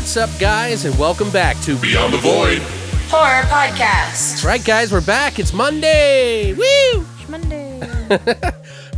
[0.00, 2.62] What's up, guys, and welcome back to Beyond the void.
[3.10, 4.42] Horror Podcast.
[4.42, 5.38] Right, guys, we're back.
[5.38, 6.54] It's Monday.
[6.54, 7.04] Woo!
[7.28, 7.82] Monday.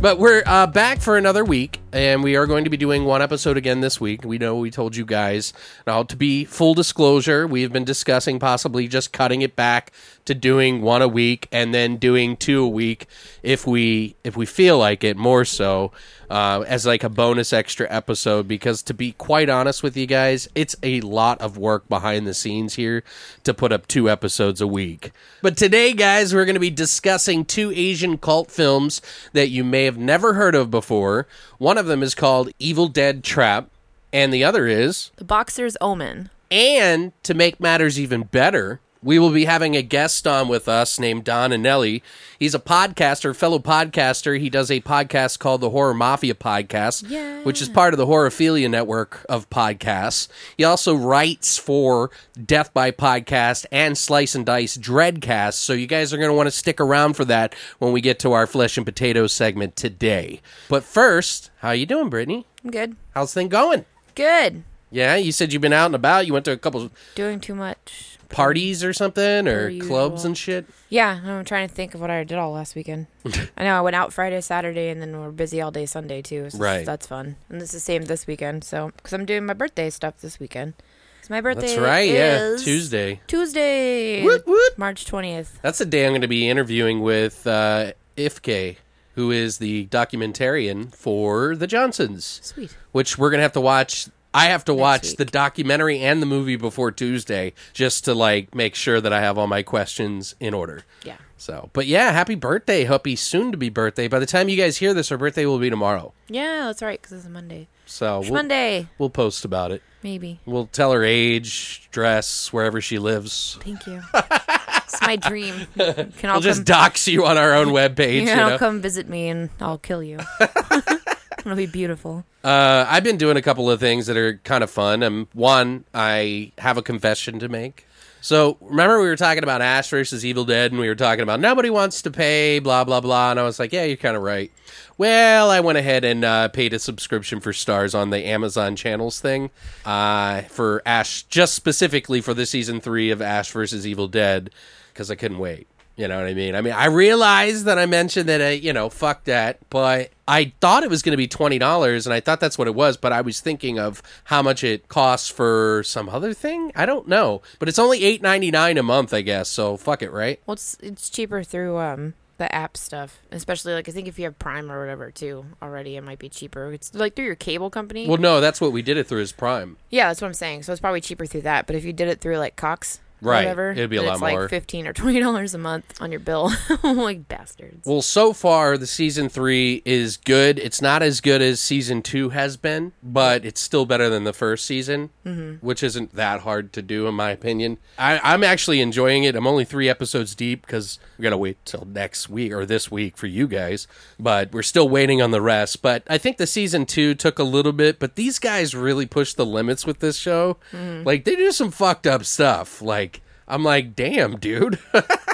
[0.03, 3.21] But we're uh, back for another week, and we are going to be doing one
[3.21, 4.25] episode again this week.
[4.25, 5.53] We know we told you guys.
[5.87, 9.93] Now, to be full disclosure, we have been discussing possibly just cutting it back
[10.25, 13.07] to doing one a week and then doing two a week
[13.43, 15.93] if we if we feel like it more so
[16.33, 18.47] uh, as like a bonus extra episode.
[18.47, 22.33] Because to be quite honest with you guys, it's a lot of work behind the
[22.33, 23.03] scenes here
[23.43, 25.11] to put up two episodes a week.
[25.43, 28.99] But today, guys, we're going to be discussing two Asian cult films
[29.33, 31.27] that you may have never heard of before.
[31.59, 33.69] One of them is called Evil Dead Trap,
[34.11, 36.31] and the other is the Boxer's Omen.
[36.49, 40.99] and to make matters even better, we will be having a guest on with us
[40.99, 42.01] named Don Anelli.
[42.39, 44.39] He's a podcaster, fellow podcaster.
[44.39, 47.41] He does a podcast called the Horror Mafia Podcast, Yeah.
[47.43, 50.27] which is part of the Horrorphilia network of podcasts.
[50.57, 52.11] He also writes for
[52.45, 55.53] Death by Podcast and Slice and Dice Dreadcast.
[55.55, 58.19] So you guys are going to want to stick around for that when we get
[58.19, 60.41] to our flesh and potatoes segment today.
[60.69, 62.45] But first, how you doing, Brittany?
[62.63, 62.95] I'm good.
[63.13, 63.85] How's thing going?
[64.15, 64.63] Good.
[64.91, 66.27] Yeah, you said you've been out and about.
[66.27, 68.12] You went to a couple Doing too much.
[68.33, 69.87] Parties or something or usual.
[69.87, 70.65] clubs and shit.
[70.89, 73.07] Yeah, I'm trying to think of what I did all last weekend.
[73.57, 76.49] I know I went out Friday, Saturday, and then we're busy all day Sunday too.
[76.49, 76.85] So Right.
[76.85, 77.35] That's fun.
[77.49, 78.63] And it's the same this weekend.
[78.63, 80.73] So, because I'm doing my birthday stuff this weekend.
[81.21, 82.09] 'Cause my birthday That's right.
[82.09, 83.21] Yeah, Tuesday.
[83.27, 84.23] Tuesday.
[84.25, 84.77] Woot, woot.
[84.77, 85.61] March 20th.
[85.61, 88.75] That's the day I'm going to be interviewing with uh, Ifke,
[89.15, 92.75] who is the documentarian for the Johnsons, Sweet.
[92.91, 94.07] which we're going to have to watch.
[94.33, 98.75] I have to watch the documentary and the movie before Tuesday just to like make
[98.75, 100.83] sure that I have all my questions in order.
[101.03, 101.17] Yeah.
[101.37, 104.07] So, but yeah, happy birthday, Huppy, soon to be birthday.
[104.07, 106.13] By the time you guys hear this, her birthday will be tomorrow.
[106.29, 107.67] Yeah, that's right, because it's a Monday.
[107.85, 108.87] So we'll, Monday.
[108.97, 109.83] we'll post about it.
[110.03, 110.39] Maybe.
[110.45, 113.57] We'll tell her age, dress, wherever she lives.
[113.61, 114.01] Thank you.
[114.13, 115.67] it's my dream.
[115.77, 118.13] Can all We'll just come, dox you on our own webpage.
[118.13, 118.57] you You know, know?
[118.57, 120.19] come visit me and I'll kill you.
[121.45, 122.23] It'll be beautiful.
[122.43, 125.03] Uh, I've been doing a couple of things that are kind of fun.
[125.03, 127.85] Um, one, I have a confession to make.
[128.21, 131.41] So remember we were talking about Ash versus Evil Dead, and we were talking about
[131.41, 134.23] nobody wants to pay, blah blah blah, and I was like, yeah, you're kind of
[134.23, 134.49] right.
[134.97, 139.19] Well, I went ahead and uh, paid a subscription for Starz on the Amazon channels
[139.19, 139.49] thing
[139.83, 144.51] uh, for Ash, just specifically for the season three of Ash versus Evil Dead,
[144.93, 145.67] because I couldn't wait.
[145.95, 146.55] You know what I mean?
[146.55, 150.53] I mean, I realized that I mentioned that, I, you know, fuck that, but I
[150.59, 153.13] thought it was going to be $20, and I thought that's what it was, but
[153.13, 156.71] I was thinking of how much it costs for some other thing.
[156.75, 160.01] I don't know, but it's only eight ninety nine a month, I guess, so fuck
[160.01, 160.39] it, right?
[160.47, 164.25] Well, it's it's cheaper through um the app stuff, especially like I think if you
[164.25, 166.73] have Prime or whatever too already, it might be cheaper.
[166.73, 168.07] It's like through your cable company.
[168.07, 169.77] Well, no, that's what we did it through is Prime.
[169.91, 170.63] yeah, that's what I'm saying.
[170.63, 171.67] So it's probably cheaper through that.
[171.67, 174.21] But if you did it through like Cox, Right, whatever, it'd be a lot it's
[174.21, 174.41] more.
[174.41, 176.51] like fifteen or twenty dollars a month on your bill.
[176.83, 177.85] like bastards.
[177.87, 180.59] Well, so far, the season three is good.
[180.59, 184.33] It's not as good as season two has been, but it's still better than the
[184.33, 185.65] first season, mm-hmm.
[185.65, 187.77] which isn't that hard to do, in my opinion.
[187.97, 189.35] I, I'm actually enjoying it.
[189.35, 192.91] I'm only three episodes deep because we got to wait till next week or this
[192.91, 193.87] week for you guys,
[194.19, 195.81] but we're still waiting on the rest.
[195.81, 199.37] But I think the season two took a little bit, but these guys really pushed
[199.37, 200.57] the limits with this show.
[200.73, 202.81] Like, they do some fucked up stuff.
[202.81, 203.12] Like,
[203.53, 204.79] I'm like, damn, dude.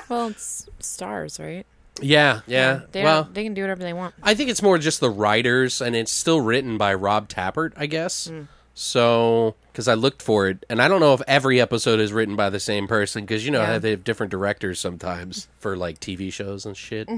[0.09, 1.65] well, it's Starz, right?
[2.01, 2.81] yeah, yeah.
[2.91, 4.13] They well, they can do whatever they want.
[4.23, 7.85] I think it's more just the writers, and it's still written by Rob Tapert, I
[7.85, 8.29] guess.
[8.73, 12.35] So, because I looked for it, and I don't know if every episode is written
[12.35, 13.77] by the same person, because you know Yeah.
[13.79, 17.09] they have different directors sometimes for like TV shows and shit.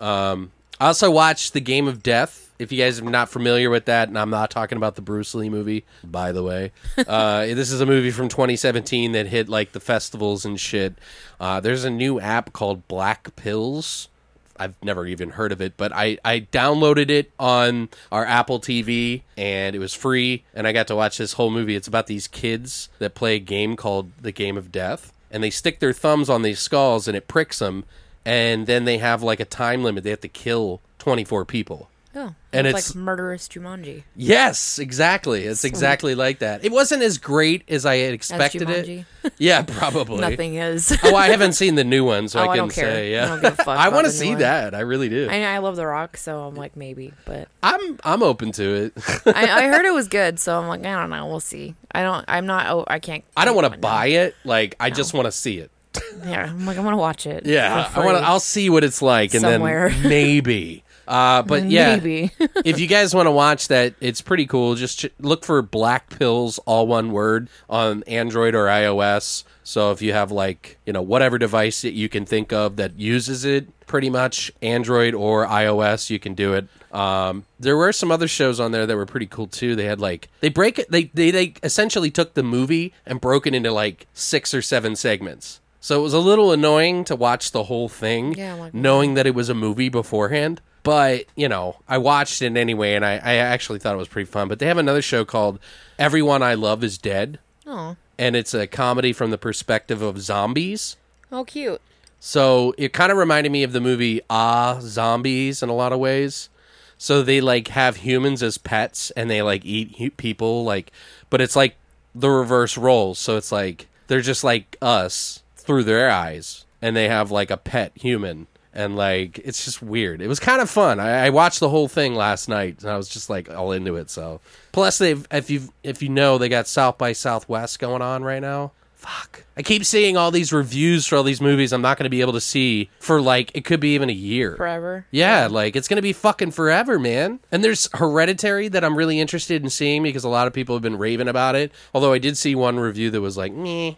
[0.00, 2.50] Um, I also watched The Game of Death.
[2.58, 5.34] If you guys are not familiar with that, and I'm not talking about the Bruce
[5.34, 6.72] Lee movie, by the way,
[7.06, 10.94] uh, this is a movie from 2017 that hit like the festivals and shit.
[11.40, 14.08] Uh, there's a new app called Blackpills.
[14.56, 19.22] I've never even heard of it, but I, I downloaded it on our Apple TV
[19.36, 20.44] and it was free.
[20.54, 21.74] And I got to watch this whole movie.
[21.74, 25.12] It's about these kids that play a game called The Game of Death.
[25.32, 27.84] And they stick their thumbs on these skulls and it pricks them.
[28.24, 30.04] And then they have like a time limit.
[30.04, 31.88] They have to kill 24 people.
[32.14, 34.02] Oh, And it's, it's- like murderous Jumanji.
[34.14, 35.44] Yes, exactly.
[35.44, 36.62] It's exactly like that.
[36.62, 39.06] It wasn't as great as I had expected it.
[39.38, 40.18] Yeah, probably.
[40.20, 40.94] Nothing is.
[41.04, 43.12] Oh, I haven't seen the new one, so Oh, I I couldn't say.
[43.12, 44.40] Yeah, I don't give a fuck I want to see one.
[44.40, 44.74] that.
[44.74, 45.28] I really do.
[45.30, 48.92] I I love The Rock, so I'm like maybe, but I'm I'm open to it.
[49.26, 51.26] I, I heard it was good, so I'm like I don't know.
[51.26, 51.74] We'll see.
[51.94, 52.24] I don't.
[52.28, 52.66] I'm not.
[52.66, 53.24] Oh, I can't.
[53.36, 54.34] I don't want to buy it.
[54.44, 55.70] Like I just want to see it.
[56.24, 57.46] Yeah, I'm like I want to watch it.
[57.46, 58.22] Yeah, I want to.
[58.22, 59.88] I'll see what it's like, and Somewhere.
[59.90, 60.84] then maybe.
[61.08, 62.30] Uh, but yeah, maybe.
[62.64, 64.76] if you guys want to watch that, it's pretty cool.
[64.76, 69.42] Just ch- look for Blackpills, all one word, on Android or iOS.
[69.64, 72.98] So if you have like you know whatever device that you can think of that
[72.98, 76.68] uses it, pretty much Android or iOS, you can do it.
[76.92, 79.74] Um, there were some other shows on there that were pretty cool too.
[79.74, 80.90] They had like they break it.
[80.90, 84.94] They they they essentially took the movie and broke it into like six or seven
[84.94, 85.60] segments.
[85.84, 89.26] So it was a little annoying to watch the whole thing, Yeah, like, knowing that
[89.26, 90.60] it was a movie beforehand.
[90.84, 94.30] But, you know, I watched it anyway and I, I actually thought it was pretty
[94.30, 94.46] fun.
[94.48, 95.58] But they have another show called
[95.98, 97.40] Everyone I Love Is Dead.
[97.66, 100.96] oh, And it's a comedy from the perspective of zombies.
[101.32, 101.80] oh, cute.
[102.20, 105.98] So it kind of reminded me of the movie Ah Zombies in a lot of
[105.98, 106.48] ways.
[106.96, 110.92] So they like have humans as pets and they like eat people like
[111.30, 111.74] but it's like
[112.14, 113.18] the reverse roles.
[113.18, 117.56] So it's like they're just like us through their eyes and they have like a
[117.56, 120.20] pet human and like it's just weird.
[120.20, 121.00] It was kind of fun.
[121.00, 123.96] I, I watched the whole thing last night and I was just like all into
[123.96, 124.10] it.
[124.10, 124.40] So
[124.72, 128.40] plus they've if you if you know they got South by Southwest going on right
[128.40, 128.72] now.
[128.94, 129.42] Fuck.
[129.56, 132.20] I keep seeing all these reviews for all these movies I'm not going to be
[132.20, 134.54] able to see for like it could be even a year.
[134.56, 135.06] Forever.
[135.10, 137.40] Yeah, like it's gonna be fucking forever, man.
[137.50, 140.82] And there's Hereditary that I'm really interested in seeing because a lot of people have
[140.82, 141.72] been raving about it.
[141.92, 143.94] Although I did see one review that was like, meh.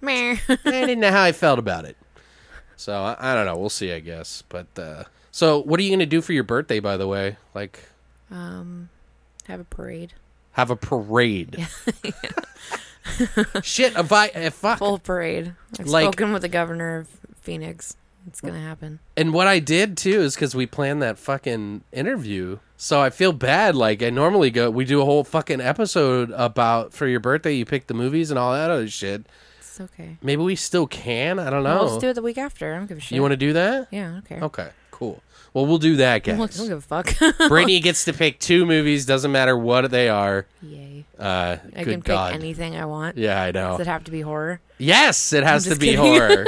[0.00, 0.36] Meh.
[0.48, 1.96] I didn't know how I felt about it.
[2.76, 3.56] So I, I don't know.
[3.56, 4.42] We'll see, I guess.
[4.48, 6.80] But uh, so, what are you gonna do for your birthday?
[6.80, 7.78] By the way, like
[8.30, 8.88] um,
[9.46, 10.12] have a parade.
[10.52, 11.66] have a parade.
[13.62, 15.54] Shit, if I if I, Full parade.
[15.78, 17.08] I've Like- spoken with the governor of
[17.40, 17.96] Phoenix.
[18.26, 18.98] It's gonna happen.
[19.16, 22.58] And what I did too is because we planned that fucking interview.
[22.76, 23.74] So I feel bad.
[23.74, 27.54] Like I normally go, we do a whole fucking episode about for your birthday.
[27.54, 29.24] You pick the movies and all that other shit.
[29.70, 30.16] It's okay.
[30.20, 31.38] Maybe we still can.
[31.38, 31.82] I don't Well, know.
[31.84, 32.74] let's do it the week after.
[32.74, 33.14] I don't give a shit.
[33.16, 33.86] you want to do that?
[33.92, 34.40] Yeah, okay.
[34.40, 35.22] Okay, cool.
[35.54, 36.68] Well, we'll do that, I don't guys.
[36.68, 37.12] give a fuck.
[37.48, 39.06] Brittany gets to pick two movies.
[39.06, 40.46] Doesn't matter what they are.
[40.62, 41.04] Yay.
[41.18, 42.32] Uh, I can God.
[42.32, 43.16] pick anything I want.
[43.16, 43.72] Yeah, I know.
[43.78, 44.60] Does it have to be horror?
[44.78, 46.00] Yes, it has to be kidding.
[46.00, 46.46] horror.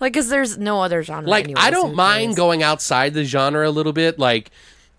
[0.00, 1.28] Like, cause there's no other genre.
[1.28, 4.18] like anyways, I don't mind going outside the genre a little bit.
[4.18, 4.50] Like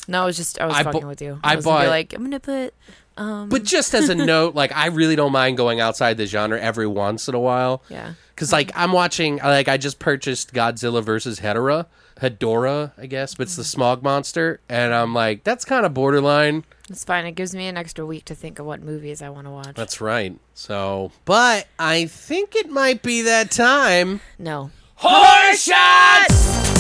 [0.07, 1.39] No, I was just I was I fucking bu- with you.
[1.43, 2.75] I I bought- like, I'm gonna put.
[3.17, 6.59] Um, But just as a note, like I really don't mind going outside the genre
[6.59, 7.83] every once in a while.
[7.89, 11.87] yeah, Because like I'm watching, like I just purchased Godzilla versus Hedorah,
[12.21, 16.63] Hedorah, I guess, but it's the smog monster, and I'm like, that's kind of borderline.
[16.89, 17.25] it's fine.
[17.25, 19.75] It gives me an extra week to think of what movies I want to watch.
[19.75, 20.37] That's right.
[20.53, 24.21] So, but I think it might be that time.
[24.39, 26.70] no, Horse shots.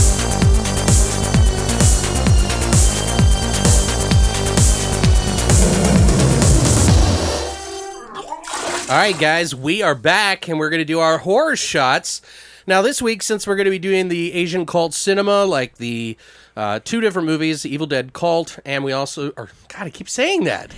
[8.91, 12.21] All right, guys, we are back and we're going to do our horror shots.
[12.67, 16.17] Now, this week, since we're going to be doing the Asian cult cinema, like the
[16.57, 20.43] uh, two different movies, Evil Dead Cult, and we also, or God, I keep saying
[20.43, 20.73] that.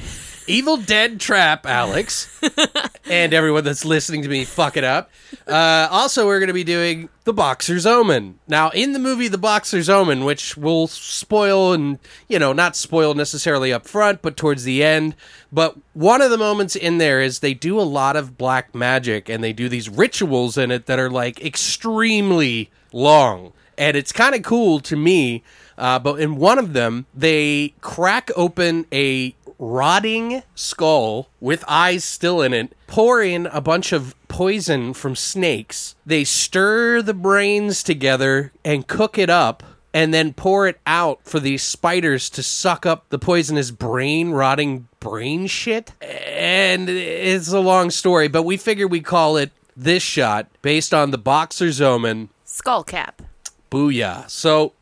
[0.48, 2.30] Evil Dead Trap, Alex,
[3.10, 5.10] and everyone that's listening to me fuck it up.
[5.48, 8.40] Uh, also, we're going to be doing The Boxer's Omen.
[8.48, 13.14] Now, in the movie The Boxer's Omen, which we'll spoil and, you know, not spoil
[13.14, 15.16] necessarily up front, but towards the end.
[15.52, 19.30] But one of the moments in there is they do a lot of black magic
[19.30, 23.54] and they do these rituals in it that are like extremely long.
[23.78, 25.44] And it's kind of cool to me.
[25.78, 29.36] Uh, but in one of them, they crack open a
[29.72, 35.96] rotting skull with eyes still in it, pour in a bunch of poison from snakes.
[36.06, 39.64] They stir the brains together and cook it up.
[39.96, 44.88] And then pour it out for these spiders to suck up the poisonous brain, rotting
[45.00, 45.92] brain shit.
[46.02, 51.12] And it's a long story, but we figured we'd call it this shot based on
[51.12, 53.22] the Boxer's Omen skull cap.
[53.70, 54.28] Booyah.
[54.32, 54.74] So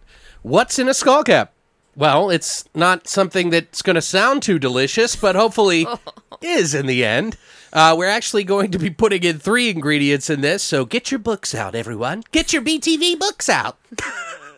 [0.44, 1.54] What's in a skull cap?
[2.02, 5.86] Well, it's not something that's going to sound too delicious, but hopefully
[6.42, 7.38] is in the end.
[7.72, 11.20] Uh, we're actually going to be putting in three ingredients in this, so get your
[11.20, 12.24] books out, everyone.
[12.32, 13.78] Get your BTV books out.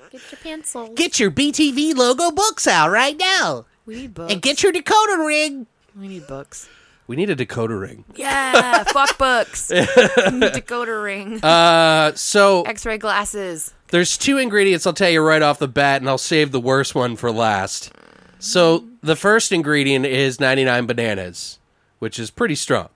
[0.09, 0.93] Get your pencil.
[0.93, 3.65] Get your BTV logo books out right now.
[3.85, 4.31] we need books.
[4.31, 5.67] And get your decoder ring.
[5.99, 6.69] we need books.
[7.07, 8.05] We need a decoder ring.
[8.15, 9.67] Yeah, fuck books.
[9.71, 11.43] Decoder ring.
[11.43, 13.73] Uh, so X-ray glasses.
[13.89, 16.95] There's two ingredients I'll tell you right off the bat, and I'll save the worst
[16.95, 17.91] one for last.
[18.39, 21.59] So the first ingredient is 99 bananas,
[21.99, 22.89] which is pretty strong.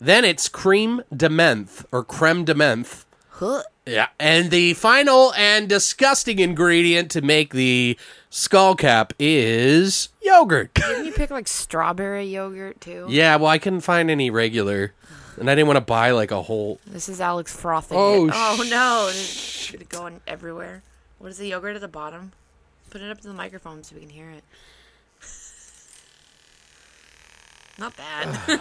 [0.00, 3.04] Then it's cream de menthe or creme de menthe.
[3.28, 3.62] Huh.
[3.90, 4.06] Yeah.
[4.20, 7.98] And the final and disgusting ingredient to make the
[8.30, 10.74] skull cap is yogurt.
[10.74, 13.06] Didn't you pick like strawberry yogurt too?
[13.10, 14.92] yeah, well, I couldn't find any regular,
[15.36, 16.78] and I didn't want to buy like a whole.
[16.86, 17.98] This is Alex frothing.
[17.98, 18.32] Oh, it.
[18.32, 19.08] oh, oh no!
[19.10, 20.82] It's gonna go in everywhere.
[21.18, 22.30] What is the yogurt at the bottom?
[22.90, 24.44] Put it up to the microphone so we can hear it.
[27.78, 28.60] Not bad.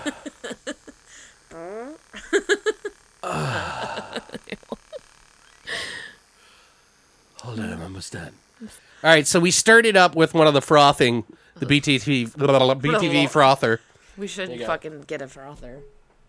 [7.41, 8.33] Hold on, I'm almost done.
[8.61, 8.69] All
[9.09, 11.23] right, so we started up with one of the frothing,
[11.57, 13.79] the BTV, BTV frother.
[14.17, 14.65] we should go.
[14.65, 15.79] fucking get a frother.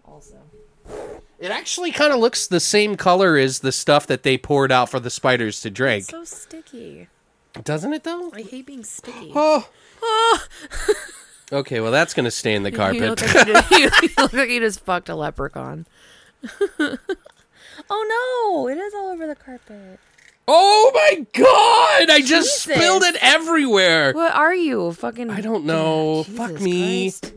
[0.05, 0.37] Also,
[1.41, 4.89] It actually kind of looks the same color as the stuff that they poured out
[4.89, 7.09] for the spiders to drink, so sticky.
[7.65, 8.05] doesn't it?
[8.05, 8.31] Though.
[8.33, 9.33] I hate being sticky.
[9.35, 9.69] Oh.
[11.53, 13.01] okay, well that's gonna stay in the You carpet.
[13.01, 13.71] look, like you, just,
[14.03, 15.87] you look like you just fucked a leprechaun.
[17.89, 18.69] oh no!
[18.69, 19.99] It is all over the carpet.
[20.49, 22.11] oh my god!
[22.11, 22.77] I just Jesus.
[22.79, 24.13] spilled it everywhere.
[24.13, 24.93] What are you?
[24.93, 25.31] Fucking.
[25.31, 26.25] I don't know.
[26.25, 27.11] Jesus Fuck me.
[27.11, 27.33] Christ.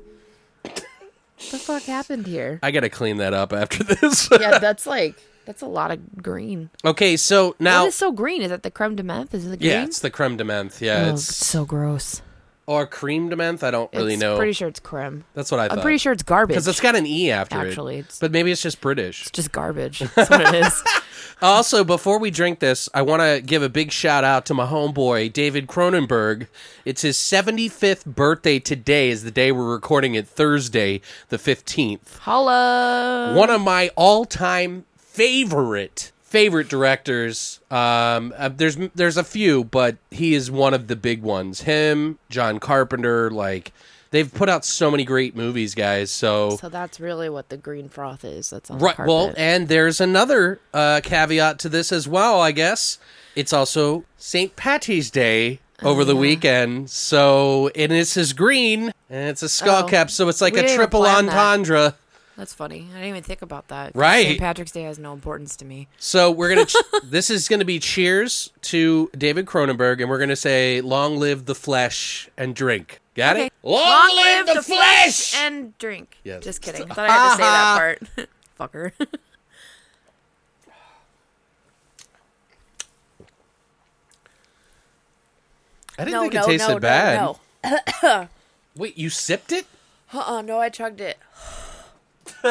[0.63, 2.59] What the fuck happened here?
[2.63, 4.29] I gotta clean that up after this.
[4.31, 6.69] yeah, that's like that's a lot of green.
[6.85, 7.81] okay, so now.
[7.81, 8.41] what is so green?
[8.41, 9.33] Is that the creme de menthe?
[9.33, 9.69] Is it the green?
[9.69, 10.79] yeah, it's the creme de menthe.
[10.81, 12.21] Yeah, oh, it's so gross.
[12.65, 13.63] Or cream de menthe.
[13.63, 14.37] I don't really it's know.
[14.37, 15.25] Pretty sure it's creme.
[15.33, 15.77] That's what I thought.
[15.79, 16.53] I'm pretty sure it's garbage.
[16.55, 17.99] because it's got an e after Actually, it.
[17.99, 19.21] it's- but maybe it's just British.
[19.23, 19.99] It's just garbage.
[19.99, 20.83] That's what it is.
[21.41, 24.65] Also, before we drink this, I want to give a big shout out to my
[24.65, 26.47] homeboy David Cronenberg.
[26.85, 29.09] It's his 75th birthday today.
[29.09, 32.19] Is the day we're recording it Thursday, the 15th.
[32.19, 33.33] Holla.
[33.35, 37.59] One of my all-time favorite favorite directors.
[37.69, 41.61] Um, uh, there's there's a few, but he is one of the big ones.
[41.61, 43.71] Him, John Carpenter, like
[44.09, 46.09] they've put out so many great movies, guys.
[46.09, 48.49] So So that's really what the green froth is.
[48.49, 48.97] That's on Right.
[48.97, 52.41] the Well, and there's another uh, caveat to this as well.
[52.41, 52.97] I guess
[53.35, 54.55] it's also St.
[54.55, 59.83] Patty's Day over Oh, the weekend, so and this is green and it's a skull
[59.83, 59.87] Oh.
[59.87, 61.77] cap, so it's like a triple entendre.
[61.91, 61.95] that.
[62.37, 62.87] That's funny.
[62.91, 63.91] I didn't even think about that.
[63.95, 64.25] Right.
[64.27, 64.39] St.
[64.39, 65.87] Patrick's Day has no importance to me.
[65.97, 66.65] So we're gonna.
[66.65, 71.45] Ch- this is gonna be cheers to David Cronenberg, and we're gonna say "Long live
[71.45, 73.45] the flesh and drink." Got Okay.
[73.45, 73.53] it?
[73.61, 75.35] Long, live, the, flesh.
[75.37, 76.17] and drink.
[76.23, 76.43] Yes.
[76.43, 76.89] Just kidding.
[76.89, 77.77] I thought I had to say that
[78.17, 78.29] part.
[78.73, 79.07] Fucker.
[85.97, 87.15] I didn't no, think no, it tasted no, bad.
[87.21, 87.39] no,
[88.01, 88.27] no.
[88.75, 89.67] Wait, you sipped it?
[90.11, 91.17] Uh-uh, no, I chugged it.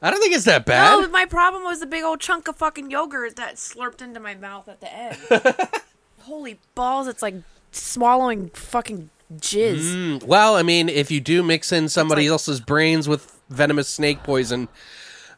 [0.00, 1.00] I don't think it's that bad.
[1.00, 4.34] No, my problem was the big old chunk of fucking yogurt that slurped into my
[4.34, 5.18] mouth at the end.
[6.20, 7.34] Holy balls, it's like
[7.72, 9.80] swallowing fucking jizz.
[9.80, 13.88] Mm, well, I mean, if you do mix in somebody like- else's brains with venomous
[13.88, 14.68] snake poison,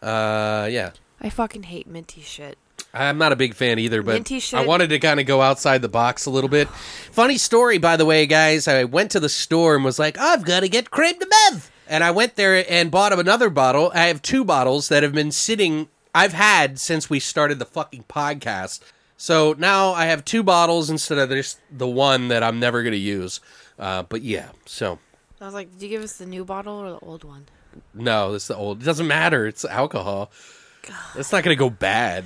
[0.02, 0.90] uh, yeah.
[1.20, 2.58] I fucking hate minty shit.
[2.92, 5.88] I'm not a big fan either, but I wanted to kind of go outside the
[5.88, 6.68] box a little bit.
[7.12, 8.66] Funny story, by the way, guys.
[8.66, 11.70] I went to the store and was like, I've got to get creme de menthe.
[11.90, 13.90] And I went there and bought another bottle.
[13.92, 18.04] I have two bottles that have been sitting, I've had since we started the fucking
[18.08, 18.78] podcast.
[19.16, 22.92] So now I have two bottles instead of just the one that I'm never going
[22.92, 23.40] to use.
[23.76, 25.00] Uh, but yeah, so
[25.40, 27.46] I was like, did you give us the new bottle or the old one?
[27.92, 28.82] no, it's the old.
[28.82, 29.46] It doesn't matter.
[29.46, 30.30] It's alcohol.
[31.16, 32.24] It's not going to go bad.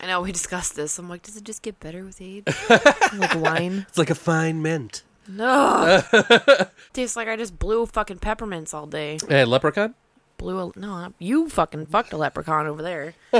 [0.00, 0.98] I know we discussed this.
[0.98, 2.44] I'm like, does it just get better with age?
[3.14, 3.84] like wine?
[3.88, 5.02] It's like a fine mint.
[5.28, 6.02] No.
[6.92, 9.18] Tastes like I just blew fucking peppermints all day.
[9.28, 9.94] Hey, leprechaun?
[10.38, 11.12] Blew a no.
[11.18, 13.14] You fucking fucked a leprechaun over there.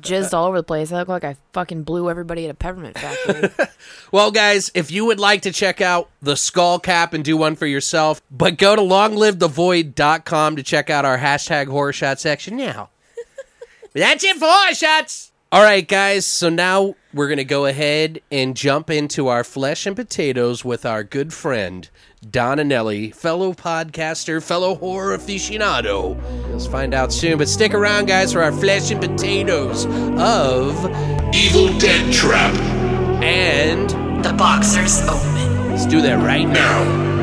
[0.00, 0.92] Jizzed all over the place.
[0.92, 3.50] I look like I fucking blew everybody at a peppermint factory.
[4.12, 7.56] Well, guys, if you would like to check out the skull cap and do one
[7.56, 12.90] for yourself, but go to longlivethevoid.com to check out our hashtag horror shot section now.
[13.94, 15.32] That's it for horror shots.
[15.56, 16.26] All right, guys.
[16.26, 20.84] So now we're going to go ahead and jump into our flesh and potatoes with
[20.84, 21.88] our good friend,
[22.30, 26.20] Don Anelli, fellow podcaster, fellow horror aficionado.
[26.50, 30.76] You'll find out soon, but stick around, guys, for our flesh and potatoes of
[31.34, 32.54] Evil Dead Trap.
[33.22, 33.88] And
[34.22, 35.70] The boxer's Omen.
[35.70, 37.15] let's do that right now.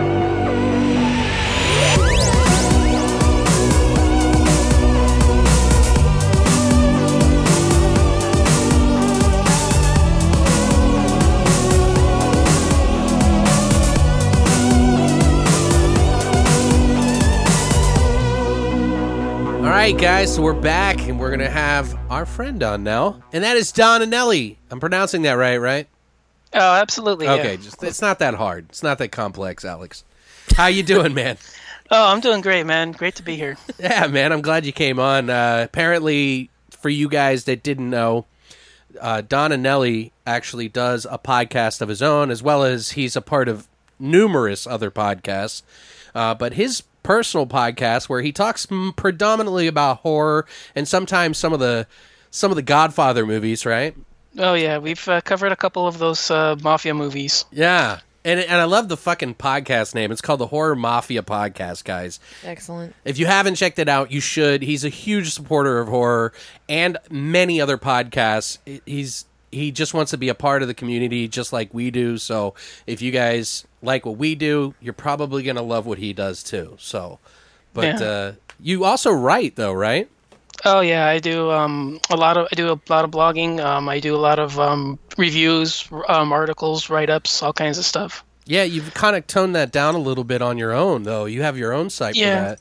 [19.84, 23.22] Right, guys, so we're back and we're going to have our friend on now.
[23.34, 24.56] And that is Don Anelli.
[24.72, 25.90] I'm pronouncing that right, right?
[26.54, 27.26] Oh, absolutely.
[27.26, 27.34] yeah.
[27.34, 28.68] Okay, just it's not that hard.
[28.70, 30.06] It's not that complex, Alex.
[30.56, 31.38] How you doing, man?
[31.92, 32.94] Oh, I'm doing great, man.
[32.94, 33.56] Great to be here.
[33.78, 35.30] Yeah, man, I'm glad you came on.
[35.30, 38.26] Uh, apparently, for you guys that didn't know,
[39.00, 43.22] uh, Don Anelli actually does a podcast of his own, as well as he's a
[43.22, 43.68] part of
[44.00, 45.62] numerous other podcasts.
[46.16, 50.46] Uh, but his personal podcast, where he talks predominantly about horror
[50.76, 51.88] and sometimes some of the
[52.32, 53.96] some of the Godfather movies, right?
[54.38, 57.46] Oh yeah, we've uh, covered a couple of those uh, mafia movies.
[57.52, 58.00] Yeah.
[58.26, 60.10] And, and I love the fucking podcast name.
[60.10, 62.22] It's called the Horror Mafia Podcast, guys.
[62.46, 62.96] Excellent.
[63.04, 64.62] If you haven't checked it out, you should.
[64.62, 66.32] He's a huge supporter of horror
[66.70, 68.60] and many other podcasts.
[68.86, 72.18] He's he just wants to be a part of the community just like we do.
[72.18, 72.56] So
[72.88, 76.44] if you guys like what we do, you're probably going to love what he does
[76.44, 76.76] too.
[76.80, 77.20] So
[77.74, 78.06] but Yeah.
[78.08, 80.10] uh you also write though, right?
[80.66, 83.60] Oh yeah, I do um, a lot of I do a lot of blogging.
[83.60, 87.84] Um, I do a lot of um, reviews, um, articles, write ups, all kinds of
[87.86, 88.24] stuff.
[88.46, 91.26] Yeah, you've kind of toned that down a little bit on your own though.
[91.26, 92.36] You have your own site Yeah.
[92.36, 92.60] for that.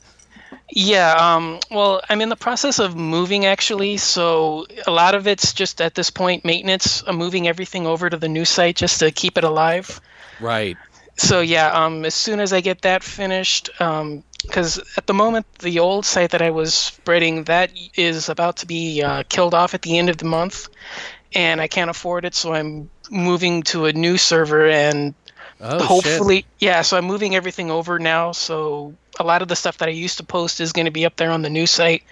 [0.75, 5.53] Yeah, um, well, I'm in the process of moving actually, so a lot of it's
[5.53, 7.03] just at this point maintenance.
[7.05, 10.01] I'm moving everything over to the new site just to keep it alive.
[10.41, 10.75] Right.
[11.15, 15.45] so yeah um as soon as i get that finished um because at the moment
[15.59, 19.75] the old site that i was spreading that is about to be uh, killed off
[19.75, 20.69] at the end of the month
[21.35, 25.13] and i can't afford it so i'm moving to a new server and
[25.61, 25.87] Oh shit.
[25.87, 29.87] hopefully yeah so i'm moving everything over now so a lot of the stuff that
[29.89, 32.03] i used to post is going to be up there on the new site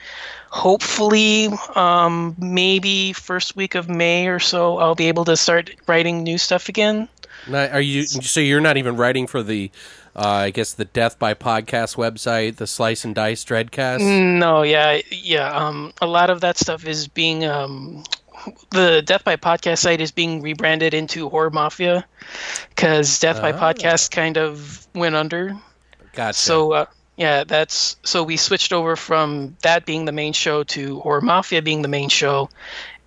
[0.49, 6.23] hopefully um, maybe first week of may or so i'll be able to start writing
[6.23, 7.07] new stuff again
[7.47, 9.71] Now, are you so you're not even writing for the
[10.15, 14.01] uh, I guess the Death by Podcast website, the Slice and Dice Dreadcast?
[14.39, 15.49] No, yeah, yeah.
[15.55, 18.03] Um, a lot of that stuff is being um,
[18.71, 22.05] the Death by Podcast site is being rebranded into Horror Mafia
[22.75, 25.55] because Death by Podcast kind of went under.
[26.13, 26.37] Gotcha.
[26.37, 26.85] So uh,
[27.17, 31.61] yeah, that's so we switched over from that being the main show to Horror Mafia
[31.61, 32.49] being the main show,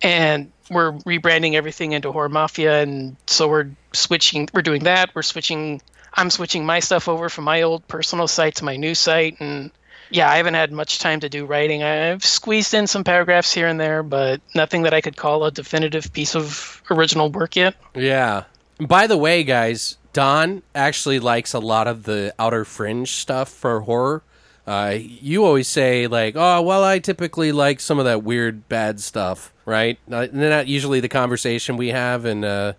[0.01, 4.49] and we're rebranding everything into Horror Mafia, and so we're switching.
[4.53, 5.13] We're doing that.
[5.13, 5.81] We're switching.
[6.13, 9.69] I'm switching my stuff over from my old personal site to my new site, and
[10.09, 11.83] yeah, I haven't had much time to do writing.
[11.83, 15.51] I've squeezed in some paragraphs here and there, but nothing that I could call a
[15.51, 17.75] definitive piece of original work yet.
[17.93, 18.43] yeah.
[18.77, 23.81] By the way, guys, Don actually likes a lot of the outer fringe stuff for
[23.81, 24.23] horror.
[24.65, 29.01] Uh, you always say like, "Oh, well, I typically like some of that weird, bad
[29.01, 29.99] stuff." Right?
[30.09, 32.73] Uh, Isn't that usually the conversation we have in uh,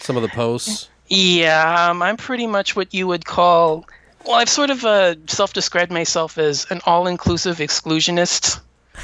[0.00, 0.88] some of the posts?
[1.08, 3.84] Yeah, um, I'm pretty much what you would call.
[4.24, 8.60] Well, I've sort of uh, self-described myself as an all-inclusive exclusionist.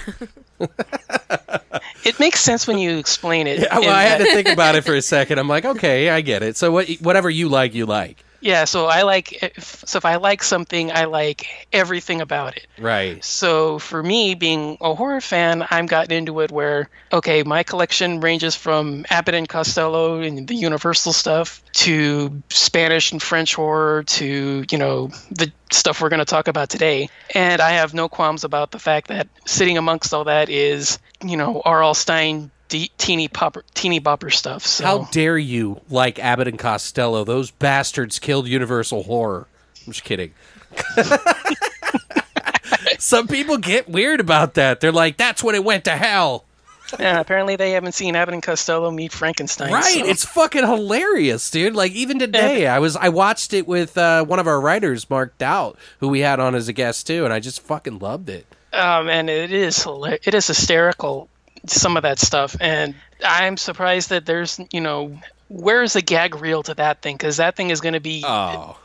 [2.05, 3.61] it makes sense when you explain it.
[3.61, 5.39] Yeah, well, I had to think about it for a second.
[5.39, 6.57] I'm like, okay, I get it.
[6.57, 8.25] So what, whatever you like, you like.
[8.45, 9.43] Yeah, so I like.
[9.43, 12.67] Eh, if, so if I like something, I like everything about it.
[12.79, 13.25] Right.
[13.25, 18.21] So for me, being a horror fan, I'm gotten into it where okay, my collection
[18.21, 24.67] ranges from Abbott and Costello and the Universal stuff to Spanish and French horror to
[24.71, 27.09] you know the stuff we're going to talk about today.
[27.35, 31.39] And I have no qualms about the fact that sitting amongst all that is you
[31.39, 31.95] know R.L.
[31.95, 32.51] Stine.
[32.69, 34.67] De- teeny popper, teeny bopper stuff.
[34.67, 37.25] So How dare you like Abbott and Costello?
[37.25, 39.47] Those bastards killed Universal Horror.
[39.87, 40.33] I'm just kidding.
[42.99, 44.81] Some people get weird about that.
[44.81, 46.45] They're like, that's when it went to hell.
[46.99, 49.73] yeah, apparently they haven't seen Abbott and Costello meet Frankenstein.
[49.73, 49.85] Right.
[49.85, 51.75] so- It's fucking hilarious, dude.
[51.75, 55.37] Like even today, I was I watched it with uh, one of our writers, Mark
[55.39, 58.47] Doubt, who we had on as a guest too, and I just fucking loved it.
[58.73, 61.29] Um, and it is it is hysterical,
[61.67, 66.63] some of that stuff, and I'm surprised that there's you know where's the gag reel
[66.65, 68.79] to that thing because that thing is going to be Oh.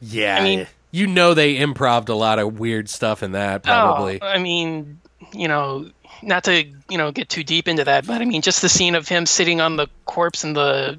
[0.00, 0.36] Yeah.
[0.38, 4.18] I mean- you know they improved a lot of weird stuff in that oh, probably.
[4.22, 4.98] Oh, I mean,
[5.34, 5.90] you know,
[6.22, 8.94] not to you know get too deep into that, but I mean, just the scene
[8.94, 10.98] of him sitting on the corpse in the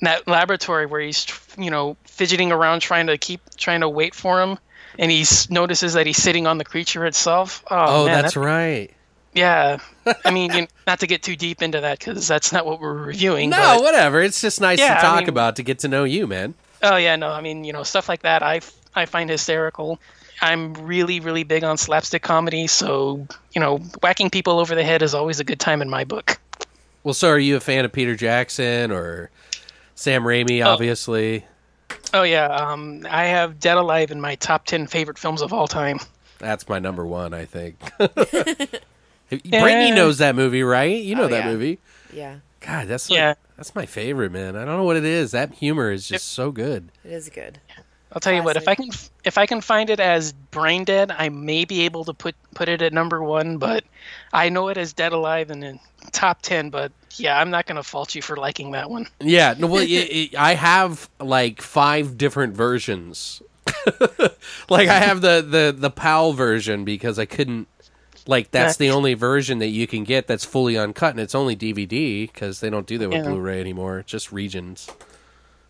[0.00, 1.26] in that laboratory where he's
[1.58, 4.58] you know fidgeting around trying to keep trying to wait for him,
[4.98, 7.62] and he notices that he's sitting on the creature itself.
[7.70, 8.90] Oh, oh, man, that's that- right.
[9.34, 9.78] Yeah,
[10.24, 12.92] I mean, you not to get too deep into that because that's not what we're
[12.92, 13.48] reviewing.
[13.50, 14.20] No, but- whatever.
[14.20, 16.54] It's just nice Yeah, to I talk mean- about to get to know you, man.
[16.82, 18.60] Oh yeah, no, I mean, you know, stuff like that I
[18.94, 19.98] I find hysterical.
[20.42, 25.00] I'm really really big on slapstick comedy, so, you know, whacking people over the head
[25.02, 26.38] is always a good time in my book.
[27.04, 29.30] Well, so are you a fan of Peter Jackson or
[29.94, 30.64] Sam Raimi?
[30.64, 31.44] Obviously,
[32.12, 35.68] Oh yeah, um I have Dead Alive in my top 10 favorite films of all
[35.68, 36.00] time.
[36.38, 37.32] that's my number one.
[37.32, 37.76] I think.
[39.38, 41.02] Brittany knows that movie, right?
[41.02, 41.50] You know Oh, that yeah.
[41.52, 41.78] movie.
[42.12, 43.34] Yeah, God, that's like, Yeah.
[43.56, 44.56] that's my favorite, man.
[44.56, 45.30] I don't know what it is.
[45.32, 46.90] That humor is just so good.
[47.04, 47.58] it is good.
[48.14, 48.90] I'll tell you what, if I can
[49.24, 52.68] if I can find it as Brain Dead, I may be able to put put
[52.68, 53.84] it at number 1, but
[54.34, 57.76] I know it as Dead Alive and in top 10, but yeah, I'm not going
[57.76, 59.06] to fault you for liking that one.
[59.18, 63.40] Yeah, no, well, it, it, I have like five different versions.
[64.68, 67.66] like I have the the the PAL version because I couldn't.
[68.26, 71.56] Like that's the only version that you can get that's fully uncut, and it's only
[71.56, 73.30] DVD because they don't do that with Yeah.
[73.30, 73.98] Blu-ray anymore.
[74.00, 74.88] It's just regions.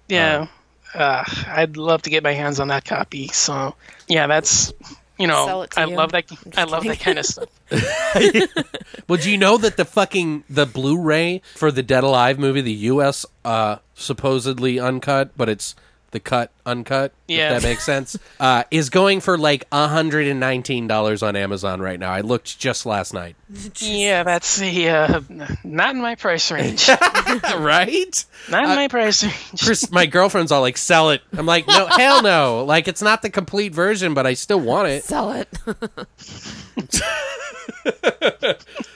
[0.08, 0.48] Yeah.
[0.94, 3.28] Uh, I'd love to get my hands on that copy.
[3.28, 3.74] So,
[4.08, 4.72] yeah, that's
[5.18, 5.96] you know, I you.
[5.96, 6.24] love that.
[6.30, 7.48] I'm just love that kind of stuff.
[9.08, 12.72] Well, do you know that the fucking the Blu-ray for the Dead Alive movie, the
[12.72, 13.26] U.S.
[13.44, 15.74] uh supposedly uncut, but it's
[16.12, 17.12] the cut uncut.
[17.26, 17.56] Yeah.
[17.56, 18.16] if that makes sense.
[18.40, 22.12] uh, is going for like hundred and nineteen dollars on Amazon right now.
[22.12, 23.34] I looked just last night.
[23.78, 25.20] yeah, that's the uh,
[25.64, 26.88] not in my price range.
[27.56, 28.24] right?
[28.48, 29.62] Not in my price range.
[29.62, 32.64] Chris, my girlfriend's all like, "Sell it." I'm like, "No, hell no!
[32.64, 35.48] Like, it's not the complete version, but I still want it." Sell it.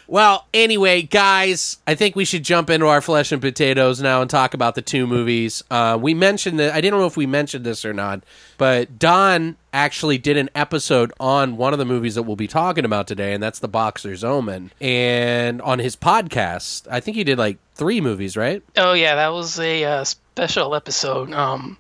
[0.09, 4.31] Well, anyway, guys, I think we should jump into our flesh and potatoes now and
[4.31, 5.65] talk about the two movies.
[5.71, 8.23] Uh, we mentioned that I didn't know if we mentioned this or not,
[8.57, 12.85] but Don actually did an episode on one of the movies that we'll be talking
[12.85, 14.71] about today, and that's The Boxer's Omen.
[14.81, 18.63] And on his podcast, I think he did like three movies, right?
[18.77, 21.33] Oh yeah, that was a uh, special episode.
[21.33, 21.79] Um,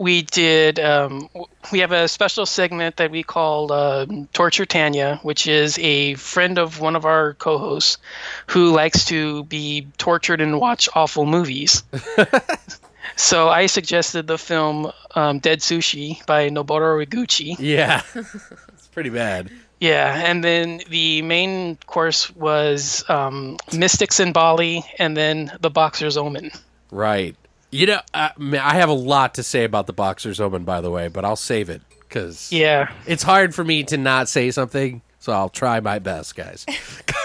[0.00, 0.80] we did.
[0.80, 1.28] Um,
[1.70, 6.58] we have a special segment that we call uh, Torture Tanya, which is a friend
[6.58, 7.98] of one of our co-hosts
[8.46, 11.84] who likes to be tortured and watch awful movies.
[13.16, 17.56] so I suggested the film um, Dead Sushi by Noboru Iguchi.
[17.58, 19.50] Yeah, it's pretty bad.
[19.80, 26.16] Yeah, and then the main course was um, Mystics in Bali, and then The Boxer's
[26.16, 26.52] Omen.
[26.90, 27.36] Right.
[27.70, 30.80] You know, uh, man, I have a lot to say about The Boxer's Omen, by
[30.80, 32.90] the way, but I'll save it because Yeah.
[33.06, 36.66] it's hard for me to not say something, so I'll try my best, guys.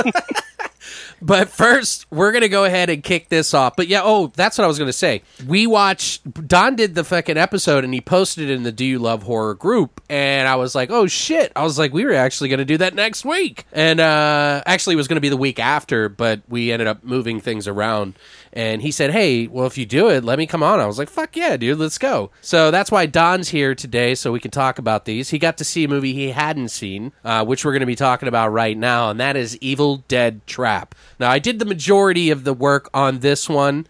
[1.23, 3.75] but first, we're gonna go ahead and kick this off.
[3.77, 5.23] But yeah, oh, that's what I was gonna say.
[5.47, 8.99] We watched Don did the fucking episode and he posted it in the Do You
[8.99, 11.53] Love Horror group, and I was like, oh shit!
[11.57, 14.97] I was like, we were actually gonna do that next week, and uh, actually, it
[14.99, 18.15] was gonna be the week after, but we ended up moving things around.
[18.57, 20.99] And he said, "Hey, well, if you do it, let me come on." I was
[20.99, 24.51] like, "Fuck yeah, dude, let's go." So that's why Don's here today, so we can
[24.51, 25.29] talk about these.
[25.29, 27.95] He got to see a movie he hadn't seen, uh, which we're going to be
[27.95, 30.95] talking about right now, and that is Evil Dead Trap.
[31.21, 33.87] Now, I did the majority of the work on this one.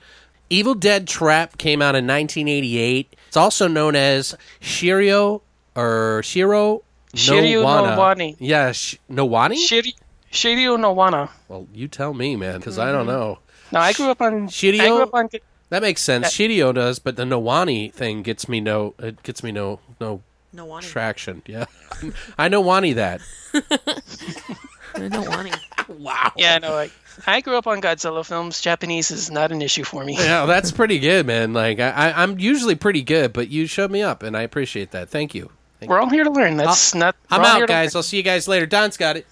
[0.51, 3.15] Evil Dead Trap came out in 1988.
[3.29, 5.43] It's also known as Shirio
[5.77, 6.83] or Shiro
[7.15, 7.97] Shiryu Nowana.
[7.97, 8.37] Nowani.
[8.41, 9.55] Yeah, Sh- Nowani.
[9.57, 9.95] Shiri-
[10.33, 11.31] Shiryu Nowana.
[11.49, 13.39] well, you tell me, man, because I don't know.
[13.73, 14.49] No, I grew up on.
[14.49, 14.81] Shiryu?
[14.81, 15.29] I grew up on.
[15.69, 16.29] That makes sense.
[16.29, 18.95] Shirio does, but the Nowani thing gets me no.
[18.99, 21.43] It gets me no no No traction.
[21.47, 21.67] Yeah,
[22.39, 23.21] I know Wani that.
[24.95, 25.53] I know wanting.
[25.89, 26.33] Wow.
[26.37, 26.91] Yeah, no, I,
[27.27, 28.61] I grew up on Godzilla films.
[28.61, 30.17] Japanese is not an issue for me.
[30.27, 31.53] Yeah, that's pretty good, man.
[31.53, 34.93] Like I, I, I'm usually pretty good, but you showed me up, and I appreciate
[34.93, 35.09] that.
[35.11, 35.51] Thank you.
[35.79, 36.57] Thank We're all here to learn.
[36.57, 37.15] That's not.
[37.31, 37.95] I'm we're all here out, guys.
[37.95, 37.99] learn.
[37.99, 38.67] I'll see you guys later.
[38.67, 39.27] Don's got it.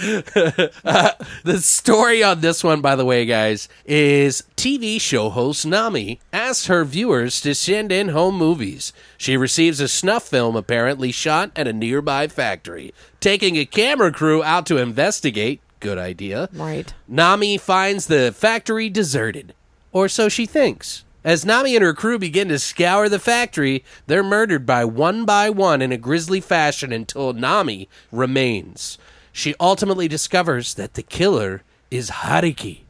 [0.00, 1.10] Uh,
[1.44, 6.66] the story on this one, by the way, guys, is TV show host Nami asks
[6.66, 8.92] her viewers to send in home movies.
[9.16, 12.94] She receives a snuff film apparently shot at a nearby factory.
[13.20, 16.48] Taking a camera crew out to investigate, good idea.
[16.52, 16.92] Right.
[17.06, 19.54] Nami finds the factory deserted.
[19.92, 21.04] Or so she thinks.
[21.22, 25.50] As Nami and her crew begin to scour the factory, they're murdered by one by
[25.50, 28.96] one in a grisly fashion until Nami remains.
[29.32, 32.80] She ultimately discovers that the killer is Hariki,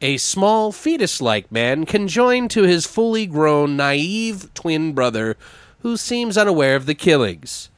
[0.00, 5.36] a small fetus like man conjoined to his fully grown, naive twin brother
[5.80, 7.70] who seems unaware of the killings.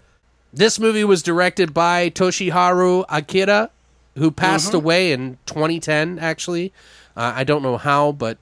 [0.52, 3.70] This movie was directed by Toshiharu Akira,
[4.16, 6.72] who passed away in 2010, actually.
[7.16, 8.38] Uh, I don't know how, but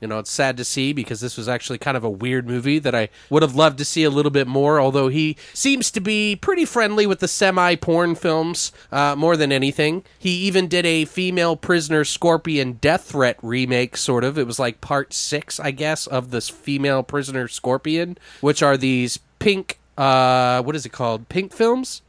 [0.00, 2.78] You know, it's sad to see because this was actually kind of a weird movie
[2.78, 4.80] that I would have loved to see a little bit more.
[4.80, 9.52] Although he seems to be pretty friendly with the semi porn films uh, more than
[9.52, 10.04] anything.
[10.18, 14.38] He even did a female prisoner scorpion death threat remake, sort of.
[14.38, 19.18] It was like part six, I guess, of this female prisoner scorpion, which are these
[19.38, 19.78] pink.
[19.96, 21.28] Uh, what is it called?
[21.28, 22.02] Pink films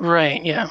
[0.00, 0.44] Right.
[0.44, 0.68] Yeah.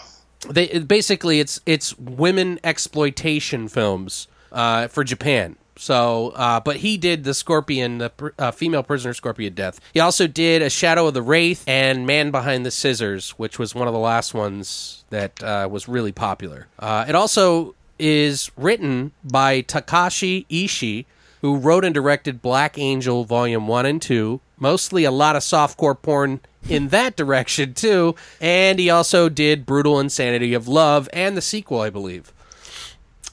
[0.49, 5.55] they basically it's it's women exploitation films uh, for Japan.
[5.77, 9.79] So, uh, but he did the Scorpion, the uh, female prisoner Scorpion death.
[9.93, 13.75] He also did a Shadow of the Wraith and Man Behind the Scissors, which was
[13.75, 16.67] one of the last ones that uh, was really popular.
[16.79, 21.05] Uh, it also is written by Takashi Ishii,
[21.41, 24.39] who wrote and directed Black Angel Volume 1 and 2.
[24.59, 28.15] Mostly a lot of softcore porn in that direction, too.
[28.41, 32.33] And he also did Brutal Insanity of Love and the sequel, I believe.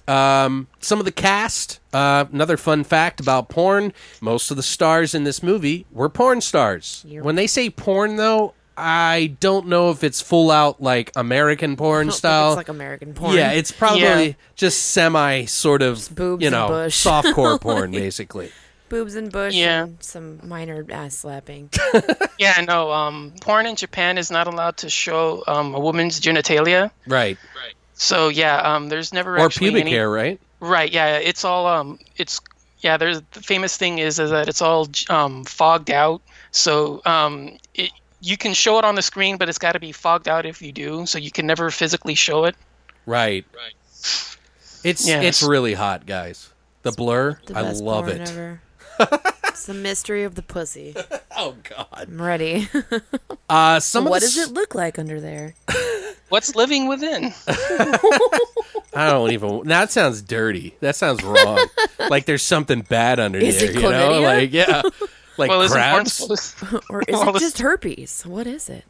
[0.06, 5.14] Um, some of the cast, uh, another fun fact about porn most of the stars
[5.14, 7.04] in this movie were porn stars.
[7.08, 11.92] When they say porn, though, I don't know if it's full out like American porn
[11.94, 12.50] I don't think style.
[12.52, 13.34] it's like American porn.
[13.36, 14.32] Yeah, it's probably Yeah.
[14.56, 17.06] just semi sort of boobs you know bush.
[17.06, 18.50] softcore porn basically.
[18.88, 19.54] boobs and bush.
[19.54, 19.84] Yeah.
[19.84, 21.70] and some minor ass slapping.
[22.38, 22.60] Yeah.
[22.66, 22.90] No.
[22.90, 26.90] Um, porn in Japan is not allowed to show um, a woman's genitalia.
[27.06, 27.38] Right.
[27.56, 27.74] Right.
[27.94, 28.56] So yeah.
[28.58, 30.40] Um, there's never Or actually pubic any- hair, right?
[30.60, 30.90] Right.
[30.92, 31.16] Yeah.
[31.16, 31.66] It's all.
[31.66, 31.98] Um.
[32.16, 32.40] It's.
[32.80, 32.96] Yeah.
[32.96, 36.20] There's the famous thing is, is that it's all um fogged out.
[36.50, 37.58] So um.
[37.74, 40.46] It, you can show it on the screen, but it's got to be fogged out
[40.46, 41.04] if you do.
[41.04, 42.56] So you can never physically show it.
[43.04, 43.44] Right.
[43.54, 43.74] Right.
[44.82, 45.24] It's Yes.
[45.24, 46.50] it's really hot, guys.
[46.82, 48.26] The blur, The I love it.
[48.28, 48.60] Ever.
[49.48, 50.94] It's the mystery of the pussy.
[51.36, 51.88] Oh god.
[51.92, 52.68] I'm ready.
[53.48, 55.54] Uh some what does s- it look like under there?
[56.28, 57.34] What's living within?
[57.48, 59.62] I don't even.
[59.66, 60.76] That sounds dirty.
[60.80, 61.66] That sounds wrong.
[62.08, 63.70] like there's something bad under Is there.
[63.70, 64.22] it You know, chlamydia?
[64.22, 64.82] like yeah,
[65.36, 66.20] like well, crabs.
[66.88, 68.24] Or is it just herpes?
[68.24, 68.84] What is it?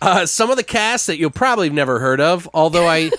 [0.00, 3.10] Uh, some of the cast that you'll probably have never heard of, although I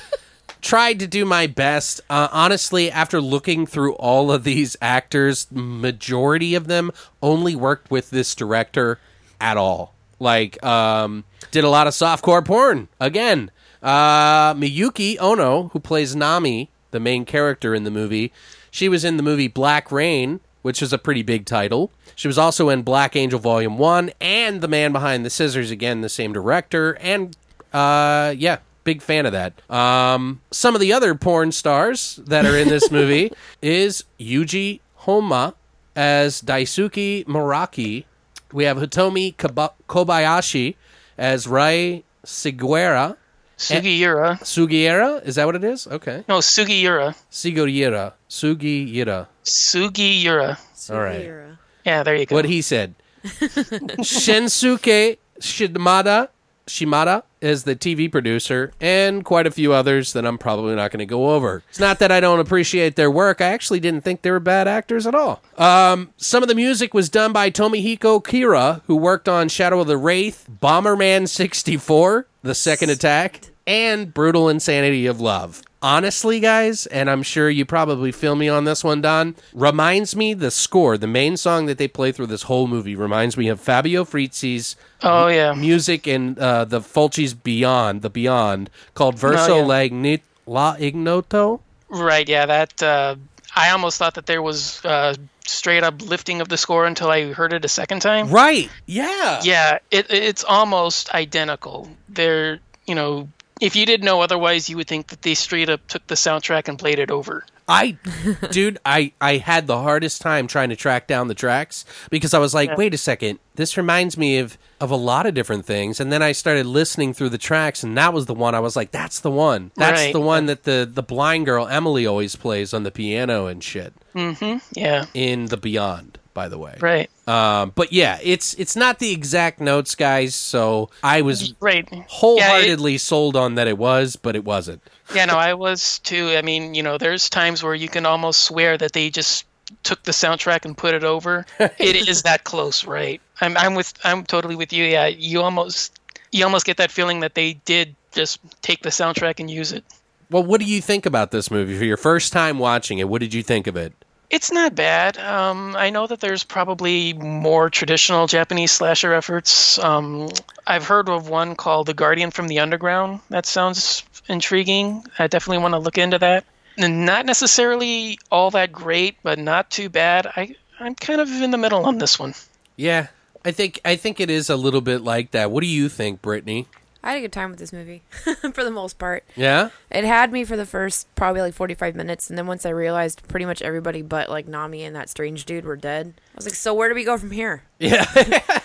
[0.62, 2.02] tried to do my best.
[2.10, 6.92] Uh, honestly, after looking through all of these actors, majority of them
[7.22, 9.00] only worked with this director
[9.40, 9.94] at all.
[10.20, 13.52] Like, um, did a lot of softcore porn again.
[13.82, 18.32] Uh, Miyuki Ono, who plays Nami, the main character in the movie,
[18.72, 21.92] she was in the movie Black Rain, which is a pretty big title.
[22.16, 26.02] She was also in Black Angel Volume 1 and The Man Behind the Scissors, again,
[26.02, 26.98] the same director.
[27.00, 27.38] And,
[27.72, 29.52] uh, yeah, big fan of that.
[29.70, 35.56] Um, some of the other porn stars that are in this movie is Yuji Honma
[35.94, 38.06] as Daisuke Muraki.
[38.54, 40.76] We have Hitomi Kobayashi
[41.18, 43.18] as Rai Seguera.
[43.58, 44.40] Sugiura.
[44.40, 45.26] Sugiura?
[45.26, 45.86] Is that what it is?
[45.88, 46.24] Okay.
[46.30, 47.14] No, Sugiura.
[47.30, 48.14] Sugiura.
[48.30, 49.28] Sugiura.
[49.44, 50.58] Sugiura.
[50.92, 51.58] All right.
[51.84, 52.36] Yeah, there you go.
[52.36, 52.96] What he said.
[53.26, 56.30] Shinsuke Shimada
[56.68, 61.00] Shimada is the TV producer, and quite a few others that I'm probably not going
[61.00, 61.64] to go over.
[61.70, 63.42] It's not that I don't appreciate their work.
[63.42, 65.42] I actually didn't think they were bad actors at all.
[65.58, 69.88] Um, some of the music was done by Tomohiko Kira, who worked on Shadow of
[69.88, 75.62] the Wraith, Bomberman 64, The Second Attack, and Brutal Insanity of Love.
[75.82, 80.34] Honestly, guys, and I'm sure you probably feel me on this one, Don, reminds me
[80.34, 83.62] the score, the main song that they play through this whole movie, reminds me of
[83.62, 85.54] Fabio Frizzi's oh yeah.
[85.54, 89.64] music in uh, the Fulci's Beyond, the Beyond, called Verso yeah.
[89.64, 91.60] La La Ignoto.
[91.90, 92.28] Right.
[92.28, 92.46] Yeah.
[92.48, 92.82] That.
[92.82, 93.16] Uh,
[93.56, 97.34] I almost thought that there was uh, straight up lifting of the score until I
[97.34, 98.30] heard it a second time.
[98.30, 98.70] Right.
[98.86, 99.42] Yeah.
[99.44, 99.80] Yeah.
[99.92, 101.88] It, it's almost identical.
[102.10, 102.60] They're.
[102.88, 103.30] You know.
[103.60, 106.68] If you didn't know otherwise, you would think that they straight up took the soundtrack
[106.68, 107.46] and played it over.
[107.70, 107.98] I,
[108.52, 112.40] dude, I, I had the hardest time trying to track down the tracks because I
[112.40, 116.00] was like, wait a second, this reminds me of, of a lot of different things.
[116.00, 118.78] And then I started listening through the tracks, and that was the one I was
[118.78, 119.72] like, that's the one.
[119.76, 120.14] That's Right.
[120.14, 123.94] the one that the, the blind girl Emily always plays on the piano and shit
[124.16, 124.60] mm-hmm.
[124.80, 125.06] Yeah.
[125.14, 126.76] in the Beyond, by the way.
[126.80, 127.10] Right.
[127.28, 130.36] Um, but yeah, it's it's not the exact notes, guys.
[130.36, 131.84] So I was Right.
[131.92, 134.84] Yeah, it- wholeheartedly sold on that it was, but it wasn't.
[135.16, 136.36] Yeah, no, I was too.
[136.38, 139.46] I mean, you know, there's times where you can almost swear that they just
[139.82, 141.44] took the soundtrack and put it over.
[141.60, 143.20] it is that close, right?
[143.42, 144.84] I'm I'm with I'm totally with you.
[144.84, 146.00] Yeah, you almost
[146.32, 149.84] you almost get that feeling that they did just take the soundtrack and use it.
[150.30, 153.10] Well, what do you think about this movie for your first time watching it?
[153.10, 153.94] What did you think of it?
[154.30, 155.18] It's not bad.
[155.18, 159.80] Um, I know that there's probably more traditional Japanese slasher efforts.
[159.80, 160.30] Um,
[160.66, 163.22] I've heard of one called The Guardian from the Underground.
[163.30, 165.06] That sounds intriguing.
[165.18, 166.44] I definitely want to look into that.
[166.78, 170.28] n- not necessarily all that great, but not too bad.
[170.28, 172.34] I I'm kind of in the middle on this one.
[172.76, 173.08] Yeah,
[173.46, 175.50] I think I think it is a little bit like that.
[175.52, 176.68] What do you think, Brittany?
[177.04, 178.02] I had a good time with this movie
[178.54, 179.24] for the most part.
[179.36, 182.70] Yeah, It had me for the first probably like 45 minutes, and then once I
[182.70, 186.46] realized pretty much everybody but like Nami and that strange dude were dead, I was
[186.46, 187.64] like, so where do we go from here?
[187.80, 188.06] yeah.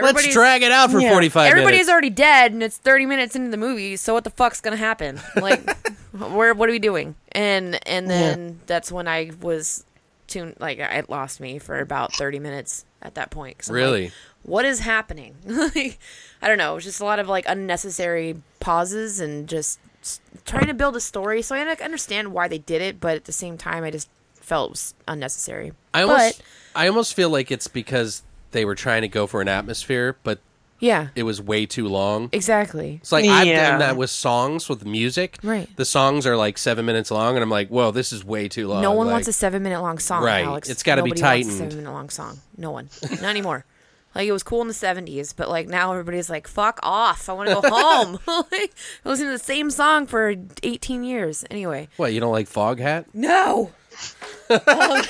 [0.00, 1.10] Let's drag it out for Yeah.
[1.10, 1.90] forty five Everybody's minutes.
[1.90, 3.96] already dead, and it's 30 minutes into the movie.
[3.96, 5.20] So what the fuck's gonna happen?
[5.36, 5.68] Like,
[6.12, 6.54] where?
[6.54, 7.14] What are we doing?
[7.32, 9.84] And and then that's when I was
[10.26, 10.56] tuned.
[10.60, 13.56] Like, it lost me for about 30 minutes at that point.
[13.68, 14.12] I'm like, Really?
[14.42, 15.34] what is happening?
[15.44, 15.98] like,
[16.44, 16.72] I don't know.
[16.72, 19.78] It was just a lot of like unnecessary pauses and just
[20.44, 21.40] trying to build a story.
[21.42, 24.08] So I like, understand why they did it, but at the same time, I just
[24.34, 25.72] felt it was unnecessary.
[25.94, 26.44] I almost but
[26.80, 30.38] I almost feel like it's because they were trying to go for an atmosphere, but
[30.80, 32.28] yeah, it was way too long.
[32.32, 32.98] exactly.
[33.00, 35.38] It's like I've done that with songs with music.
[35.42, 35.66] Right.
[35.76, 38.68] The songs are like seven minutes long, and I'm like, whoa, this is way too
[38.68, 38.82] long.
[38.82, 40.44] No one Like, wants a seven minute long song, Right.
[40.44, 40.68] Alex.
[40.68, 41.54] It's gotta be Nobody wants tightened.
[41.54, 42.38] a seven minute long song.
[42.58, 42.90] No one.
[43.10, 43.64] Not anymore.
[44.14, 47.28] Like it was cool in the seventies, but like now everybody's like, "Fuck off!
[47.28, 48.18] I want to go home."
[48.52, 48.72] like
[49.04, 51.44] listen to the same song for eighteen years.
[51.50, 53.06] Anyway, What you don't like Foghat?
[53.12, 53.72] no.
[54.50, 55.02] Um,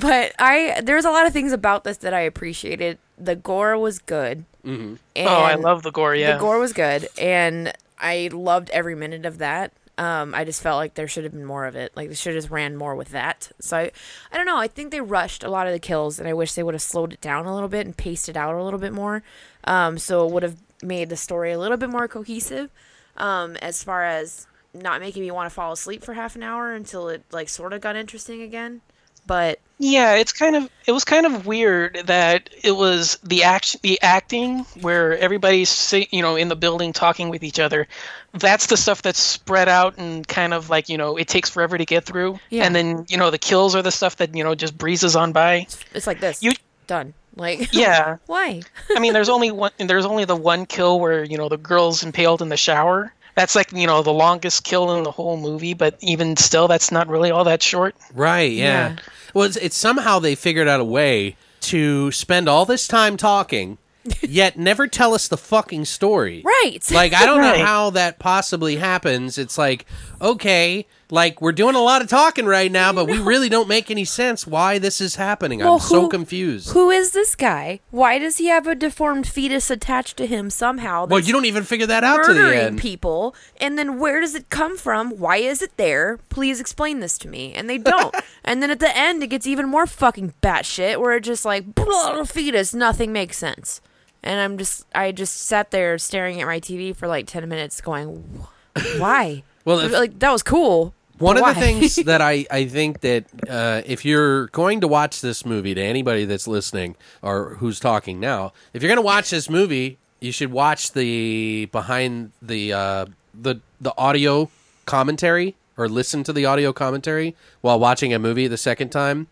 [0.00, 2.98] but I there's a lot of things about this that I appreciated.
[3.18, 4.44] The gore was good.
[4.64, 4.94] Mm-hmm.
[5.16, 6.14] oh, I love the gore.
[6.14, 6.34] Yeah.
[6.34, 9.72] The gore was good, and I loved every minute of that.
[9.98, 11.92] Um, I just felt like there should have been more of it.
[11.96, 13.50] Like they should have just ran more with that.
[13.60, 13.90] So I,
[14.32, 14.56] I don't know.
[14.56, 16.82] I think they rushed a lot of the kills, and I wish they would have
[16.82, 19.22] slowed it down a little bit and paced it out a little bit more.
[19.64, 22.70] Um, so it would have made the story a little bit more cohesive.
[23.16, 26.72] Um, as far as not making me want to fall asleep for half an hour
[26.72, 28.80] until it like sort of got interesting again.
[29.28, 33.78] But Yeah, it's kind of it was kind of weird that it was the action
[33.84, 37.86] the acting where everybody's si- you know in the building talking with each other.
[38.32, 41.78] That's the stuff that's spread out and kind of like, you know, it takes forever
[41.78, 42.38] to get through.
[42.50, 42.64] Yeah.
[42.64, 45.32] And then, you know, the kills are the stuff that, you know, just breezes on
[45.32, 45.66] by.
[45.94, 46.42] it's like this.
[46.42, 46.52] You
[46.88, 47.14] done.
[47.36, 48.16] Like yeah.
[48.26, 48.62] why?
[48.96, 49.70] I mean, there's only one.
[49.78, 53.12] There's only the one kill where you know the girl's impaled in the shower.
[53.36, 55.74] That's like you know the longest kill in the whole movie.
[55.74, 57.94] But even still, that's not really all that short.
[58.12, 58.50] Right.
[58.50, 58.88] Yeah.
[58.88, 58.96] Yeah.
[59.34, 63.78] Well, it's, it's somehow they figured out a way to spend all this time talking,
[64.22, 66.42] yet never tell us the fucking story.
[66.44, 66.78] Right.
[66.90, 67.58] Like I don't Right.
[67.58, 69.38] know how that possibly happens.
[69.38, 69.84] It's like
[70.20, 73.90] okay, like we're doing a lot of talking right now, but we really don't make
[73.90, 75.60] any sense why this is happening.
[75.60, 76.70] Well, I'm so who- confused.
[76.72, 77.80] Who is this guy?
[77.90, 81.06] Why does he have a deformed fetus attached to him somehow?
[81.06, 82.78] well, that's you don't even figure that out to the murdering end.
[82.78, 83.34] people.
[83.60, 85.12] And then where does it come from?
[85.12, 86.18] Why is it there?
[86.28, 87.54] Please explain this to me.
[87.54, 88.14] And they don't.
[88.44, 91.74] and then at the end, it gets even more fucking batshit, where it just like
[91.74, 93.80] blah, fetus, nothing makes sense.
[94.22, 97.80] And I'm just, I just sat there staring at my TV for like ten minutes,
[97.80, 98.44] going,
[98.76, 100.92] "Wh- "Why?" Well, if- like that was cool.
[101.18, 104.88] One but of the things that I, I think that uh, if you're going to
[104.88, 109.02] watch this movie, to anybody that's listening or who's talking now, if you're going to
[109.02, 114.50] watch this movie, you should watch the behind the uh, the the audio
[114.86, 119.28] commentary or listen to the audio commentary while watching a movie the second time.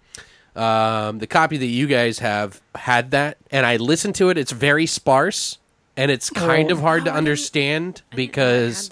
[0.55, 4.39] Um, the copy that you guys have had that, and I listened to it.
[4.39, 5.59] It's very sparse,
[5.97, 8.91] and it's kind of hard to understand because.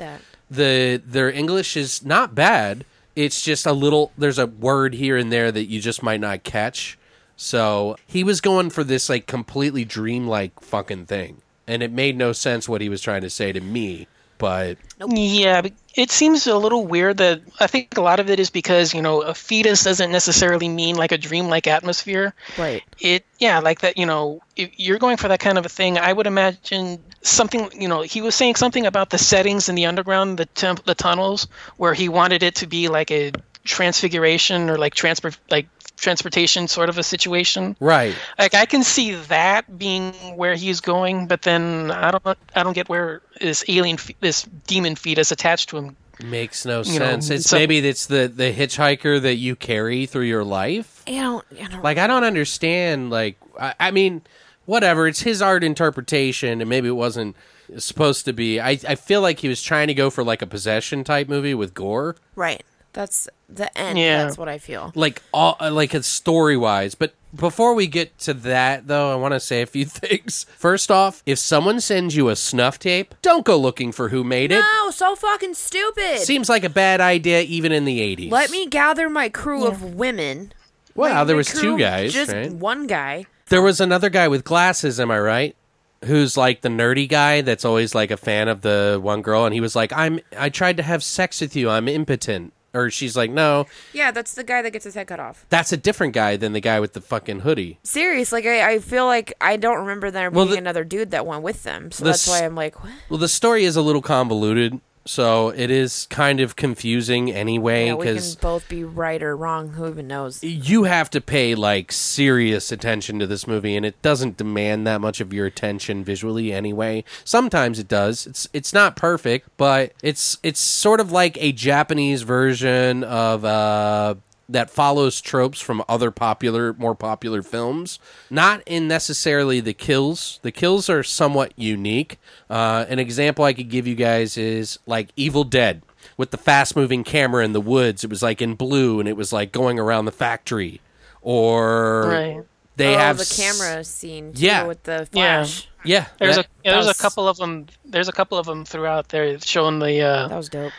[0.50, 2.84] The their English is not bad.
[3.16, 6.44] It's just a little there's a word here and there that you just might not
[6.44, 6.98] catch.
[7.36, 11.42] So he was going for this like completely dreamlike fucking thing.
[11.66, 14.06] And it made no sense what he was trying to say to me.
[14.44, 14.76] But
[15.08, 15.62] Yeah,
[15.94, 19.00] it seems a little weird that I think a lot of it is because you
[19.00, 22.34] know a fetus doesn't necessarily mean like a dreamlike atmosphere.
[22.58, 22.82] Right.
[23.00, 23.96] It yeah, like that.
[23.96, 27.70] You know, if you're going for that kind of a thing, I would imagine something.
[27.80, 30.94] You know, he was saying something about the settings in the underground, the temp, the
[30.94, 33.32] tunnels, where he wanted it to be like a
[33.64, 35.68] transfiguration or like transport, like
[36.04, 37.74] transportation sort of a situation.
[37.80, 38.14] right.
[38.38, 42.74] Like I can see that being where he's going, but then I don't I don't
[42.74, 45.96] get where this alien this demon fetus attached to him.
[46.22, 47.30] Makes no You know, sense.
[47.30, 51.02] it's so- maybe it's the, the hitchhiker that you carry through your life.
[51.08, 53.10] I don't, I don't Like I don't understand.
[53.10, 54.22] Like I, I mean,
[54.64, 55.08] whatever.
[55.08, 57.34] It's his art interpretation, and maybe it wasn't
[57.78, 58.60] supposed to be.
[58.60, 61.54] I I feel like he was trying to go for like a possession type movie
[61.54, 62.62] with gore, right.
[62.92, 63.98] That's the end.
[63.98, 64.24] Yeah.
[64.24, 64.92] That's what I feel.
[64.94, 66.94] like all like it's story wise.
[66.94, 70.44] But before we get to that, though, I want to say a few things.
[70.56, 74.52] First off, if someone sends you a snuff tape, don't go looking for who made
[74.52, 74.60] it.
[74.60, 76.18] No, so fucking stupid.
[76.18, 78.30] Seems like a bad idea, even in the eighties.
[78.30, 80.52] Let me gather my crew of women.
[80.94, 82.52] Wow, My- there my was two guys, Just right?
[82.52, 83.26] one guy.
[83.48, 84.98] There was another guy with glasses.
[85.00, 85.56] Am I right?
[86.04, 89.54] who's like the nerdy guy that's always like a fan of the one girl, and
[89.54, 91.70] he was like, "I'm I tried to have sex with you.
[91.70, 95.20] I'm impotent." Or she's like, "No, Yeah, that's the guy that gets his head cut
[95.20, 95.46] off.
[95.48, 98.78] that's a different guy than the guy with the fucking hoodie." Serious, like I, I
[98.80, 101.92] feel like I don't remember there Well, being the- another dude that went with them,
[101.92, 102.92] so the that's why I'm like, what?
[103.08, 107.94] Well, the story is a little convoluted, so it is kind of confusing anyway Yeah,
[107.94, 109.70] we can both be right or wrong.
[109.70, 110.42] Who even knows?
[110.42, 115.00] you have to pay like serious attention to this movie and it doesn't demand that
[115.00, 120.38] much of your attention visually anyway sometimes it does it's it's not perfect but it's
[120.42, 124.14] it's sort of like a japanese version of uh
[124.48, 127.98] that follows tropes from other popular more popular films
[128.30, 132.18] not in necessarily the kills the kills are somewhat unique
[132.50, 135.82] uh, an example i could give you guys is like evil dead
[136.16, 138.04] with the fast moving camera in the woods.
[138.04, 140.80] It was like in blue and it was like going around the factory.
[141.22, 142.40] Or Right.
[142.76, 144.64] they oh, have the s- camera scene, too, Yeah.
[144.64, 145.44] with the Yeah.
[145.44, 145.68] flash.
[145.84, 147.66] Yeah, There's that- a yeah, there's was- a couple of them.
[147.84, 150.72] There's a couple of them throughout there showing the uh, That was dope.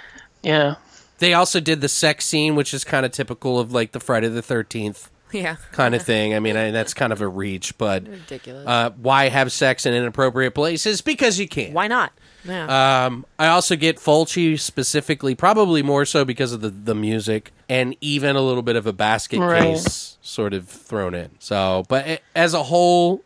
[0.43, 0.75] yeah.
[1.19, 4.27] They also did the sex scene, which is kind of typical of like the Friday
[4.27, 6.33] the Thirteenth Yeah, kind of thing.
[6.33, 8.65] I mean, I, that's kind of a reach, but ridiculous.
[8.67, 11.01] uh, why have sex in inappropriate places?
[11.01, 11.73] Because you can't.
[11.73, 12.11] why not?
[12.43, 13.05] Yeah.
[13.07, 17.95] Um, I also get Fulci specifically, probably more so because of the, the music and
[18.01, 19.63] even a little bit of a basket Right.
[19.63, 21.31] case sort of thrown in.
[21.39, 23.21] So, but it, as a whole, i i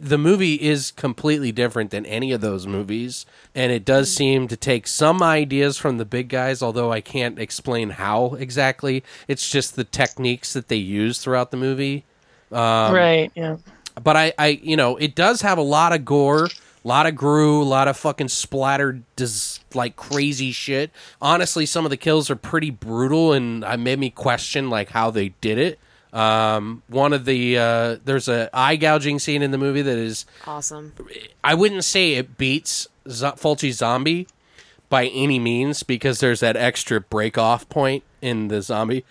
[0.00, 4.56] the movie is completely different than any of those movies, and it does seem to
[4.56, 9.02] take some ideas from the big guys, although I can't explain how exactly.
[9.28, 12.04] It's just the techniques that they use throughout the movie
[12.50, 13.30] Um, right.
[13.34, 13.56] Yeah.
[14.02, 17.14] but I, I, you know, it does have a lot of gore, a lot of
[17.16, 20.90] grew, a lot of fucking splattered, dis- like crazy shit.
[21.20, 25.10] Honestly, some of the kills are pretty brutal, and it made me question like how
[25.10, 25.78] they did it.
[26.12, 30.26] Um, one of the uh, there's a eye gouging scene in the movie that is
[30.46, 30.92] awesome.
[31.42, 34.26] I wouldn't say it beats Z- Fulci Zombie
[34.90, 39.04] by any means because there's that extra break off point in the zombie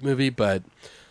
[0.00, 0.62] movie, but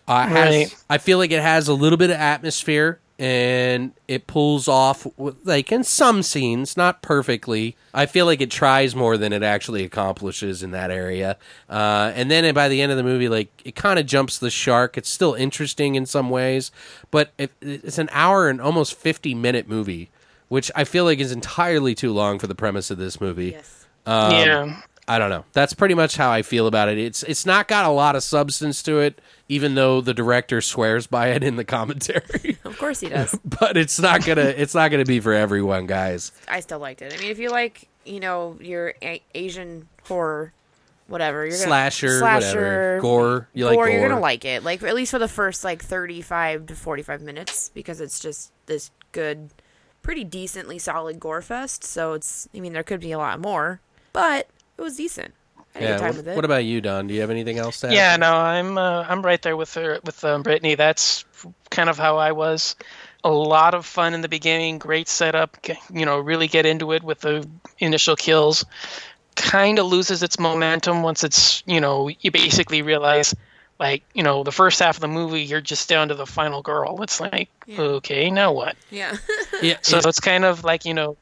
[0.08, 0.76] uh, it has, Right.
[0.90, 5.08] I feel like it has a little bit of atmosphere and it pulls off
[5.46, 7.78] like in some scenes, not perfectly.
[7.94, 11.38] I feel like it tries more than it actually accomplishes in that area.
[11.70, 14.50] Uh, and then by the end of the movie, like it kind of jumps the
[14.50, 14.98] shark.
[14.98, 16.70] It's still interesting in some ways,
[17.12, 20.10] but it, it's an hour and almost fifty minute movie
[20.50, 23.52] which I feel like is entirely too long for the premise of this movie.
[23.52, 23.88] Yes.
[24.06, 24.82] Um, yeah.
[25.08, 25.46] I don't know.
[25.52, 27.00] That's pretty much how I feel about it.
[27.00, 29.20] It's it's not got a lot of substance to it,
[29.54, 32.58] even though the director swears by it in the commentary.
[32.66, 33.38] Of course he does.
[33.46, 36.32] but it's not gonna it's not gonna be for everyone, guys.
[36.48, 37.14] I still liked it.
[37.14, 40.54] I mean, if you like, you know, your a- Asian horror,
[41.08, 43.00] whatever, you're gonna Slasher, whatever.
[43.02, 43.48] Gore.
[43.54, 44.64] You like gore, you're gonna like it.
[44.64, 48.90] Like at least for the first like 35 to 45 minutes, because it's just this
[49.12, 49.50] good,
[50.02, 51.84] pretty decently solid gore fest.
[51.84, 53.82] So it's, I mean, there could be a lot more,
[54.14, 54.48] but
[54.78, 55.34] it was decent.
[55.76, 55.92] I had a Yeah.
[55.94, 56.36] good time What, with it.
[56.36, 57.08] what about you, Don?
[57.08, 57.94] Do you have anything else to add?
[57.94, 60.76] Yeah, no, I'm uh, I'm right there with her with um, Brittany.
[60.76, 61.26] That's
[61.70, 62.76] kind of how I was.
[63.26, 65.58] A lot of fun in the beginning, great setup.
[65.94, 67.48] You know, really get into it with the
[67.80, 68.66] initial kills.
[69.36, 73.34] Kind of loses its momentum once it's you know you basically realize
[73.80, 76.62] like you know the first half of the movie you're just down to the final
[76.62, 77.02] girl.
[77.02, 77.50] It's like
[77.80, 78.76] okay, now what?
[78.92, 79.16] yeah.
[79.62, 79.78] Yeah.
[79.82, 81.18] So it's kind of like you know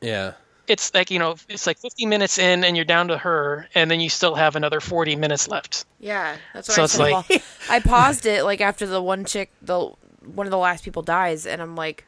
[0.00, 0.32] yeah.
[0.66, 3.90] It's like you know it's like 50 minutes in and you're down to her and
[3.90, 5.84] then you still have another 40 minutes left.
[6.00, 7.02] Yeah, that's what So I it's said.
[7.10, 7.38] like- well,
[7.70, 9.90] I paused it like after the one chick, the
[10.34, 12.04] one of the last people dies, and I'm like,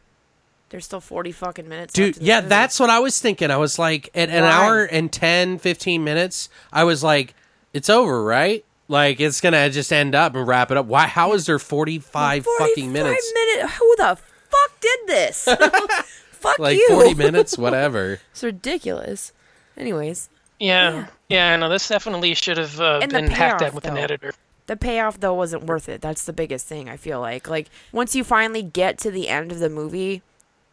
[0.71, 1.93] there's still 40 fucking minutes.
[1.93, 2.49] Dude, left yeah, movie.
[2.49, 3.51] that's what I was thinking.
[3.51, 4.51] I was like, at an Why?
[4.51, 7.35] hour and 10, 15 minutes, I was like,
[7.75, 8.65] it's over, right?
[8.89, 10.87] Like, it's going to just end up and wrap it up.
[10.87, 11.07] Why?
[11.09, 13.33] How is there 45, 45 fucking minutes?
[13.35, 15.49] minute- Who the fuck did this?
[16.47, 16.89] fuck Like you.
[16.91, 18.21] 40 minutes, whatever.
[18.33, 19.33] It's ridiculous.
[19.77, 20.29] Anyways,
[20.59, 23.85] Yeah, yeah, no, this definitely should have uh, And the been hacked payoff, at with
[23.87, 24.33] an editor.
[24.67, 26.01] the payoff though wasn't worth it.
[26.01, 27.49] That's the biggest thing I feel like.
[27.49, 30.23] Like once you finally get to the end of the movie,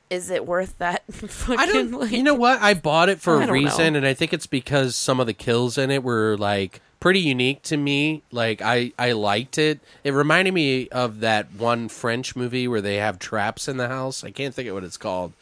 [0.10, 1.04] is it worth that?
[1.12, 1.92] Fucking, I don't.
[1.92, 2.62] like, you know what?
[2.62, 3.98] I bought it for I a don't reason, know.
[3.98, 7.62] and I think it's because some of the kills in it were like pretty unique
[7.64, 8.22] to me.
[8.32, 9.80] Like I, I liked it.
[10.06, 14.24] It reminded me of that one French movie where they have traps in the house.
[14.24, 15.34] I can't think of what it's called.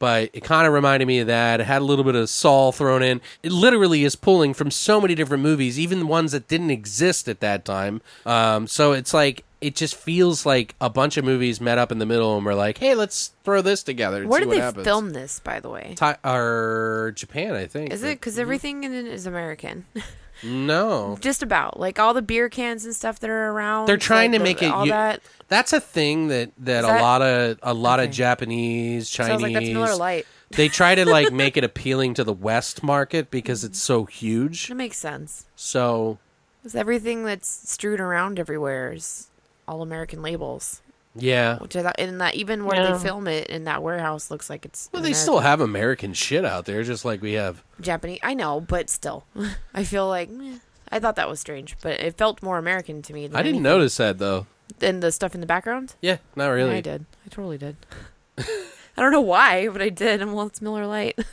[0.00, 1.60] But it kind of reminded me of that.
[1.60, 3.20] It had a little bit of Saw thrown in.
[3.44, 7.28] It literally is pulling from so many different movies, even the ones that didn't exist
[7.28, 8.00] at that time.
[8.26, 11.98] Um, so it's like it just feels like a bunch of movies met up in
[11.98, 14.84] the middle and were like, "Hey, let's throw this together." Where did they happens.
[14.84, 15.94] film this, by the way?
[16.24, 17.92] Or Japan, I think.
[17.92, 19.84] Is it because everything in it is American?
[20.42, 21.18] No.
[21.20, 23.86] Just about like all the beer cans and stuff that are around.
[23.86, 25.20] They're trying like, to the- make it all u- that.
[25.48, 29.42] That's a thing that that a lot of a lot of Japanese, Chinese.
[29.42, 30.26] Like that's Miller Lite.
[30.50, 34.70] they try to like make it appealing to the West market because it's so huge.
[34.70, 35.46] It makes sense.
[35.56, 36.18] So
[36.62, 39.28] Because everything that's strewn around everywhere is
[39.66, 40.82] all American labels.
[41.20, 41.58] Yeah.
[41.58, 42.92] Which I thought, and that even where Yeah.
[42.92, 45.22] they film it in that warehouse looks like it's Well, they American.
[45.22, 47.62] still have American shit out there, just like we have.
[47.80, 48.18] Japanese.
[48.22, 49.24] I know, but still,
[49.74, 50.58] I feel like meh.
[50.92, 53.26] I thought that was strange, but it felt more American to me.
[53.28, 53.62] Than I didn't anything.
[53.62, 54.46] notice that though.
[54.80, 55.94] Than the stuff in the background.
[56.00, 56.76] Yeah, not Yeah, really.
[56.76, 57.04] I did.
[57.24, 57.76] I totally did.
[58.38, 60.20] I don't know why, but I did.
[60.20, 61.18] And well, it's Miller Lite.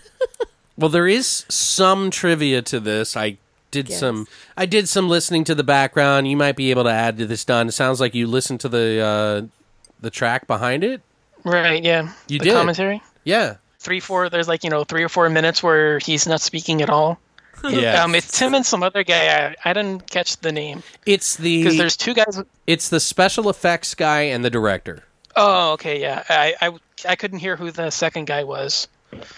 [0.79, 3.17] Well, there is some trivia to this.
[3.17, 3.37] I
[3.71, 3.99] did Yes.
[3.99, 4.27] some.
[4.55, 6.27] I did some listening to the background.
[6.27, 7.43] You might be able to add to this.
[7.43, 7.67] Done.
[7.69, 9.56] It sounds like you listened to the uh,
[10.01, 11.01] the track behind it.
[11.43, 12.11] Right, yeah.
[12.27, 12.53] You the did.
[12.53, 13.01] commentary.
[13.23, 13.55] Yeah.
[13.79, 14.29] Three, four.
[14.29, 17.19] There's like you know three or four minutes where he's not speaking at all.
[17.67, 18.03] Yeah.
[18.03, 19.47] Um, it's him and some other guy.
[19.47, 22.39] I, I didn't catch the name it's the because there's two guys.
[22.67, 25.03] it's the special effects guy and the director.
[25.35, 26.23] Oh, okay, yeah.
[26.29, 26.73] I, I,
[27.09, 28.87] I couldn't hear who the second guy was.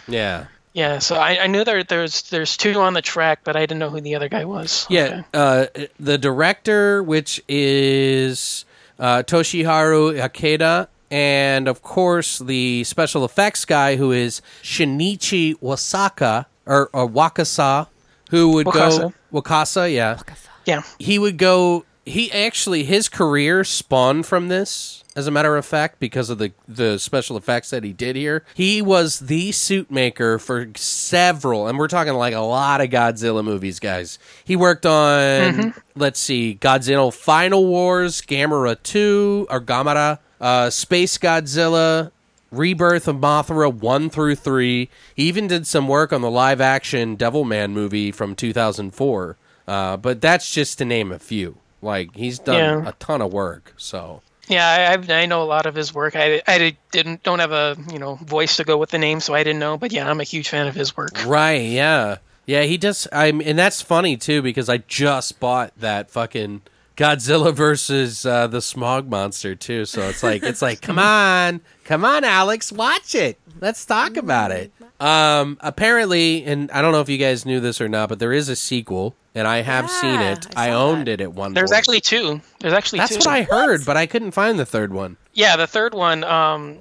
[0.05, 0.47] Yeah.
[0.74, 3.80] Yeah, so I, I knew there there's there's two on the track, but I didn't
[3.80, 4.86] know who the other guy was.
[4.89, 5.66] Yeah, uh,
[5.99, 8.66] the director, which is
[9.00, 16.89] uh, Toshiharu Ikeda, and of course the special effects guy, who is Shinichi Wasaka or,
[16.93, 17.88] or Wakasa,
[18.30, 19.91] who would go Wakasa.
[19.93, 20.16] yeah.
[20.18, 20.47] Wakasa.
[20.66, 20.82] Yeah, Yeah.
[21.00, 21.86] he would go.
[22.10, 25.03] He actually his career spawned from this.
[25.16, 28.43] As a matter of fact, because of the the special effects that he did here,
[28.53, 33.43] he was the suit maker for several, and we're talking like a lot of Godzilla
[33.43, 34.18] movies, guys.
[34.43, 42.12] He worked on, let's see, Godzilla Final Wars, Gamera Two, or Gamera, uh, Space Godzilla,
[42.51, 44.89] Rebirth of Mothra 1 through 3.
[45.16, 49.38] He even did some work on the live action Devilman movie from 2004.
[49.68, 51.57] Uh, but that's just to name a few.
[51.82, 52.90] Like, he's done Yeah.
[52.90, 53.74] a ton of work.
[53.78, 56.16] So, Yeah, I, I've- know a lot of his work.
[56.16, 59.34] I, I didn't don't have a you know voice to go with the name, so
[59.34, 59.78] I didn't know.
[59.78, 61.12] But yeah, I'm a huge fan of his work.
[61.26, 62.18] right, yeah.
[62.46, 63.08] Yeah, he does.
[63.14, 66.62] I'm, and that's funny, too, because I just bought that fucking.
[66.98, 72.04] Godzilla versus uh, the Smog Monster too, so it's like it's like come on, come
[72.04, 73.38] on, Alex, watch it.
[73.62, 74.74] Let's talk about it.
[75.00, 78.34] Um, apparently, and I don't know if you guys knew this or not, but there
[78.34, 80.48] is a sequel, and I have seen it.
[80.56, 81.14] I I, owned that.
[81.14, 81.54] it at one.
[81.54, 81.78] There's point.
[81.78, 82.42] actually two.
[82.60, 83.18] There's actually that's two.
[83.18, 85.18] what I heard, but I couldn't find the third one.
[85.34, 86.24] Yeah, the third one.
[86.24, 86.80] Um,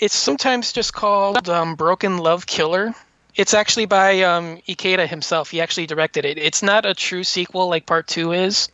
[0.00, 2.92] it's sometimes just called um, Broken Love Killer.
[3.36, 5.50] It's actually by um, Ikeda himself.
[5.50, 6.38] He actually directed it.
[6.38, 8.68] It's not a true sequel like Part Two is,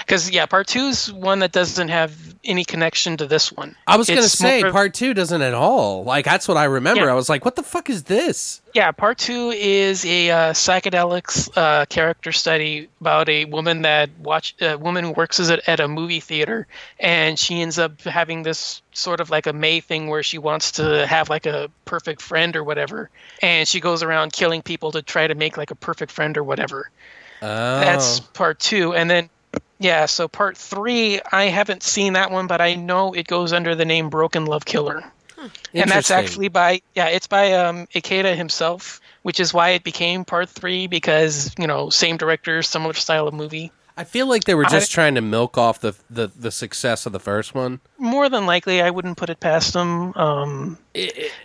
[0.00, 2.14] because yeah, Part Two is one that doesn't have
[2.44, 3.76] any connection to this one.
[3.86, 6.04] I was gonna say more- part two doesn't at all.
[6.04, 7.04] Like that's what I remember.
[7.04, 7.10] Yeah.
[7.10, 8.62] I was like, what the fuck is this?
[8.72, 14.54] Yeah, part two is a uh, psychedelics uh, character study about a woman that watch
[14.60, 16.66] a woman who works as a, at a movie theater,
[16.98, 20.72] and she ends up having this sort of like a May thing where she wants
[20.72, 23.10] to have like a perfect friend or whatever,
[23.42, 26.44] and she goes around killing people to try to make like a perfect friend or
[26.44, 26.90] whatever.
[27.42, 27.46] Oh,
[27.80, 29.30] That's part two, and then
[29.80, 33.74] yeah, so part three, I haven't seen that one, but I know it goes under
[33.74, 35.10] the name Broken Love Killer
[35.74, 40.24] and that's actually by yeah it's by um ikeda himself which is why it became
[40.24, 44.54] part three because you know same director similar style of movie I feel like they
[44.54, 47.80] were I- just trying to milk off the, the the success of the first one.
[47.98, 50.78] more than likely i wouldn't put it past them um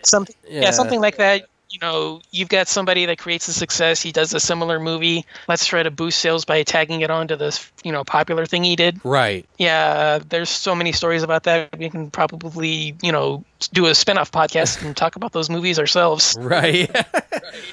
[0.04, 0.62] something yeah.
[0.62, 0.72] yeah.
[0.72, 4.40] something like that you know you've got somebody that creates a success he does a
[4.40, 8.46] similar movie let's try to boost sales by tagging it onto this you know popular
[8.46, 9.46] thing he did Right.
[9.58, 14.32] yeah there's so many stories about that we can probably you know do a spin-off
[14.32, 16.90] podcast and talk about those movies ourselves Right.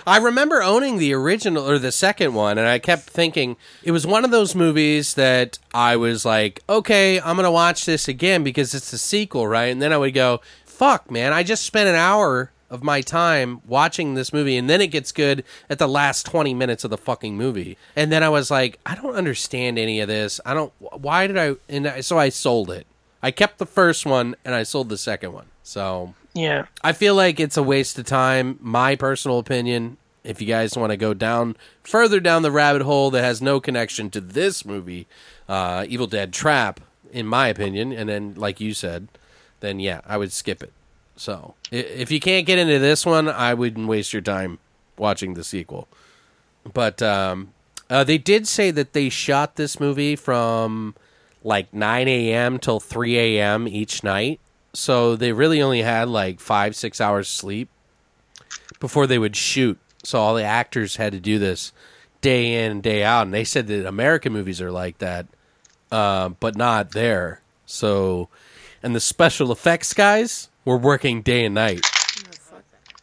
[0.04, 4.06] I remember owning the original or the second one, and I kept thinking it was
[4.06, 8.42] one of those movies that I was like, okay, I'm going to watch this again
[8.44, 9.66] because it's a sequel, right?
[9.66, 13.60] And then I would go, fuck, man, I just spent an hour of my time
[13.66, 16.98] watching this movie, and then it gets good at the last 20 minutes of the
[16.98, 17.76] fucking movie.
[17.94, 20.40] And then I was like, I don't understand any of this.
[20.46, 22.86] I don't, why did I, and I- so I sold it.
[23.22, 25.46] I kept the first one and I sold the second one.
[25.62, 28.58] So yeah I feel like it's a waste of time.
[28.60, 29.98] My personal opinion.
[30.24, 33.60] If you guys want to go down further down the rabbit hole that has no
[33.60, 35.06] connection to this movie,
[35.48, 36.78] uh, Evil Dead Trap,
[37.12, 39.08] in my opinion, and then like you said,
[39.60, 40.72] then yeah, I would skip it.
[41.16, 44.58] So if you can't get into this one, I wouldn't waste your time
[44.96, 45.88] watching the sequel.
[46.72, 47.52] But um,
[47.90, 50.94] uh, they did say that they shot this movie from
[51.44, 52.58] like 9 a.m.
[52.58, 53.68] till 3 a.m.
[53.68, 54.40] each night.
[54.72, 57.68] So they really only had like five, six hours sleep
[58.80, 59.78] before they would shoot.
[60.04, 61.72] So all the actors had to do this
[62.20, 63.22] day in day out.
[63.26, 65.26] And they said that American movies are like that,
[65.90, 67.42] uh, but not there.
[67.66, 68.28] So,
[68.82, 71.84] and the special effects guys were working day and night,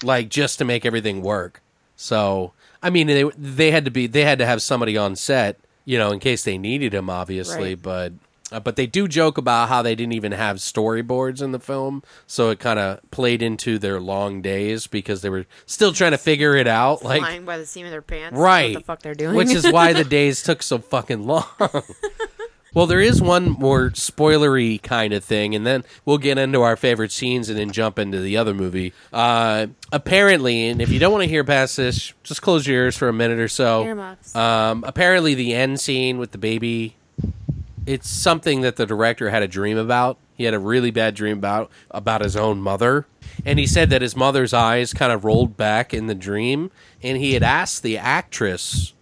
[0.03, 1.61] like just to make everything work.
[1.95, 5.59] So, I mean, they they had to be they had to have somebody on set,
[5.85, 7.75] you know, in case they needed him, obviously.
[7.75, 7.81] Right.
[7.81, 8.13] But
[8.51, 12.01] uh, but they do joke about how they didn't even have storyboards in the film,
[12.25, 16.17] so it kind of played into their long days because they were still trying to
[16.17, 17.03] figure it out.
[17.03, 18.37] Like by the seam of their pants.
[18.39, 19.35] right What the fuck they're doing.
[19.35, 21.45] which is why the days took so fucking long
[22.73, 26.75] well there is one more spoilery kind of thing and then we'll get into our
[26.75, 31.11] favorite scenes and then jump into the other movie uh apparently and if you don't
[31.11, 34.35] want to hear past this just close your ears for a minute or so Earmuffs.
[34.35, 36.95] um apparently the end scene with the baby
[37.85, 40.19] it's something that the director had a dream about.
[40.35, 43.07] He had a really bad dream about about his own mother,
[43.43, 46.69] and he said that his mother's eyes kind of rolled back in the dream,
[47.01, 48.93] and he had asked the actress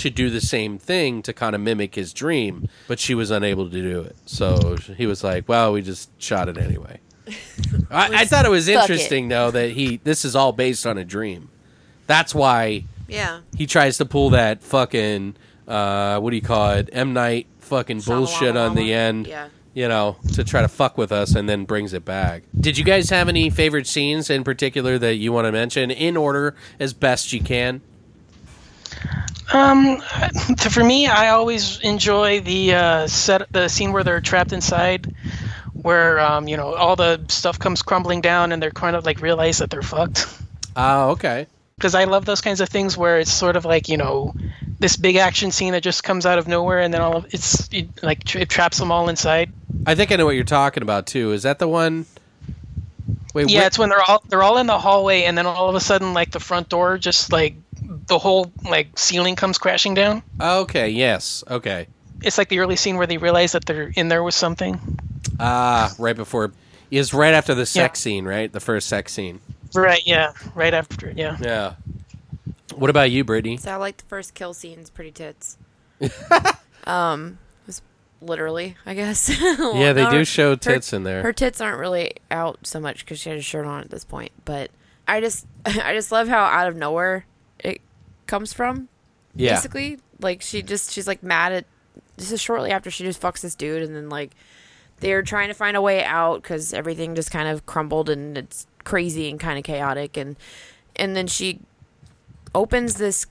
[0.00, 3.68] to do the same thing to kind of mimic his dream, but she was unable
[3.68, 4.16] to do it.
[4.26, 7.00] So he was like, "Well, we just shot it anyway."
[7.90, 8.80] I, I thought it was Fuck it.
[8.82, 11.50] interesting though that he this is all based on a dream.
[12.06, 13.40] That's why yeah.
[13.56, 15.36] he tries to pull that fucking
[15.68, 16.88] uh, what do you call it?
[16.92, 19.26] M Night fucking bullshit on the end.
[19.26, 19.48] Yeah.
[19.72, 22.42] You know, to try to fuck with us and then brings it back.
[22.58, 26.16] Did you guys have any favorite scenes in particular that you want to mention in
[26.16, 27.80] order as best you can?
[29.52, 30.00] Um,
[30.58, 35.12] for me, I always enjoy the uh, set, the scene where they're trapped inside,
[35.72, 39.20] where um, you know all the stuff comes crumbling down and they're kind of like
[39.20, 40.26] realize that they're fucked.
[40.76, 41.46] Oh, okay.
[41.76, 44.34] Because I love those kinds of things where it's sort of like you know
[44.78, 47.68] this big action scene that just comes out of nowhere and then all of it's
[47.72, 49.52] it, like it traps them all inside.
[49.86, 51.32] I think I know what you're talking about too.
[51.32, 52.06] Is that the one?
[53.34, 55.68] Wait, Yeah, where- it's when they're all they're all in the hallway and then all
[55.68, 57.54] of a sudden like the front door just like
[58.06, 60.22] the whole like ceiling comes crashing down.
[60.40, 60.88] okay.
[60.88, 61.44] Yes.
[61.48, 61.86] Okay.
[62.22, 64.98] It's like the early scene where they realize that they're in there with something.
[65.38, 66.52] Ah, right before.
[66.90, 68.02] Is right after the sex Yeah.
[68.02, 68.52] scene, right?
[68.52, 69.40] The first sex scene.
[69.74, 70.02] Right.
[70.04, 70.32] Yeah.
[70.54, 71.12] Right after.
[71.16, 71.36] Yeah.
[71.40, 71.74] Yeah.
[72.74, 73.56] What about you, Brittany?
[73.58, 75.56] So I like the first kill scenes, pretty tits.
[76.00, 77.38] um, it was
[78.20, 79.28] literally, I guess.
[79.40, 81.22] Yeah, they do show tits in there.
[81.22, 84.04] Her tits aren't really out so much because she had a shirt on at this
[84.04, 84.32] point.
[84.44, 84.70] But
[85.06, 87.26] I just, I just love how out of nowhere
[87.58, 87.80] it
[88.26, 88.88] comes from.
[89.34, 89.54] Yeah.
[89.54, 91.64] Basically, like she just, she's like mad at.
[92.16, 94.32] This is shortly after she just fucks this dude, and then like
[94.98, 98.66] they're trying to find a way out because everything just kind of crumbled and it's
[98.84, 100.36] crazy and kind of chaotic, and
[100.96, 101.60] and then she
[102.54, 103.26] opens this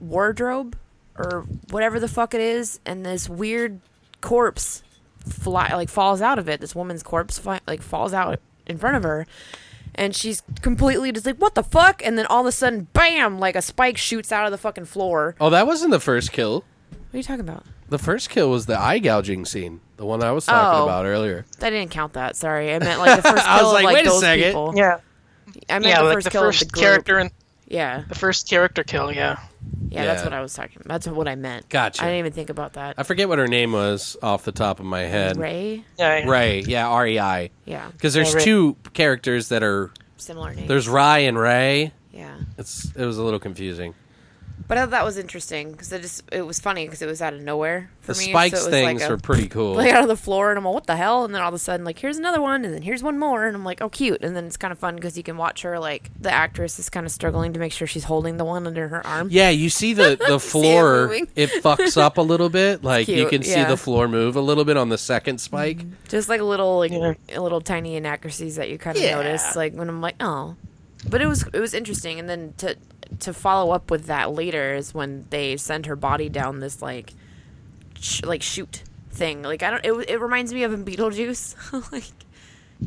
[0.00, 0.76] wardrobe
[1.16, 3.80] or whatever the fuck it is, and this weird
[4.20, 4.82] corpse
[5.28, 6.60] fly like falls out of it.
[6.60, 9.26] This woman's corpse fi- like falls out in front of her,
[9.94, 13.38] and she's completely just like, "What the fuck?" And then all of a sudden, bam!
[13.38, 15.34] Like a spike shoots out of the fucking floor.
[15.40, 16.64] Oh, that wasn't the first kill.
[16.90, 17.64] What are you talking about?
[17.88, 20.84] The first kill was the eye gouging scene, the one I was talking Oh.
[20.84, 21.46] about earlier.
[21.62, 22.36] I didn't count that.
[22.36, 24.44] Sorry, I meant like the first kill I was of like, like wait a second.
[24.44, 24.72] people.
[24.76, 24.98] Yeah.
[25.70, 25.98] I meant Yeah.
[26.00, 26.82] the Like first the kill first of the group.
[26.82, 27.30] character and
[27.66, 29.10] Yeah, the first character kill.
[29.10, 29.38] Yeah.
[29.90, 30.26] Yeah, that's Yeah.
[30.26, 30.76] what I was talking.
[30.76, 30.88] About.
[30.88, 31.68] That's what I meant.
[31.68, 32.02] Gotcha.
[32.02, 32.94] I didn't even think about that.
[32.98, 35.36] I forget what her name was off the top of my head.
[35.36, 35.84] Ray.
[35.98, 36.18] Yeah.
[36.18, 36.28] yeah.
[36.30, 37.50] Ray, yeah, R E I.
[37.64, 38.44] Yeah, Because there's Yeah, Ray.
[38.44, 40.68] two characters that are similar names.
[40.68, 41.92] there's Rye and Ray.
[42.12, 42.36] yeah.
[42.56, 43.94] It's it was a little confusing.
[44.66, 47.22] But I thought that was interesting because it just it was funny because it was
[47.22, 48.24] out of nowhere for The me.
[48.30, 49.74] spikes so things like a, were pretty cool.
[49.74, 51.24] like out of the floor, and I'm like, what the hell?
[51.24, 53.46] And then all of a sudden, like, here's another one, and then here's one more,
[53.46, 54.22] and I'm like, oh, cute.
[54.22, 56.90] And then it's kind of fun because you can watch her like the actress is
[56.90, 59.28] kind of struggling to make sure she's holding the one under her arm.
[59.30, 61.06] Yeah, you see the the floor.
[61.08, 61.28] moving.
[61.34, 62.82] it fucks up a little bit.
[62.88, 63.62] Like you can see yeah.
[63.62, 63.70] Mm-hmm.
[63.70, 65.84] the floor move a little bit on the second spike.
[66.08, 67.14] Just like little like Yeah.
[67.40, 69.16] little tiny inaccuracies that you kind of Yeah.
[69.16, 70.56] notice, like when I'm like, oh.
[71.08, 72.76] But it was it was interesting, and then to
[73.20, 77.14] to follow up with that later is when they send her body down this like
[78.00, 79.42] sh- like chute thing.
[79.42, 79.84] Like I don't.
[79.84, 82.04] It it reminds me of in Beetlejuice, like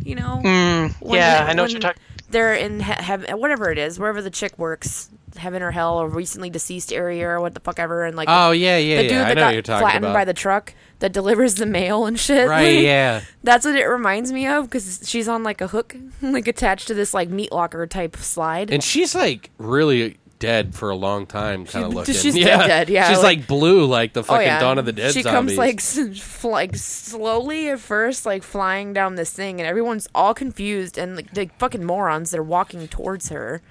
[0.04, 0.42] you know.
[0.44, 2.02] Mm, yeah, they, i know what you're talking.
[2.30, 6.08] They're in he- heaven, whatever it is, wherever the chick works, heaven or hell, or
[6.08, 9.12] recently deceased area, or what the fuck ever, and like Oh yeah, yeah, the dude
[9.12, 9.24] yeah.
[9.24, 10.14] That know got what you're talking flattened about.
[10.14, 12.48] by the truck that delivers the mail and shit.
[12.48, 13.22] right, like, yeah.
[13.44, 16.94] That's what it reminds me of because she's on like a hook, like attached to
[16.94, 18.72] this like meat locker type slide.
[18.72, 22.16] And she's like really dead for a long time, kind of looking.
[22.16, 22.58] she's yeah.
[22.58, 24.92] dead, dead, yeah, She's like- like, blue, like the oh fucking yeah, Dawn of the
[24.92, 25.56] Dead She zombies.
[25.56, 30.08] comes like s- f- like slowly at first, like flying down this thing, and everyone's
[30.16, 32.32] all confused and like the fucking morons.
[32.32, 33.62] They're walking towards her,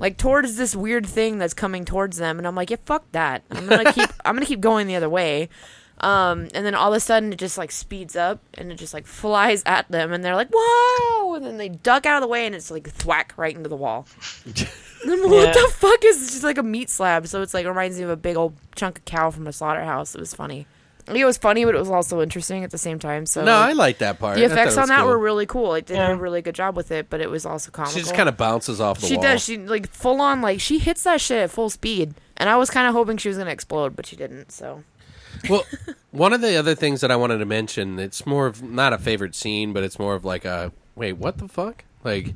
[0.00, 3.42] like towards this weird thing that's coming towards them, and I'm like, yeah, fuck that.
[3.50, 4.10] I'm gonna keep.
[4.24, 5.48] I'm gonna keep going the other way.
[6.00, 8.92] Um, and then all of a sudden it just like speeds up and it just
[8.92, 11.34] like flies at them and they're like, whoa!
[11.36, 13.76] And then they duck out of the way and it's like thwack right into the
[13.76, 14.06] wall.
[14.44, 14.52] I'm
[15.22, 15.52] like, What Yeah.
[15.52, 16.30] the fuck is this?
[16.32, 17.28] Just like a meat slab.
[17.28, 20.16] So it's like reminds me of a big old chunk of cow from a slaughterhouse.
[20.16, 20.66] It was funny.
[21.06, 23.26] It was funny, but it was also interesting at the same time.
[23.26, 24.36] So no, I like, like that part.
[24.36, 25.08] the effects on that cool.
[25.08, 25.68] were really cool.
[25.68, 27.94] Like they did a really good job with it, but it was also comical.
[27.94, 29.22] She just kind of bounces off the She wall.
[29.22, 29.44] does.
[29.44, 32.70] She like full on like she hits that shit at full speed, and I was
[32.70, 34.50] kind of hoping she was gonna explode, but she didn't.
[34.50, 34.82] So
[35.48, 35.64] Well,
[36.10, 38.98] one of the other things that I wanted to mention, it's more of not a
[38.98, 41.84] favorite scene, but it's more of like a wait, what the fuck?
[42.02, 42.34] Like,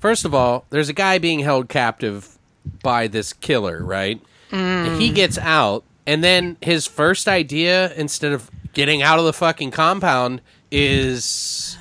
[0.00, 2.36] first of all, there's a guy being held captive
[2.82, 4.20] by this killer, right?
[4.50, 5.14] And he mm.
[5.14, 10.40] gets out, and then his first idea, instead of getting out of the fucking compound,
[10.70, 11.76] is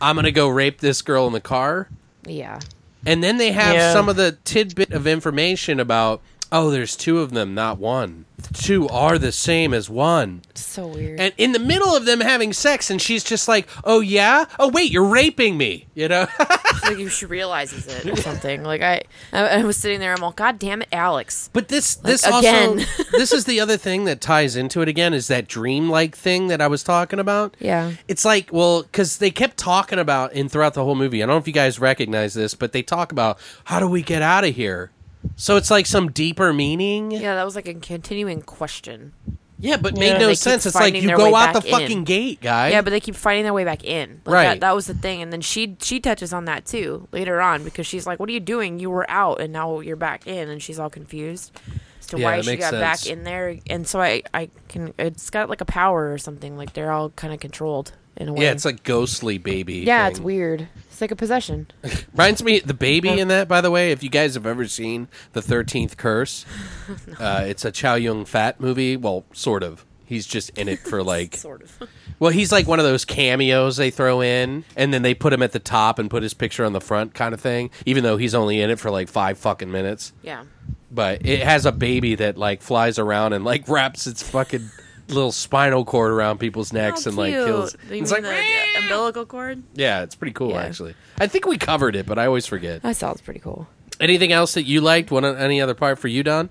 [0.00, 1.88] I'm gonna go rape this girl in the car.
[2.26, 2.60] yeah,
[3.04, 3.92] And then they have Yeah.
[3.92, 6.20] some of the tidbit of information about,
[6.52, 8.24] oh, there's two of them, not one.
[8.38, 10.42] The two are the same as one.
[10.54, 11.18] so weird.
[11.18, 14.44] And in the middle of them having sex, and she's just like, oh, yeah?
[14.58, 15.86] Oh, wait, you're raping me.
[15.94, 16.26] You know?
[16.82, 18.62] like you she realizes it or something.
[18.62, 20.12] Like I, I, I was sitting there.
[20.12, 21.48] I'm like, God damn it, Alex.
[21.52, 22.80] but this, this again.
[22.80, 26.48] also, this is the other thing that ties into it again is that dream-like thing
[26.48, 27.56] that I was talking about.
[27.58, 27.92] Yeah.
[28.06, 31.22] It's like, well, because they kept talking about in throughout the whole movie.
[31.22, 34.02] I don't know if you guys recognize this, but they talk about how do we
[34.02, 34.90] get out of here.
[35.36, 37.10] So it's like some deeper meaning.
[37.10, 39.12] Yeah, that was like a continuing question.
[39.58, 40.00] Yeah, but Yeah.
[40.00, 40.66] made They no keep sense.
[40.66, 42.04] It's like finding you their go out the back fucking in.
[42.04, 42.68] gate, guy.
[42.70, 44.20] Yeah, but they keep finding their way back in.
[44.26, 44.44] Like Right.
[44.48, 47.64] That, that was the thing, and then she she touches on that too later on
[47.64, 48.78] because she's like, "What are you doing?
[48.78, 51.52] You were out, and now you're back in," and she's all confused
[52.00, 53.06] as to Yeah, why that she makes got back sense.
[53.12, 53.56] in there.
[53.70, 56.58] And so I I can it's got like a power or something.
[56.58, 58.42] Like they're all kind of controlled in a way.
[58.44, 59.76] yeah, it's like ghostly baby.
[59.86, 60.24] yeah, it's thing.
[60.26, 60.68] weird.
[60.96, 61.66] It's like a possession.
[62.14, 63.48] Reminds me the baby in that.
[63.48, 66.46] By the way, if you guys have ever seen the Thirteenth Curse,
[67.20, 68.96] uh, it's a Chow Yun Fat movie.
[68.96, 69.84] Well, sort of.
[70.06, 71.36] He's just in it for like.
[71.36, 71.82] Sort of.
[72.18, 75.42] Well, he's like one of those cameos they throw in, and then they put him
[75.42, 77.68] at the top and put his picture on the front, kind of thing.
[77.84, 80.14] Even though he's only in it for like five fucking minutes.
[80.22, 80.44] Yeah.
[80.90, 84.70] but it has a baby that like flies around and like wraps its fucking
[85.08, 87.74] little spinal cord around people's necks How and like kills.
[87.90, 88.42] You It's mean like the,
[88.74, 89.62] the umbilical cord.
[89.74, 90.62] yeah, it's pretty cool Yeah.
[90.64, 90.94] actually.
[91.20, 92.82] I think we covered it, but I always forget.
[92.82, 93.68] That sounds pretty cool.
[94.00, 95.10] Anything else that you liked?
[95.10, 96.50] One any other part for you, Don?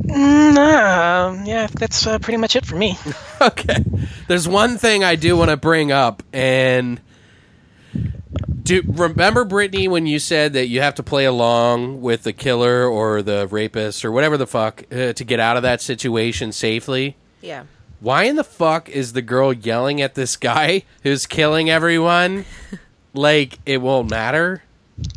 [0.00, 2.96] Mm, um, yeah, that's uh, pretty much it for me.
[3.40, 3.82] okay.
[4.28, 7.00] There's one thing I do want to bring up, and
[8.62, 12.86] do remember Brittany when you said that you have to play along with the killer
[12.86, 17.16] or the rapist or whatever the fuck uh, to get out of that situation safely?
[17.40, 17.64] Yeah.
[18.00, 22.44] Why in the fuck is the girl yelling at this guy who's killing everyone?
[23.14, 24.62] like it won't matter.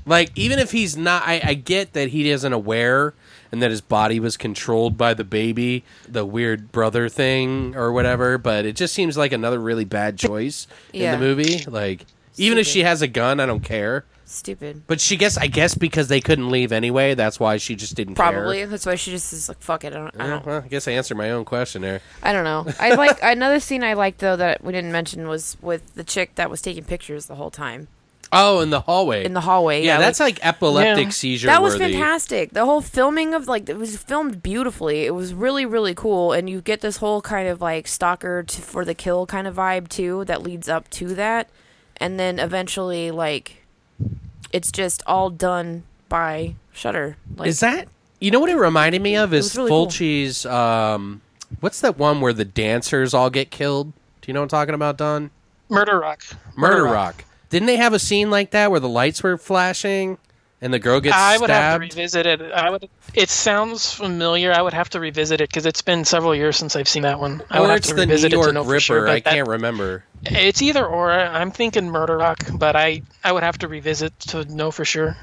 [0.05, 3.13] Like even if he's not, I, I get that he isn't aware
[3.51, 8.37] and that his body was controlled by the baby, the weird brother thing or whatever.
[8.37, 11.13] But it just seems like another really bad choice Yeah.
[11.13, 11.63] in the movie.
[11.67, 12.05] Like
[12.37, 12.73] even if Stupid.
[12.73, 14.05] she has a gun, I don't care.
[14.27, 14.83] Stupid.
[14.87, 18.15] But she guess I guess because they couldn't leave anyway, that's why she just didn't
[18.15, 18.31] care.
[18.31, 18.65] Probably.
[18.65, 19.93] That's why she just is like, fuck it.
[19.93, 20.15] I don't.
[20.19, 20.45] I Yeah, don't.
[20.45, 22.01] well, I guess I answered my own question there.
[22.23, 22.65] I don't know.
[22.79, 26.35] I like another scene I liked though that we didn't mention was with the chick
[26.35, 27.87] that was taking pictures the whole time
[28.33, 29.23] Oh, in the hallway.
[29.23, 29.83] in the hallway.
[29.85, 31.09] yeah, that's like, like epileptic Yeah.
[31.11, 31.47] seizure.
[31.47, 31.93] that was worthy.
[31.93, 32.49] fantastic.
[32.51, 35.05] The whole filming of like it was filmed beautifully.
[35.05, 38.61] It was really really cool, and you get this whole kind of like stalker to,
[38.61, 41.47] for the kill kind of vibe too that leads up to that,
[41.97, 43.63] and then eventually like
[44.51, 47.17] it's just all done by Shutter.
[47.35, 47.87] Like, Is that
[48.19, 49.69] you know what it reminded me of is was really
[50.43, 50.51] cool.
[50.51, 51.21] Um
[51.59, 53.93] what's that one where the dancers all get killed?
[54.21, 55.31] Do you know what I'm talking about, Don?
[55.69, 56.23] Murder Rock.
[56.55, 57.23] Murder Rock.
[57.49, 60.17] Didn't they have a scene like that where the lights were flashing
[60.61, 62.41] and the girl gets I would have to revisit it.
[62.41, 62.89] I would.
[63.13, 64.51] It sounds familiar.
[64.53, 67.19] I would have to revisit it because it's been several years since I've seen that
[67.19, 67.41] one.
[67.49, 68.73] I would or have to the New revisit it York to know Ripper.
[68.75, 69.07] for sure.
[69.07, 70.03] I that- can't remember.
[70.25, 71.11] It's either or.
[71.11, 75.15] I'm thinking Murder Rock, but I I would have to revisit to know for sure.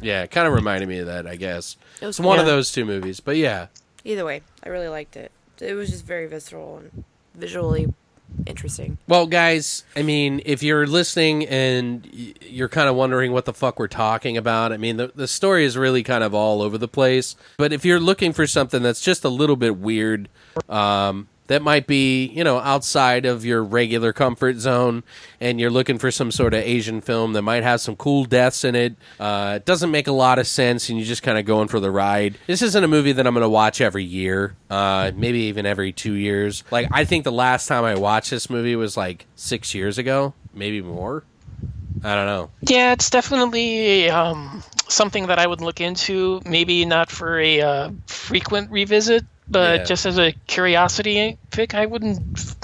[0.00, 1.76] Yeah, it kind of reminded me of that, I guess.
[2.00, 3.66] It was It's one of those two movies, but yeah.
[4.04, 5.30] Either way, I really liked it.
[5.60, 7.92] It was just very visceral and visually
[8.46, 8.98] interesting.
[9.08, 12.06] Well, guys, I mean, if you're listening and
[12.42, 15.64] you're kind of wondering what the fuck we're talking about, I mean, the, the story
[15.64, 17.36] is really kind of all over the place.
[17.56, 20.28] But if you're looking for something that's just a little bit weird,
[20.68, 25.04] um, that might be, you know, outside of your regular comfort zone,
[25.40, 28.64] and you're looking for some sort of Asian film that might have some cool deaths
[28.64, 31.44] in it, uh, it doesn't make a lot of sense, and you're just kind of
[31.44, 32.38] going for the ride.
[32.46, 35.92] This isn't a movie that I'm going to watch every year, uh, maybe even every
[35.92, 36.64] two years.
[36.70, 40.34] Like, I think the last time I watched this movie was like six years ago,
[40.54, 41.24] maybe more.
[42.04, 42.50] I don't know.
[42.60, 46.42] Yeah, it's definitely um, something that I would look into.
[46.44, 49.84] Maybe not for a uh, frequent revisit, but Yeah.
[49.84, 52.54] just as a curiosity pick, I wouldn't.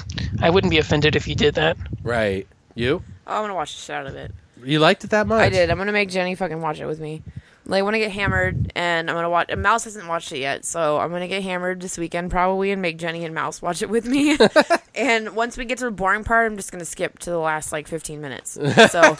[0.41, 1.77] I wouldn't be offended if you did that.
[2.03, 2.47] Right.
[2.75, 3.03] You?
[3.27, 4.33] Oh, I'm gonna watch the shit out of it.
[4.65, 5.41] You liked it that much?
[5.43, 5.71] I did.
[5.71, 7.23] I'm gonna make Jenny fucking watch it with me.
[7.65, 9.47] Like I want to get hammered, and I'm gonna watch.
[9.49, 12.83] And Mouse hasn't watched it yet, so I'm gonna get hammered this weekend probably, and
[12.83, 14.37] make Jenny and Mouse watch it with me.
[14.95, 17.71] and once we get to the boring part, I'm just gonna skip to the last
[17.73, 18.59] like 15 minutes.
[18.91, 19.17] So,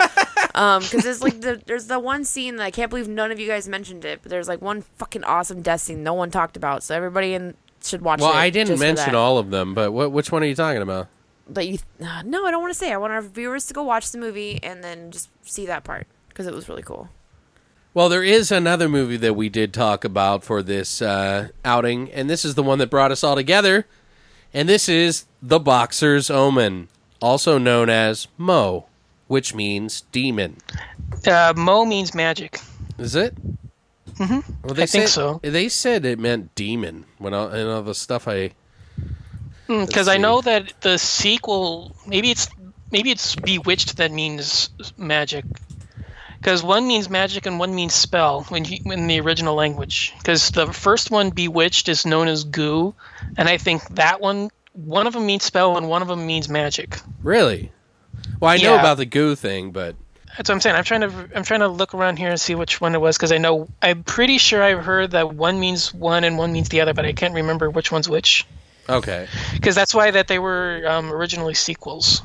[0.55, 3.39] um, because there's like the there's the one scene that I can't believe none of
[3.39, 6.57] you guys mentioned it, but there's like one fucking awesome death scene no one talked
[6.57, 8.23] about, so everybody in should watch it.
[8.23, 11.09] Well, I didn't mention all of them, but what, which one are you talking about?
[11.49, 12.93] But you, uh, no, I don't want to say.
[12.93, 16.07] I want our viewers to go watch the movie and then just see that part
[16.29, 17.09] because it was really cool.
[17.95, 22.29] Well, there is another movie that we did talk about for this uh, outing, and
[22.31, 23.87] this is the one that brought us all together.
[24.55, 26.89] And this is The Boxer's Omen,
[27.21, 28.87] also known as Mo,
[29.27, 30.57] which means demon.
[31.27, 32.61] Uh, Mo means magic.
[32.99, 33.35] Is it?
[34.15, 34.53] Mm-hmm.
[34.63, 35.41] Well, they I think said- so.
[35.43, 38.53] They said it meant demon when all, and all the stuff I.
[39.67, 40.13] Because see.
[40.13, 42.49] I know that the sequel, maybe it's
[42.91, 44.69] maybe it's bewitched that means
[44.99, 45.45] magic.
[46.43, 50.13] Because one means magic and one means spell when you, in the original language.
[50.19, 52.97] Because the first one, bewitched, is known as goo,
[53.37, 56.49] and I think that one, one of them means spell and one of them means
[56.49, 56.99] magic.
[57.23, 57.71] Really?
[58.41, 58.81] Well, I know Yeah.
[58.81, 59.95] about the goo thing, but
[60.37, 60.75] That's what I'm saying.
[60.75, 63.17] I'm trying to I'm trying to look around here and see which one it was
[63.17, 66.71] because I know I'm pretty sure I've heard that one means one and one means
[66.71, 68.47] the other, but I can't remember which one's which.
[68.89, 69.29] okay.
[69.53, 72.23] Because that's why that they were um, originally sequels.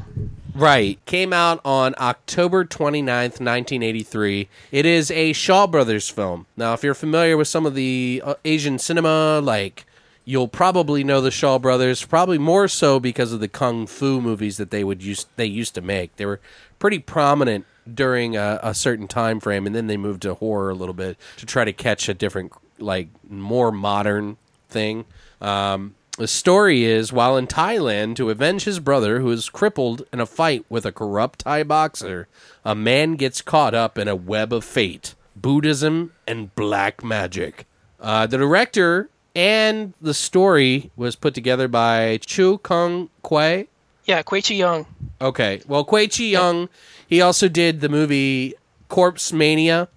[0.57, 0.97] Right.
[1.05, 4.49] Came out on October 29th, 1983.
[4.71, 6.47] It is a Shaw Brothers film.
[6.57, 9.85] Now, if you're familiar with some of the uh, Asian cinema, like
[10.25, 14.57] you'll probably know the Shaw Brothers, probably more so because of the kung fu movies
[14.57, 16.15] that they would use they used to make.
[16.15, 16.39] They were
[16.79, 20.75] pretty prominent during a, a certain time frame and then they moved to horror a
[20.75, 24.37] little bit to try to catch a different like more modern
[24.69, 25.05] thing.
[25.39, 30.19] Um, the story is while in Thailand to avenge his brother who is crippled in
[30.19, 32.27] a fight with a corrupt Thai boxer,
[32.65, 37.67] a man gets caught up in a web of fate, Buddhism, and black magic.
[37.99, 43.67] Uh, the director and the story was put together by Chu Kung Kwei.
[44.05, 44.87] Yeah, Kwei Chi Young.
[45.21, 45.61] Okay.
[45.67, 46.69] Well, Kwei Chi Young,
[47.07, 48.55] he also did the movie
[48.89, 49.87] Corpse Mania.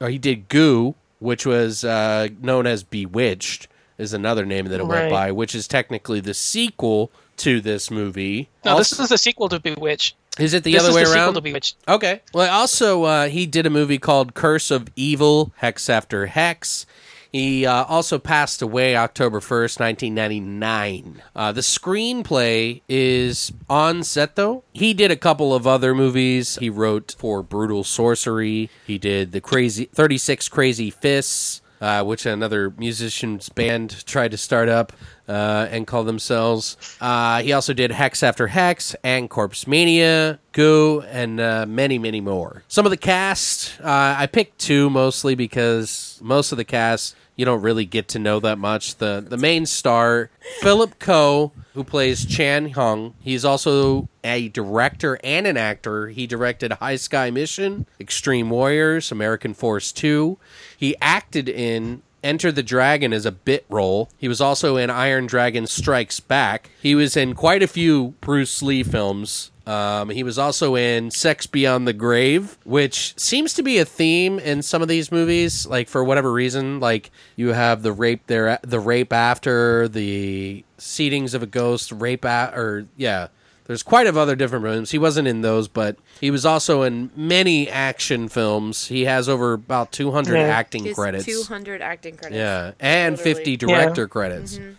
[0.00, 3.68] Or he did Goo, which was uh, known as Bewitched,
[3.98, 8.48] is another name that it went by, which is technically the sequel to this movie.
[8.64, 10.14] No, Also- this is the sequel to Bewitched.
[10.38, 11.34] is it the this other is way the sequel around?
[11.34, 11.76] to Bewitched.
[11.88, 12.20] Okay.
[12.32, 16.86] Well, also uh, he did a movie called Curse of Evil: Hex After Hex.
[17.32, 21.20] He uh, also passed away October first, nineteen ninety nine.
[21.34, 24.62] Uh, the screenplay is On Szeto.
[24.72, 26.56] He did a couple of other movies.
[26.60, 28.70] He wrote for Brutal Sorcery.
[28.86, 31.60] He did the Crazy Thirty Six Crazy Fists.
[31.84, 34.90] Uh, which another musicians band tried to start up
[35.28, 36.78] uh, and call themselves.
[36.98, 42.22] Uh, he also did Hex After Hex and Corpse Mania, Goo, and uh, many, many
[42.22, 42.62] more.
[42.68, 47.44] Some of the cast, uh, I picked two mostly because most of the cast you
[47.44, 48.96] don't really get to know that much.
[48.96, 50.30] The the main star,
[50.60, 53.14] Philip Ko, who plays Chan Hung.
[53.20, 56.08] He's also a director and an actor.
[56.08, 60.38] He directed High Sky Mission, Extreme Warriors, American Force 2.
[60.76, 64.08] He acted in Enter the Dragon as a bit role.
[64.16, 66.70] He was also in Iron Dragon Strikes Back.
[66.80, 69.50] He was in quite a few Bruce Lee films.
[69.66, 74.38] Um, he was also in Sex Beyond the Grave, which seems to be a theme
[74.38, 75.66] in some of these movies.
[75.66, 81.34] Like for whatever reason, like you have the rape there, the rape after, the seedings
[81.34, 83.28] of a ghost, rape at, or yeah.
[83.66, 84.90] There's quite of other different rooms.
[84.90, 88.88] He wasn't in those, but he was also in many action films.
[88.88, 90.42] He has over about 200 Yeah.
[90.48, 91.24] acting His credits.
[91.24, 92.36] 200 acting credits.
[92.36, 93.34] Yeah, and Literally.
[93.36, 94.56] 50 director credits.
[94.58, 94.76] And,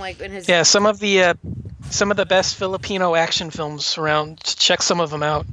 [0.00, 1.34] like in his Yeah, some of the uh,
[1.90, 4.42] some of the best Filipino action films around.
[4.42, 5.46] Check some of them out.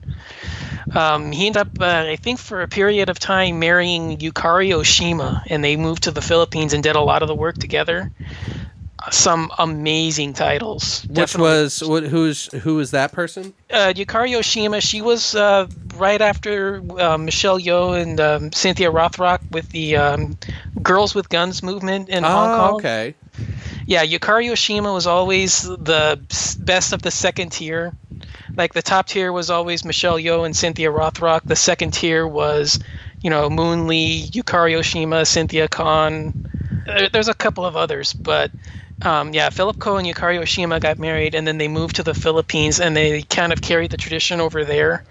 [0.96, 5.44] Um, he ended up, uh, I think, for a period of time marrying Yukari Oshima,
[5.48, 8.12] and they moved to the Philippines and did a lot of the work together.
[9.10, 11.02] Some amazing titles.
[11.08, 11.50] Which Definitely.
[11.50, 13.54] was what, who's who is that person?
[13.72, 14.82] uh, Yukari Oshima.
[14.82, 20.38] She was uh, right after uh, Michelle Yeoh and um, Cynthia Rothrock with the um,
[20.84, 22.74] Girls with Guns movement in Hong Oh, Kong.
[22.76, 23.16] okay.
[23.88, 26.20] Yeah, Yukari Oshima was always the
[26.60, 27.94] best of the second tier.
[28.56, 31.42] Like the top tier was always Michelle Yeoh and Cynthia Rothrock.
[31.46, 32.80] The second tier was,
[33.22, 36.48] you know, Moon Lee, Yukari Oshima, Cynthia Khan.
[37.12, 38.52] There's a couple of others, but
[39.02, 42.14] um, yeah, Philip Ko and Yukari Oshima got married, and then they moved to the
[42.14, 45.04] Philippines, and they kind of carried the tradition over there,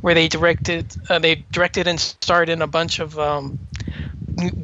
[0.00, 3.58] where they directed, uh, they directed and starred in a bunch of um,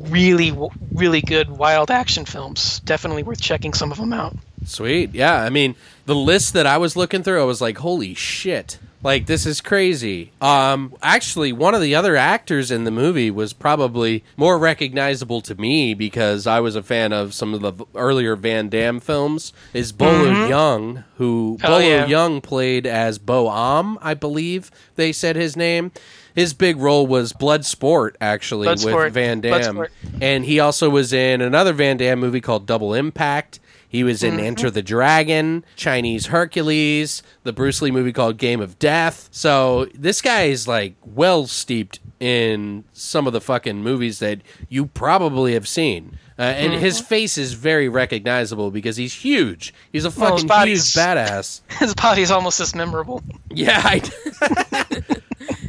[0.01, 0.57] really,
[0.93, 2.81] really good wild action films.
[2.81, 4.37] Definitely worth checking some of them out.
[4.65, 5.15] Sweet.
[5.15, 5.75] Yeah, I mean,
[6.07, 9.61] the list that I was looking through, I was like, "Holy shit." Like this is
[9.61, 10.31] crazy.
[10.41, 15.55] Um, actually, one of the other actors in the movie was probably more recognizable to
[15.57, 19.53] me because I was a fan of some of the earlier Van Damme films.
[19.75, 22.07] Is Bolo Yeung, who Oh, Bolo yeah.
[22.07, 25.91] Young played as Bo Am, I believe they said his name.
[26.35, 29.89] His big role was Bloodsport, actually, with Van Damme, Bloodsport.
[30.23, 33.59] and he also was in another Van Damme movie called Double Impact.
[33.93, 34.39] He was Mm-hmm.
[34.41, 39.29] in Enter the Dragon, Chinese Hercules, the Bruce Lee movie called Game of Death.
[39.31, 44.87] So this guy is like well steeped in some of the fucking movies that you
[44.87, 46.19] probably have seen.
[46.39, 47.07] Uh, and his Mm-hmm.
[47.07, 49.75] face is very recognizable because he's huge.
[49.93, 51.61] He's a Well, fucking huge body's- badass.
[51.79, 53.23] His body's almost as memorable.
[53.51, 53.81] Yeah.
[53.85, 54.01] I...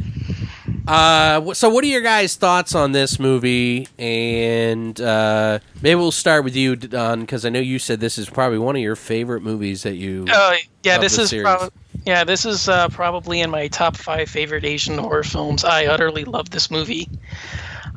[0.87, 3.87] uh, so, what are your guys' thoughts on this movie?
[3.97, 8.29] And uh, maybe we'll start with you, Don, because I know you said this is
[8.29, 10.25] probably one of your favorite movies that you.
[10.31, 11.71] Uh, yeah, this is prob-
[12.05, 15.63] yeah, this is uh, probably in my top five favorite Asian horror films.
[15.63, 17.09] I utterly love this movie.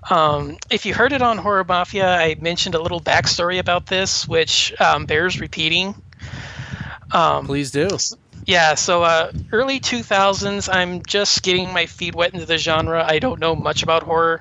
[0.09, 4.29] Um, if you heard it on Horror Mafia, I mentioned a little backstory about this,
[4.29, 6.01] which um, bears repeating.
[7.47, 7.89] Please do.
[8.47, 13.05] Yeah, so uh, early 2000s, I'm just getting my feet wet into the genre.
[13.05, 14.41] I don't know much about horror.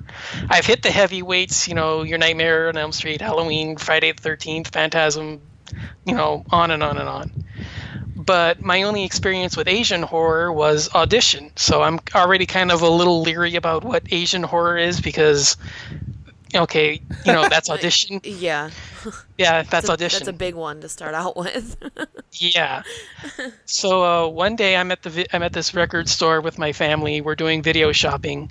[0.50, 4.68] I've hit the heavyweights, you know, Your Nightmare on Elm Street, Halloween, Friday the 13th,
[4.68, 5.42] Phantasm,
[6.06, 7.32] you know, on and on and on.
[8.16, 11.52] But my only experience with Asian horror was Audition.
[11.56, 15.58] So I'm already kind of a little leery about what Asian horror is because,
[16.54, 18.22] okay, you know, that's Audition.
[18.24, 18.70] Yeah.
[19.38, 20.20] Yeah, that's a- Audition.
[20.20, 21.78] That's a big one to start out with.
[22.38, 22.84] Yeah.
[23.66, 26.74] So uh, one day I'm at the vi- I'm at this record store with my
[26.74, 27.22] family.
[27.22, 28.50] We're doing video shopping,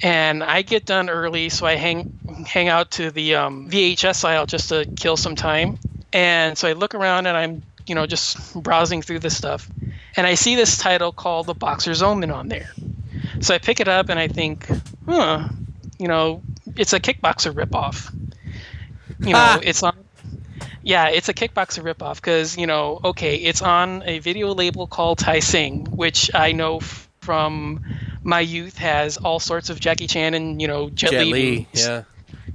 [0.00, 2.16] and I get done early, so I hang
[2.46, 5.78] hang out to the um, VHS aisle just to kill some time.
[6.12, 9.68] And so I look around and I'm you know just browsing through this stuff,
[10.16, 12.70] and I see this title called The Boxer's Omen on there.
[13.40, 14.68] So I pick it up and I think,
[15.08, 15.48] huh,
[15.98, 16.42] you know,
[16.76, 18.12] it's a kickboxer ripoff.
[19.20, 19.60] You know, Ah.
[19.62, 19.96] it's on
[20.82, 25.18] yeah, it's a kickboxer ripoff because you know, okay, it's on a video label called
[25.18, 27.84] Tai Seng, which I know f- from
[28.22, 31.32] my youth has all sorts of Jackie Chan and you know Jet, Jet Li.
[31.32, 31.50] Li.
[31.58, 31.86] movies.
[31.86, 32.02] Yeah.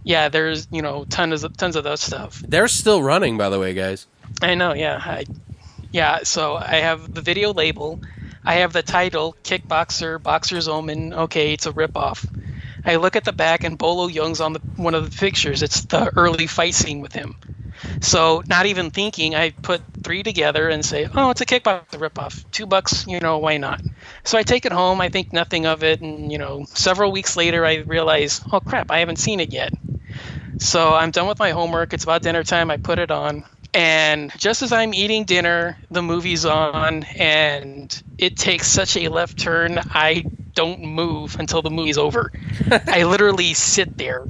[0.04, 0.30] yeah.
[0.30, 2.42] There's you know tons of tons of that stuff.
[2.48, 4.08] They're still running, by the way, guys.
[4.42, 5.26] I know, yeah, I,
[5.92, 6.20] yeah.
[6.24, 8.00] So I have the video label,
[8.46, 11.14] I have the title Kickboxer, Boxer's Omen.
[11.14, 12.26] Okay, it's a ripoff.
[12.86, 15.62] I look at the back and Bolo Yeung's on the one of the pictures.
[15.64, 17.36] It's the early fight scene with him.
[18.02, 22.46] So not even thinking, I put three together and say, "Oh, it's a kickboxer ripoff.
[22.52, 23.82] Two bucks, you know, why not?"
[24.26, 25.02] So I take it home.
[25.02, 28.92] I think nothing of it, and you know, several weeks later, I realize, "Oh crap,
[28.92, 29.74] I haven't seen it yet."
[30.60, 31.94] So I'm done with my homework.
[31.94, 32.72] It's about dinner time.
[32.72, 33.46] I put it on.
[33.74, 39.40] And just as I'm eating dinner, the movie's on, and it takes such a left
[39.40, 39.80] turn.
[39.92, 42.32] I don't move until the movie's over.
[42.88, 44.28] I literally sit there,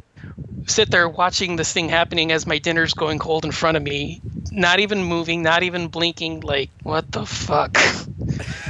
[0.68, 4.22] sit there watching this thing happening as my dinner's going cold in front of me,
[4.52, 6.42] not even moving, not even blinking.
[6.42, 7.78] Like, what the fuck?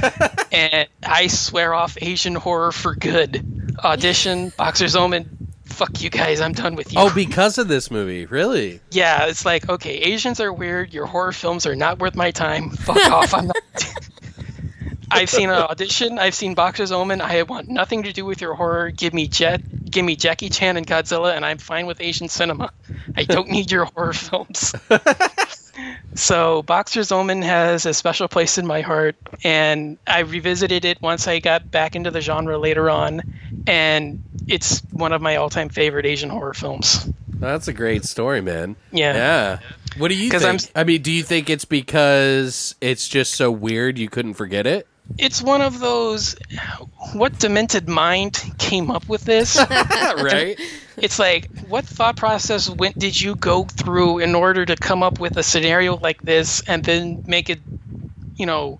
[0.52, 3.76] and I swear off Asian horror for good.
[3.84, 5.41] Audition, Boxer's Omen.
[5.72, 7.00] Fuck you guys, I'm done with you.
[7.00, 8.80] Oh, because of this movie, really?
[8.90, 10.92] Yeah, it's like, okay, Asians are weird.
[10.92, 12.70] Your horror films are not worth my time.
[12.70, 13.34] Fuck off.
[13.34, 13.56] I'm not.
[15.10, 16.18] I've seen an audition.
[16.18, 17.20] I've seen Boxer's Omen.
[17.20, 18.90] I want nothing to do with your horror.
[18.90, 19.90] Give me Jet.
[19.90, 22.72] Give me Jackie Chan and Godzilla, and I'm fine with Asian cinema.
[23.16, 24.74] I don't need your horror films.
[26.14, 31.28] so, Boxer's Omen has a special place in my heart, and I revisited it once
[31.28, 33.20] I got back into the genre later on,
[33.66, 37.08] and it's one of my all-time favorite Asian horror films.
[37.28, 38.76] That's a great story, man.
[38.92, 39.14] Yeah.
[39.14, 39.58] Yeah.
[39.98, 40.42] What do you think?
[40.44, 44.66] I'm- I mean, do you think it's because it's just so weird you couldn't forget
[44.66, 44.86] it?
[45.18, 46.36] it's one of those
[47.14, 49.56] what demented mind came up with this
[50.16, 50.58] right?
[50.96, 55.18] it's like what thought process went did you go through in order to come up
[55.18, 57.58] with a scenario like this and then make it
[58.36, 58.78] you know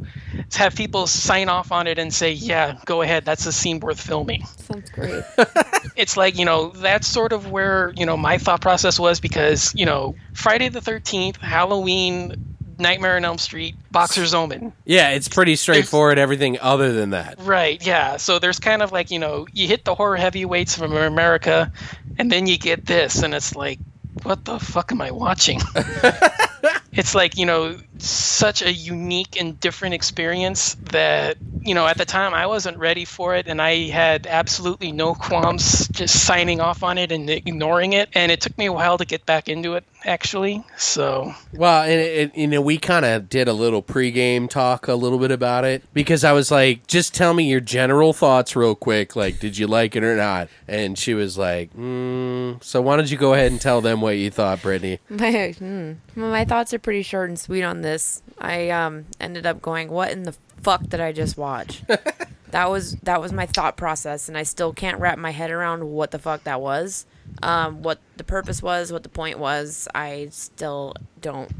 [0.50, 3.80] to have people sign off on it and say yeah go ahead that's a scene
[3.80, 5.22] worth filming Sounds great.
[5.96, 9.74] it's like you know that's sort of where you know my thought process was because
[9.74, 12.34] you know friday the 13th halloween
[12.78, 16.18] nightmare on elm street boxer's omen Yeah, it's pretty straightforward.
[16.18, 17.36] Everything other than that.
[17.40, 18.16] Right, yeah.
[18.16, 21.70] So there's kind of like, you know, you hit the horror heavyweights from America,
[22.18, 23.78] and then you get this, and it's like,
[24.24, 25.60] what the fuck am I watching?
[26.92, 32.04] it's like, you know, such a unique and different experience that you know, at the
[32.04, 36.82] time I wasn't ready for it, and I had absolutely no qualms just signing off
[36.82, 38.08] on it and ignoring it.
[38.14, 40.64] And it took me a while to get back into it, actually.
[40.76, 44.88] So Well, and it, it- you know, we kind of did a little pregame talk
[44.88, 48.56] a little bit about it because I was like, just tell me your general thoughts
[48.56, 49.14] real quick.
[49.14, 50.48] Like, did you like it or not?
[50.66, 54.16] And she was like, mm, so why don't you go ahead and tell them what
[54.16, 54.98] you thought, Brittany?
[55.08, 55.92] My, hmm.
[56.16, 57.91] My thoughts are pretty short and sweet on this.
[58.38, 61.82] I um ended up going, "What in the fuck did I just watch?"
[62.50, 65.84] that was that was my thought process, and I still can't wrap my head around
[65.90, 67.06] what the fuck that was,
[67.42, 69.88] um, what the purpose was, what the point was.
[69.94, 71.50] I still don't.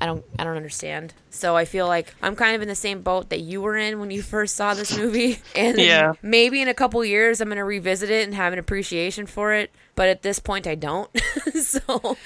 [0.00, 0.24] I don't.
[0.38, 1.12] I don't understand.
[1.30, 4.00] So I feel like I'm kind of in the same boat that you were in
[4.00, 6.12] when you first saw this movie, and Yeah.
[6.22, 9.70] maybe in a couple years I'm gonna revisit it and have an appreciation for it.
[9.94, 11.10] But at this point, I don't.
[11.60, 12.16] so,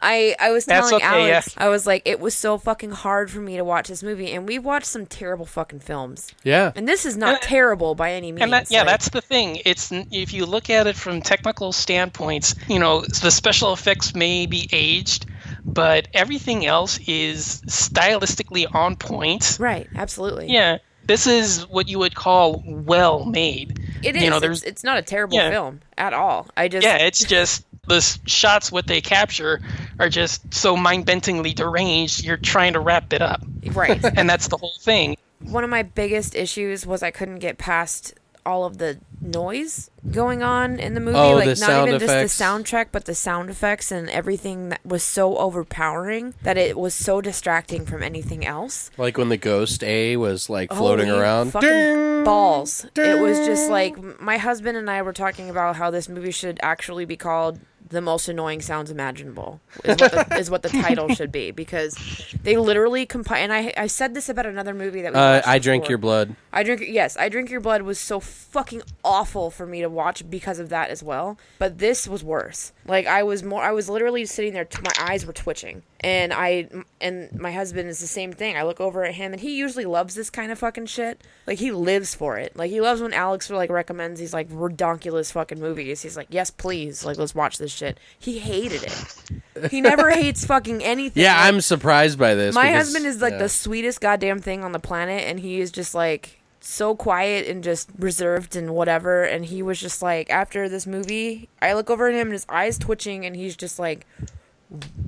[0.00, 1.64] I I was telling okay, Alex, yeah.
[1.64, 4.46] I was like, it was so fucking hard for me to watch this movie, and
[4.46, 6.72] we've watched some terrible fucking films, Yeah.
[6.76, 8.42] and this is not And- terrible by any means.
[8.42, 9.60] and that, yeah, Like, that's the thing.
[9.64, 14.44] It's if you look at it from technical standpoints, you know, the special effects may
[14.46, 15.24] be aged,
[15.64, 19.56] but everything else is stylistically on point.
[19.60, 19.88] right.
[19.94, 20.48] Absolutely.
[20.52, 23.78] Yeah, this is what you would call well made.
[24.02, 24.22] It is.
[24.22, 25.50] You know, it's, there's it's not a terrible Yeah.
[25.50, 26.48] film at all.
[26.56, 29.60] I just yeah, it's just the shots what they capture
[29.98, 32.24] are just so mind-bendingly deranged.
[32.24, 33.42] You're trying to wrap it up,
[33.72, 34.02] right.
[34.16, 35.16] and that's the whole thing.
[35.40, 38.14] one of my biggest issues was I couldn't get past
[38.44, 41.16] all of the noise going on in the movie.
[41.18, 42.36] Oh, like the not sound even effects.
[42.36, 46.76] just the soundtrack, but the sound effects and everything that was so overpowering that it
[46.76, 48.90] was so distracting from anything else.
[48.98, 51.50] Like when the ghost A was like floating Holy around.
[51.52, 52.24] fucking Ding!
[52.24, 52.86] balls.
[52.96, 56.58] It was just like my husband and I were talking about how this movie should
[56.62, 57.60] actually be called
[57.92, 61.96] the most annoying sounds imaginable is what the, is what the title should be because
[62.42, 65.58] they literally compile and I I said this about another movie that we Uh, I
[65.58, 66.34] drink your blood.
[66.52, 70.28] I drink yes, I drink your blood was so fucking awful for me to watch
[70.28, 71.38] because of that as well.
[71.58, 72.72] But this was worse.
[72.86, 75.82] Like I was more I was literally sitting there t- my eyes were twitching.
[76.00, 76.68] And I
[77.00, 78.56] and my husband is the same thing.
[78.56, 81.20] I look over at him and he usually loves this kind of fucking shit.
[81.46, 82.56] Like he lives for it.
[82.56, 86.02] Like he loves when Alex like recommends these like redonkulous fucking movies.
[86.02, 87.04] He's like, "Yes, please.
[87.04, 89.70] Like let's watch this shit." He hated it.
[89.70, 91.22] He never hates fucking anything.
[91.22, 92.52] Yeah, Like, I'm surprised by this.
[92.54, 93.38] my because- husband is like yeah.
[93.38, 97.62] the sweetest goddamn thing on the planet, and he is just like so quiet and
[97.62, 99.24] just reserved and whatever.
[99.24, 102.46] And he was just like, after this movie, I look over at him and his
[102.48, 104.06] eyes twitching, and he's just like,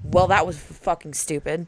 [0.02, 1.66] "Well, that was fucking stupid."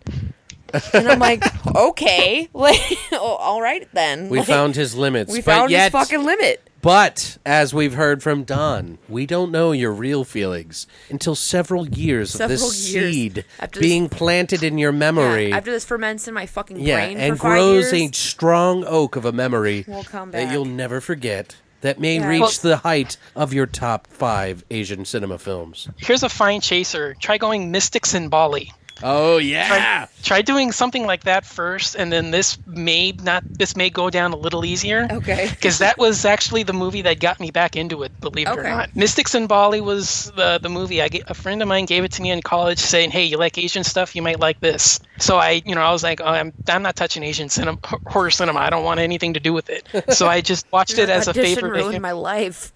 [0.92, 1.42] and I'm like,
[1.76, 2.80] "Okay, like,
[3.12, 5.32] oh, all right then." We Like, found his limits.
[5.32, 6.65] we but found yet, his fucking limit.
[6.86, 12.40] But as we've heard from Don, we don't know your real feelings until several years
[12.40, 12.62] of this
[12.92, 15.48] years seed after this- being planted in your memory.
[15.48, 18.12] Yeah, after this ferments in my fucking Yeah, brain and for five grows years, a
[18.16, 21.56] strong oak of a memory Will come that you'll never forget.
[21.80, 22.28] That may Yeah.
[22.28, 25.88] reach Well- the height of your top five Asian cinema films.
[25.96, 27.16] Here's a fine chaser.
[27.20, 28.72] Try going Mystics in Bali.
[29.02, 33.44] Oh yeah, Try doing something like that first, and then this may not.
[33.46, 35.06] This may go down a little easier.
[35.10, 35.50] Okay.
[35.56, 38.18] Because that was actually the movie that got me back into it.
[38.20, 38.60] Believe it Okay.
[38.60, 41.02] or not, Mystics in Bali was the the movie.
[41.02, 43.36] I get, a friend of mine gave it to me in college, saying, "Hey, you
[43.36, 44.16] like Asian stuff?
[44.16, 46.96] You might like this." So I, you know, I was like, oh, "I'm I'm not
[46.96, 48.60] touching Asian cinema, horror cinema.
[48.60, 49.86] I don't want anything to do with it."
[50.16, 52.72] So I just watched it as a Audition favor to ruined my life.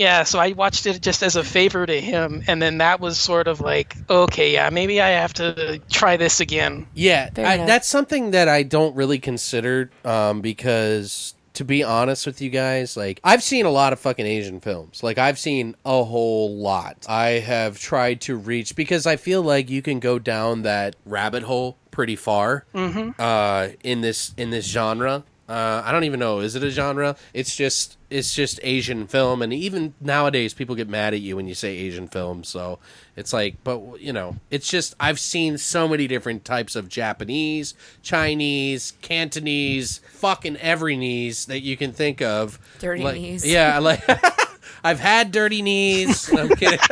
[0.00, 3.20] Yeah, so I watched it just as a favor to him, and then that was
[3.20, 6.86] sort of like, okay, yeah, maybe I have to try this again.
[6.94, 7.28] yeah.
[7.36, 11.34] I, that's something that I don't really consider um, because.
[11.54, 15.02] To be honest with you guys, like I've seen a lot of fucking Asian films.
[15.02, 17.04] Like I've seen a whole lot.
[17.06, 21.42] I have tried to reach because I feel like you can go down that rabbit
[21.42, 22.64] hole pretty far
[23.18, 25.24] uh, in this in this genre.
[25.50, 26.38] Uh, I don't even know.
[26.38, 27.16] Is it a genre?
[27.34, 31.48] It's just it's just Asian film, and even nowadays, people get mad at you when
[31.48, 32.44] you say Asian film.
[32.44, 32.78] So
[33.16, 37.74] it's like, but you know, it's just I've seen so many different types of Japanese,
[38.00, 42.58] Chinese, Cantonese, fucking every knees that you can think of.
[42.78, 43.44] Dirty Like- knees.
[43.44, 44.02] Yeah, like
[44.84, 46.32] I've had dirty knees.
[46.32, 46.78] I'm kidding.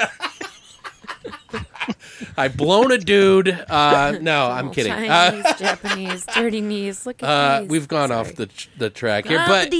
[2.36, 3.48] I've blown a dude.
[3.48, 4.92] Uh, no, I'm kidding.
[4.92, 7.06] Uh, Japanese, dirty knees.
[7.06, 7.70] Look at uh, these.
[7.70, 8.20] we've gone Sorry.
[8.20, 9.70] off the the track here, but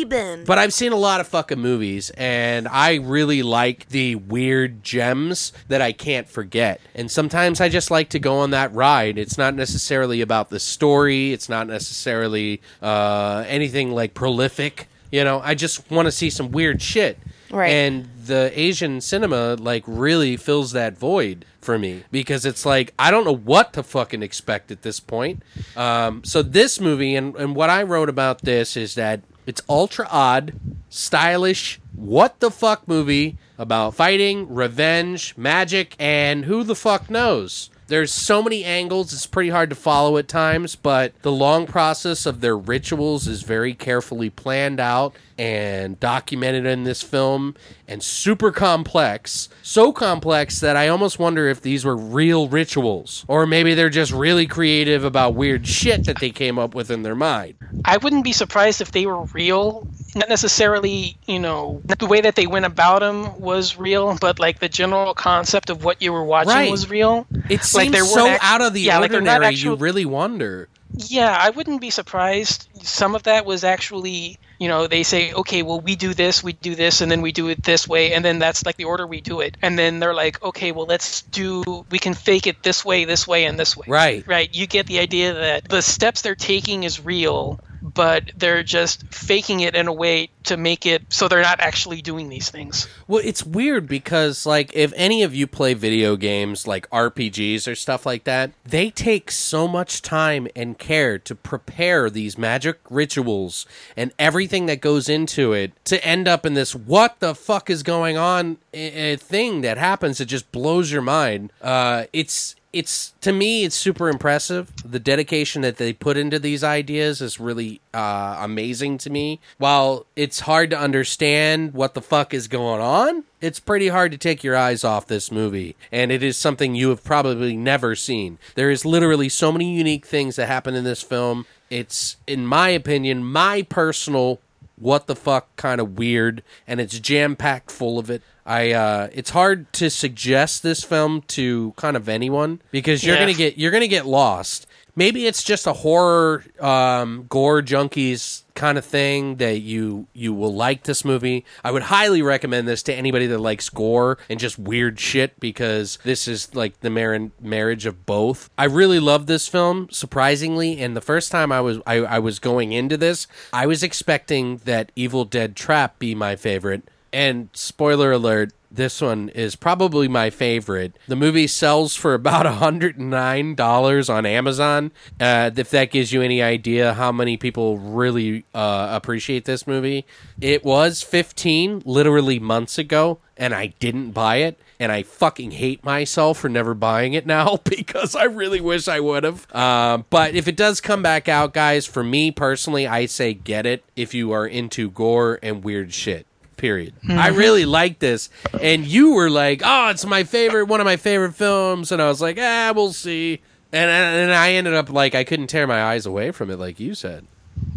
[0.46, 5.52] but I've seen a lot of fucking movies, and I really like the weird gems
[5.68, 6.80] that I can't forget.
[6.94, 9.18] And sometimes I just like to go on that ride.
[9.18, 11.32] It's not necessarily about the story.
[11.32, 14.88] It's not necessarily uh, anything like prolific.
[15.10, 17.18] You know, I just want to see some weird shit.
[17.50, 17.70] Right.
[17.70, 23.10] And the Asian cinema like really fills that void for me because it's like I
[23.10, 25.42] don't know what to fucking expect at this point.
[25.76, 30.06] Um, so this movie and, and what I wrote about this is that It's ultra
[30.10, 30.52] odd,
[30.90, 37.70] stylish, what the fuck movie about fighting, revenge, magic, and who the fuck knows.
[37.86, 42.26] There's so many angles, it's pretty hard to follow at times, but the long process
[42.26, 47.55] of their rituals is very carefully planned out and documented in this film
[47.86, 49.48] and super complex.
[49.62, 54.12] So complex that I almost wonder if these were real rituals or maybe they're just
[54.12, 57.55] really creative about weird shit that they came up with in their mind.
[57.85, 59.86] I wouldn't be surprised if they were real.
[60.16, 64.59] Not necessarily, you know, the way that they went about them was real, but like
[64.59, 66.70] the general concept of what you were watching Right.
[66.70, 67.27] was real.
[67.48, 70.69] It seems Like, so act- out of the yeah, like, they're not you really wonder.
[70.94, 72.69] Yeah, I wouldn't be surprised.
[72.82, 76.52] Some of that was actually, you know, they say, okay, well, we do this, we
[76.52, 79.06] do this, and then we do it this way, and then that's like the order
[79.06, 79.56] we do it.
[79.62, 83.26] And then they're like, okay, well, let's do, we can fake it this way, this
[83.26, 83.86] way, and this way.
[83.89, 84.26] Right.
[84.26, 84.52] Right.
[84.52, 87.60] You get the idea that the steps they're taking is real,
[87.98, 92.00] but they're just faking it in a way to make it so they're not actually
[92.00, 92.86] doing these things.
[93.08, 97.74] Well, it's weird because, like, if any of you play video games like RPGs or
[97.74, 103.66] stuff like that, they take so much time and care to prepare these magic rituals
[103.96, 107.82] and everything that goes into it to end up in this what the fuck is
[107.82, 111.52] going on eh, eh, thing that happens that just blows your mind.
[111.60, 114.73] Uh, it's it's to me it's super impressive.
[114.85, 119.40] The dedication that they put into these ideas is really uh, amazing to me.
[119.59, 124.19] While it's hard to understand what the fuck is going on it's pretty hard to
[124.19, 125.77] take your eyes off this movie.
[125.93, 128.39] And it is something you have probably never seen.
[128.55, 131.47] There is literally so many unique things that happen in this film.
[131.70, 134.40] It's in my opinion my personal
[134.80, 139.09] what the fuck kind of weird and it's jam packed full of it i uh
[139.12, 143.22] it's hard to suggest this film to kind of anyone because you're Yeah.
[143.22, 144.68] gonna get you're gonna get lost
[144.98, 150.52] maybe it's just a horror um gore junkies kind of thing that you you will
[150.52, 151.44] like this movie.
[151.62, 155.98] I would highly recommend this to anybody that likes gore and just weird shit because
[156.02, 158.50] this is like the mar- marriage of both.
[158.58, 162.40] I really love this film surprisingly and the first time i was I, I was
[162.40, 166.82] going into this i was expecting that evil dead trap be my favorite.
[167.12, 170.97] And spoiler alert this one is probably my favorite.
[171.07, 174.93] The movie sells for about $109 on Amazon.
[175.20, 180.07] Uh, if that gives you any idea how many people really uh, appreciate this movie,
[180.40, 184.59] it was 15 literally months ago, and I didn't buy it.
[184.81, 189.01] And I fucking hate myself for never buying it now because I really wish I
[189.01, 189.53] would have.
[189.53, 193.66] Um, but if it does come back out, guys, for me personally, I say get
[193.66, 196.27] it if you are into gore and weird shit
[196.59, 196.93] period.
[197.09, 198.28] I really like this.
[198.60, 201.90] And you were like, oh, it's my favorite, one of my favorite films.
[201.93, 203.40] And I was like, ah, we'll see.
[203.72, 206.78] And, and I ended up like, I couldn't tear my eyes away from it, like
[206.80, 207.26] you said.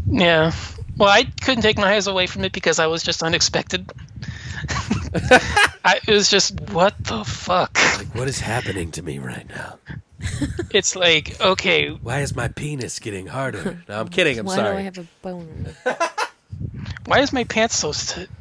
[0.08, 0.52] Yeah.
[0.98, 3.92] Well, I couldn't take my eyes away from it because I was just unexpected.
[5.84, 7.78] I, it was just, what the fuck?
[7.98, 9.80] Like, what is happening to me right now?
[10.72, 13.84] It's like, okay, Why is my penis getting harder?
[13.90, 14.38] No, I'm kidding.
[14.38, 14.62] I'm sorry.
[14.62, 15.76] Why do I have a boner?
[17.06, 17.92] why is my pants so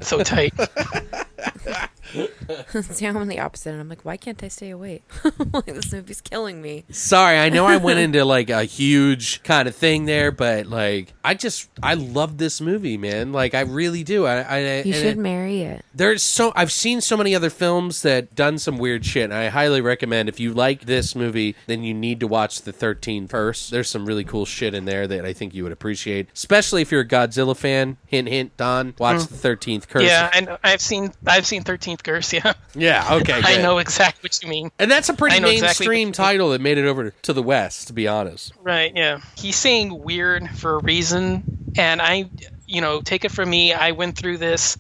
[0.00, 0.54] so tight?
[2.82, 5.02] See, I'm on the opposite, and I'm like, why can't I stay awake?
[5.52, 6.84] like this movie's killing me.
[6.90, 11.12] Sorry, I know I went into like a huge kind of thing there, but like
[11.24, 13.32] I just I love this movie, man.
[13.32, 14.26] Like I really do.
[14.26, 15.84] I, I You should it- marry it.
[15.94, 19.24] There's so I've seen so many other films that done some weird shit.
[19.24, 22.72] And I highly recommend if you like this movie, then you need to watch the
[22.72, 23.70] 13 first.
[23.70, 26.90] There's some really cool shit in there that I think you would appreciate, especially if
[26.90, 27.96] you're a Godzilla fan.
[28.06, 28.94] Hint, hint, Don.
[28.98, 29.34] Watch hmm.
[29.34, 30.04] the 13th Curse.
[30.04, 31.64] Yeah, I know, I've seen I've seen
[32.02, 32.32] Curse.
[32.32, 33.08] Yeah, yeah.
[33.12, 34.70] Okay, I know exactly what you mean.
[34.78, 37.88] And that's a pretty know exactly mainstream title that made it over to the West.
[37.88, 38.52] To be honest.
[38.62, 39.20] Right, yeah.
[39.36, 42.30] He's saying weird for a reason, and I,
[42.66, 44.76] you know, take it from me, I went through this.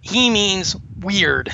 [0.00, 1.52] He means weird.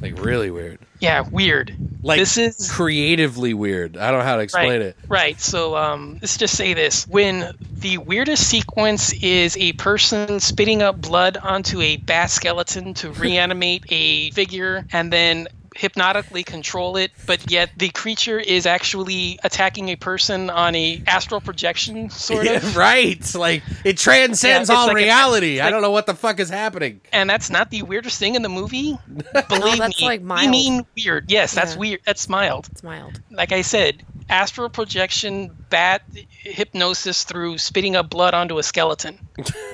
[0.00, 0.78] Like really weird.
[1.00, 1.76] Yeah, weird.
[2.02, 3.96] Like this is creatively weird.
[3.96, 4.96] I don't know how to explain right, it.
[5.08, 5.40] Right.
[5.40, 11.00] So um, let's just say this: when the weirdest sequence is a person spitting up
[11.00, 17.48] blood onto a bat skeleton to reanimate a figure, and then hypnotically control it, but
[17.50, 22.52] yet the creature is actually attacking a person on a astral projection, sort of.
[22.52, 22.76] Yeah, of.
[22.76, 23.34] right.
[23.36, 25.60] Like it transcends Yeah, all like a- reality.
[25.60, 27.00] I don't know what the fuck is happening.
[27.12, 28.98] And that's not the weirdest thing in the movie.
[29.08, 30.50] Believe oh, that's me, like we mild.
[30.50, 31.30] mean weird.
[31.30, 31.78] Yes, that's Yeah.
[31.80, 32.00] weird.
[32.04, 32.68] That's mild.
[32.72, 33.20] It's mild.
[33.30, 36.02] like I said, astral projection, bat
[36.42, 39.18] hypnosis through spitting up blood onto a skeleton.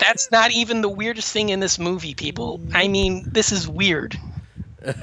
[0.00, 2.60] That's not even the weirdest thing in this movie, people.
[2.72, 4.18] I mean, this is weird.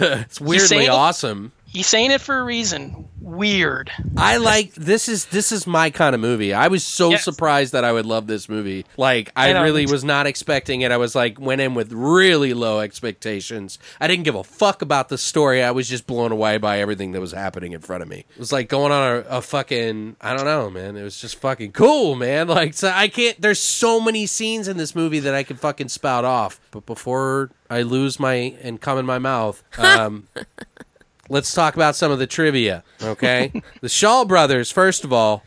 [0.00, 1.52] It's weirdly awesome.
[1.74, 3.08] He's saying it for a reason.
[3.20, 3.90] weird.
[4.16, 6.52] I like this is this is my kind of movie.
[6.54, 7.24] I was so Yes.
[7.24, 8.84] surprised that I would love this movie.
[8.96, 10.92] Like I, I really was not expecting it.
[10.92, 13.78] I was like went in with really low expectations.
[14.00, 15.62] I didn't give a fuck about the story.
[15.64, 18.18] I was just blown away by everything that was happening in front of me.
[18.30, 20.96] It was like going on a, a fucking I don't know, man.
[20.96, 22.46] It was just fucking cool, man.
[22.54, 25.88] Like so I can't there's so many scenes in this movie that I can fucking
[25.88, 26.60] spout off.
[26.70, 30.28] But before I lose my and come in my mouth, um
[31.28, 33.52] let's talk about some of the trivia, okay?
[33.80, 35.42] the Shaw brothers, first of all,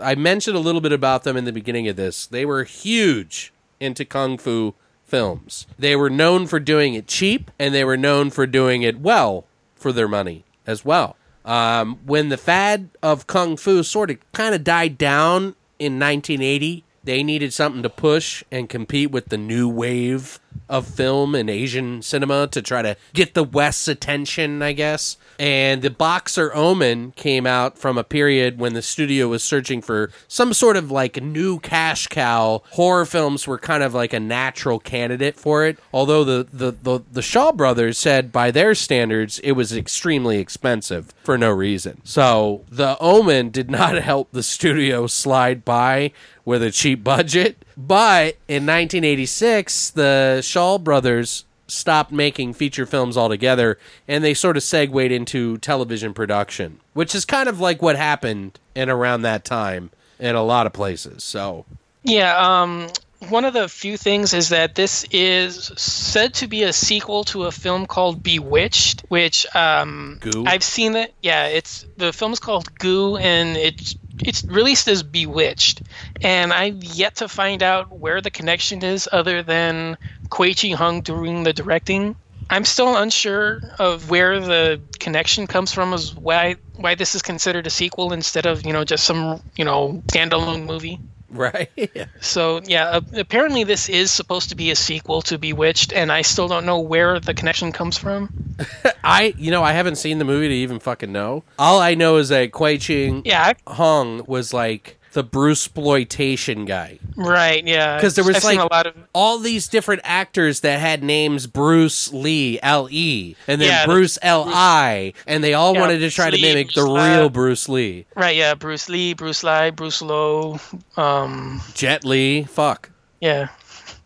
[0.00, 2.26] I mentioned a little bit about them in the beginning of this.
[2.26, 4.74] They were huge into kung fu
[5.04, 5.66] films.
[5.78, 9.44] They were known for doing it cheap, and they were known for doing it well
[9.74, 11.16] for their money as well.
[11.44, 16.84] Um, when the fad of kung fu sort of kind of died down in 1980,
[17.04, 22.02] they needed something to push and compete with the new wave of film and Asian
[22.02, 25.16] cinema to try to get the West's attention, I guess.
[25.38, 30.10] And the Boxer Omen came out from a period when the studio was searching for
[30.26, 32.62] some sort of like new cash cow.
[32.72, 35.78] Horror films were kind of like a natural candidate for it.
[35.92, 41.14] Although the, the, the, the Shaw brothers said by their standards it was extremely expensive
[41.22, 42.00] for no reason.
[42.04, 46.12] So the Omen did not help the studio slide by
[46.48, 47.62] with a cheap budget.
[47.76, 54.62] But in 1986, the Shaw brothers stopped making feature films altogether and they sort of
[54.62, 59.90] segued into television production, which is kind of like what happened in around that time
[60.18, 61.22] in a lot of places.
[61.22, 61.66] So,
[62.02, 62.88] Yeah, um,
[63.28, 67.44] one of the few things is that this is said to be a sequel to
[67.44, 70.44] a film called Bewitched, which um, Goo?
[70.46, 71.12] I've seen it.
[71.22, 75.82] Yeah, it's the film is called Goo, and it's it's released as Bewitched,
[76.22, 79.98] and I've yet to find out where the connection is, other than
[80.30, 82.16] Kwei Chi Hung doing the directing.
[82.50, 87.66] I'm still unsure of where the connection comes from, as why why this is considered
[87.66, 91.00] a sequel instead of you know just some you know standalone movie.
[91.30, 91.70] Right?
[92.20, 96.22] So yeah, uh, apparently this is supposed to be a sequel to Bewitched, and I
[96.22, 98.32] still don't know where the connection comes from.
[99.04, 101.44] I, you know, I haven't seen the movie to even fucking know.
[101.58, 106.64] All I know is that Kwei Ching Yeah, I- Hung was like the Bruce exploitation
[106.64, 107.00] guy.
[107.16, 107.66] right.
[107.66, 111.02] Yeah, because there was I've like a lot of all these different actors that had
[111.02, 115.80] names Bruce Lee L E and then Yeah, Bruce L I and they all Yeah,
[115.80, 117.28] wanted to try Bruce to Lee, mimic the Bruce real Lee.
[117.30, 118.06] Bruce Lee.
[118.14, 118.36] right.
[118.36, 120.60] Yeah, Bruce Lee, Bruce Lee, Bruce Lowe.
[120.96, 122.90] Um, Jet Li, fuck.
[123.20, 123.48] yeah,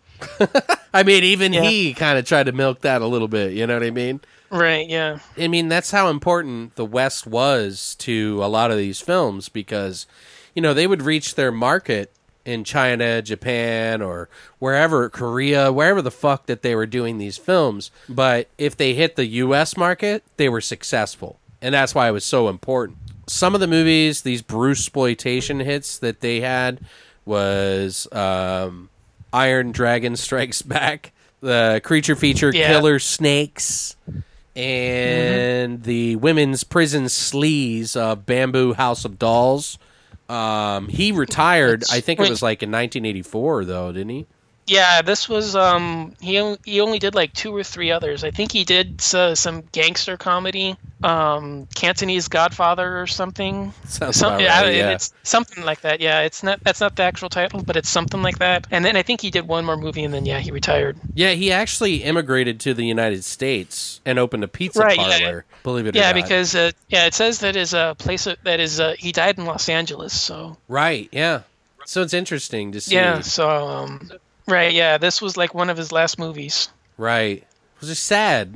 [0.94, 1.62] I mean, even Yeah.
[1.62, 3.52] he kind of tried to milk that a little bit.
[3.52, 4.20] You know what I mean?
[4.50, 4.86] right.
[4.88, 9.48] Yeah, I mean, that's how important the West was to a lot of these films
[9.48, 10.06] because,
[10.54, 12.12] you know, they would reach their market
[12.44, 17.90] in China, Japan, or wherever, Korea, wherever the fuck that they were doing these films.
[18.08, 19.76] But if they hit the U.S.
[19.76, 21.38] market, they were successful.
[21.60, 22.98] And that's why it was so important.
[23.28, 26.80] Some of the movies, these Bruce exploitation hits that they had,
[27.24, 28.88] was um,
[29.32, 32.66] Iron Dragon Strikes Back, the creature feature Yeah.
[32.66, 33.94] Killer Snakes,
[34.56, 39.78] and the women's prison sleaze uh, Bamboo House of Dolls.
[40.32, 41.84] Um, he retired.
[41.90, 44.26] I think it was like in 1984, though, didn't he?
[44.66, 45.02] Yeah.
[45.02, 48.24] This was um, he on- he only did like two or three others.
[48.24, 53.72] I think he did uh, some gangster comedy, um, Cantonese Godfather or something.
[53.86, 54.90] Sounds Some- yeah, right, yeah.
[54.90, 56.00] it's something like that.
[56.00, 58.66] Yeah, it's not that's not the actual title, but it's something like that.
[58.70, 60.96] And then I think he did one more movie, and then yeah, he retired.
[61.14, 65.18] Yeah, he actually immigrated to the United States and opened a pizza Right, yeah.
[65.18, 65.44] parlor.
[65.64, 68.80] Believe it or Yeah, because uh, yeah, it says that is a place that is
[68.80, 70.12] uh, he died in Los Angeles.
[70.18, 71.42] So right, yeah.
[71.84, 72.94] So it's interesting to see.
[72.94, 74.08] yeah, so um,
[74.46, 76.68] right, yeah, this was like one of his last movies.
[76.98, 77.38] Right.
[77.38, 78.54] It was just sad.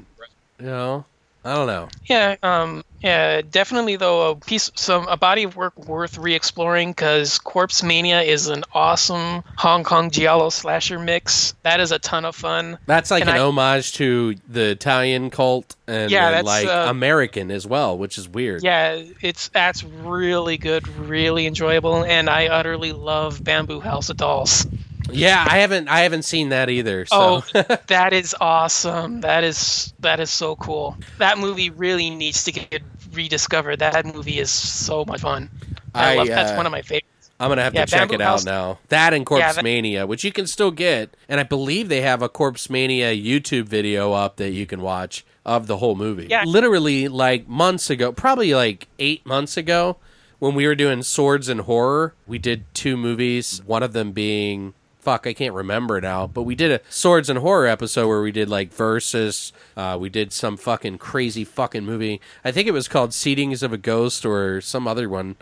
[0.58, 1.04] You know,
[1.44, 1.88] I don't know.
[2.06, 7.38] Yeah, um, yeah, definitely though a piece, some a body of work worth re-exploring because
[7.38, 11.54] Corpse Mania is an awesome Hong Kong giallo slasher mix.
[11.62, 12.78] That is a ton of fun.
[12.86, 17.50] That's like And an I- homage to the Italian cult and Yeah, like uh, American
[17.50, 18.62] as well, which is weird.
[18.64, 24.66] Yeah, it's that's really good, really enjoyable, and I utterly love Bamboo House of Dolls.
[25.10, 27.06] Yeah, I haven't I haven't seen that either.
[27.06, 29.20] So Oh, that is awesome.
[29.20, 30.96] That is that is so cool.
[31.18, 33.78] That movie really needs to get rediscovered.
[33.78, 35.50] That movie is so much fun.
[35.94, 37.30] I, I, love that's uh, one of my favorites.
[37.38, 38.78] I'm gonna have Yeah, to check Bamboo it out now.
[38.88, 42.00] That and Corpse Yeah, that- Mania, which you can still get, and I believe they
[42.00, 46.26] have a Corpse Mania YouTube video up that you can watch of the whole movie.
[46.28, 46.44] Yeah.
[46.44, 49.96] literally like months ago, probably like eight months ago,
[50.38, 53.62] when we were doing Swords and Horror, we did two movies.
[53.64, 54.74] One of them being
[55.06, 56.26] fuck, I can't remember now.
[56.26, 59.52] But we did a swords and horror episode where we did like versus.
[59.76, 62.20] Uh, we did some fucking crazy fucking movie.
[62.44, 65.36] I think it was called Seedings of a Ghost or some other one.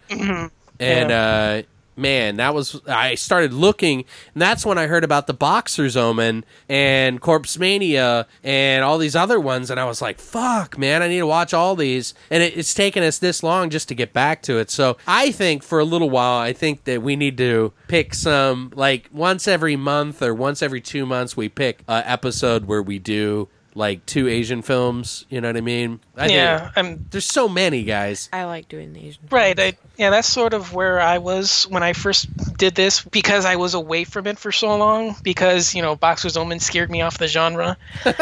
[0.79, 1.63] And uh,
[1.97, 4.05] man, that was I started looking,
[4.35, 9.17] and that's when I heard about the Boxer's Omen and Corpse Mania and all these
[9.17, 12.43] other ones, and I was like, "Fuck, man, I need to watch all these." And
[12.43, 14.71] it, it's taken us this long just to get back to it.
[14.71, 18.73] So I think for a little while, I think that we need to pick some
[18.75, 22.99] like once every month or once every two months, we pick a episode where we
[22.99, 23.49] do.
[23.77, 25.99] Like two Asian films, you know what I mean?
[26.17, 28.29] I think- Yeah, I'm there's so many guys.
[28.33, 29.23] I like doing the Asian.
[29.31, 29.59] Right.
[29.59, 33.57] I, yeah, that's sort of where I was when I first did this because I
[33.57, 35.17] was away from it for so long.
[35.25, 37.77] Because you know, Boxer's Omen scared me off the genre.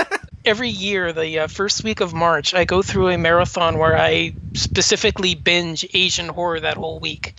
[0.45, 4.33] Every year, the uh, first week of March, I go through a marathon where I
[4.55, 7.35] specifically binge Asian horror that whole week,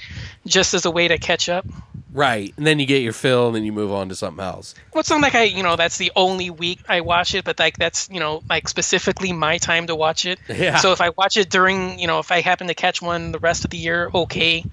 [0.46, 1.66] just as a way to catch up.
[2.14, 2.54] Right.
[2.58, 4.76] And then you get your fill and then you move on to something else.
[4.94, 7.58] Well, it's not like I, you know, that's the only week I watch it, but
[7.58, 10.40] like that's, you know, like specifically my time to watch it.
[10.48, 10.78] Yeah.
[10.78, 13.40] So if I watch it during, you know, if I happen to catch one the
[13.40, 14.64] rest of the year, okay.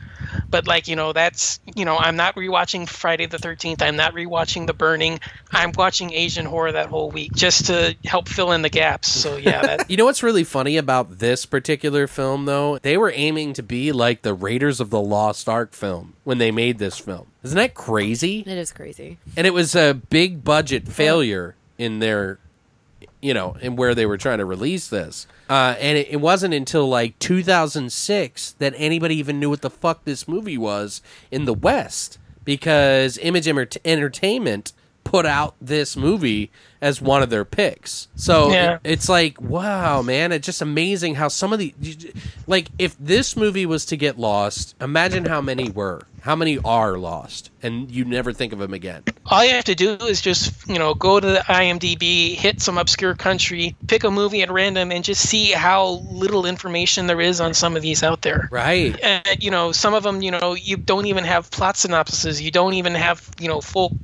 [0.49, 3.83] But like, you know, that's, you know, I'm not rewatching Friday the 13th.
[3.83, 5.21] I'm not rewatching The Burning.
[5.51, 9.11] I'm watching Asian horror that whole week just to help fill in the gaps.
[9.11, 12.79] So yeah, that, You know what's really funny about this particular film, though?
[12.79, 16.51] They were aiming to be like the Raiders of the Lost Ark film when they
[16.51, 17.30] made this film.
[17.43, 18.41] Isn't that crazy?
[18.41, 19.19] It is crazy.
[19.37, 22.39] And it was a big budget failure in their,
[23.23, 25.27] you know, in where they were trying to release this.
[25.49, 30.05] Uh, and it, it wasn't until like 2006 that anybody even knew what the fuck
[30.05, 31.01] this movie was
[31.31, 34.73] in the West because Image Enter- Entertainment
[35.05, 36.51] put out this movie
[36.83, 38.09] as one of their picks.
[38.15, 38.79] So Yeah.
[38.85, 41.75] it's like, wow, man, it's just amazing how some of the
[42.47, 46.03] like if this movie was to get lost, imagine how many were.
[46.23, 49.05] How many are lost and you never think of them again.
[49.25, 52.77] all you have to do is just, you know, go to the IMDb, hit some
[52.77, 57.41] obscure country, pick a movie at random, and just see how little information there is
[57.41, 58.51] on some of these out there.
[58.53, 58.99] Right.
[59.03, 62.41] and you know some of them you know you don't even have plot synopses.
[62.43, 63.97] you don't even have you know full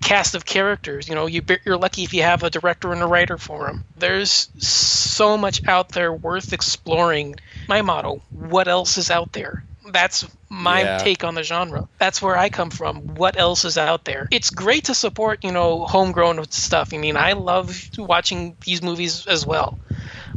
[0.00, 3.06] cast of characters you know you, you're lucky if you have a director and a
[3.06, 7.36] writer for them there's so much out there worth exploring.
[7.68, 9.62] My motto what else is out there?
[9.92, 10.98] That's my Yeah.
[10.98, 11.86] take on the genre.
[11.98, 13.14] That's where i come from.
[13.14, 14.26] What else is out there?
[14.32, 16.92] It's great to support you know homegrown stuff.
[16.92, 19.78] I mean i love watching these movies as well.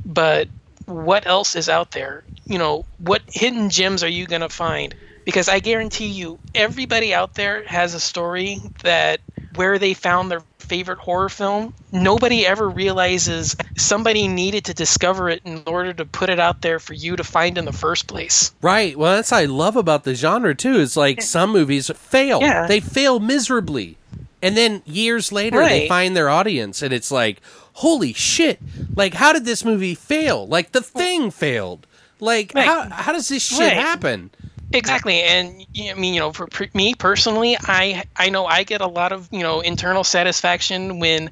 [0.06, 0.50] But
[0.86, 2.24] what else is out there?
[2.46, 4.94] You know, what hidden gems are you going to find?
[5.26, 9.22] Because I guarantee you, everybody out there has a story that
[9.56, 15.42] where they found their favorite horror film, nobody ever realizes somebody needed to discover it
[15.46, 18.52] in order to put it out there for you to find in the first place.
[18.62, 18.98] Right.
[18.98, 20.76] Well, that's what I love about the genre too.
[20.76, 22.40] Is like some movies fail.
[22.42, 22.66] Yeah.
[22.68, 23.98] They fail miserably.
[24.42, 27.42] And then years later they find their audience and it's like,
[27.74, 28.60] "Holy shit.
[28.96, 30.48] Like how did this movie fail?
[30.48, 31.88] Like The Thing failed.
[32.20, 32.66] Like Right.
[32.66, 33.74] how how does this shit Right.
[33.74, 34.32] happen?"
[34.74, 38.88] Exactly, and I mean, you know, for me personally, I I know I get a
[38.88, 41.32] lot of you know internal satisfaction when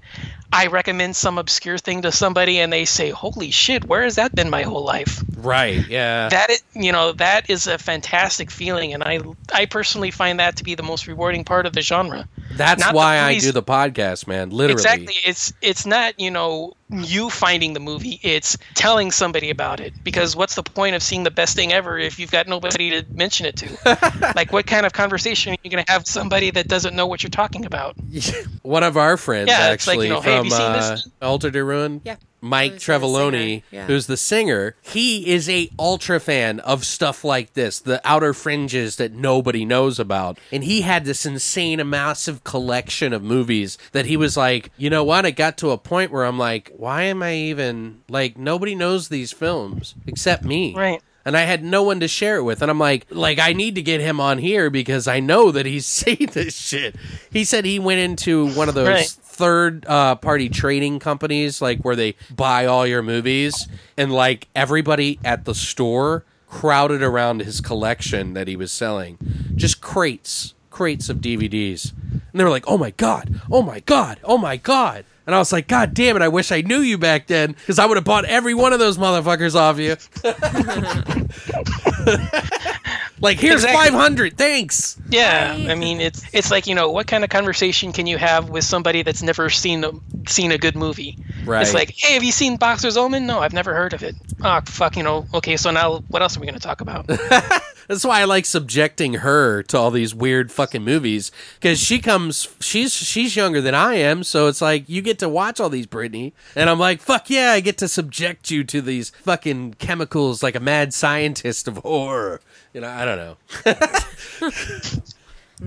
[0.54, 4.36] I recommend some obscure thing to somebody and they say, "Holy shit, where has that
[4.36, 5.84] been my whole life?" Right.
[5.88, 6.30] Yeah.
[6.30, 9.20] That is, you know, that is a fantastic feeling, and I
[9.54, 12.28] I personally find that to be the most rewarding part of the genre.
[12.56, 14.50] That's not why I do the podcast, man.
[14.50, 14.74] Literally.
[14.74, 19.94] Exactly, it's it's not you know you finding the movie; it's telling somebody about it.
[20.04, 23.06] Because what's the point of seeing the best thing ever if you've got nobody to
[23.14, 24.34] mention it to?
[24.36, 27.08] like, what kind of conversation are you going to have with somebody that doesn't know
[27.08, 27.96] what you're talking about?
[28.62, 31.10] One of our friends Yeah, it's like, actually you know, from you seen uh, this?
[31.22, 32.02] Alter to Ruin.
[32.04, 32.16] Yeah.
[32.42, 33.86] Mike Who's Trevoloni, singer, yeah.
[33.86, 38.96] who's the singer, he is a ultra fan of stuff like this, the outer fringes
[38.98, 40.40] that nobody knows about.
[40.52, 45.04] And he had this insane, massive collection of movies that he was like, you know
[45.04, 45.26] what?
[45.26, 49.10] It got to a point where I'm like, why am I even like nobody knows
[49.10, 50.74] these films except me.
[50.76, 51.02] Right.
[51.24, 52.64] And I had no one to share it with.
[52.64, 55.68] And I'm like, like, I need to get him on here because I know that
[55.68, 56.96] he's seen this shit.
[57.32, 59.16] He said he went into one of those Right.
[59.42, 65.18] Third uh, party trading companies, like where they buy all your movies, and like everybody
[65.26, 69.18] at the store crowded around his collection that he was selling,
[69.56, 74.20] just crates, crates of DVDs, and they were like, "Oh my god, oh my god,
[74.24, 76.98] oh my god." And I was like, God damn it, I wish I knew you
[76.98, 79.96] back then, because I would have bought every one of those motherfuckers off you.
[83.22, 83.92] like, here's Exactly.
[83.92, 85.00] 500, thanks.
[85.10, 85.70] Yeah, Right.
[85.70, 88.66] I mean, it's it's like you know, what kind of conversation can you have with
[88.66, 89.92] somebody that's never seen a,
[90.28, 91.18] seen a good movie?
[91.46, 91.62] Right.
[91.62, 93.26] It's like, hey, have you seen Boxer's Omen?
[93.26, 94.18] No, I've never heard of it.
[94.44, 95.26] Oh, fuck, you know.
[95.34, 97.10] Okay, so now what else are we going to talk about?
[97.88, 102.48] That's why I like subjecting her to all these weird fucking movies because she comes,
[102.60, 105.88] she's she's younger than I am, so it's like you get to watch all these
[105.88, 110.42] Brittany, and I'm like, fuck yeah, I get to subject you to these fucking chemicals
[110.44, 112.42] like a mad scientist of horror.
[112.74, 113.38] You know, I don't know.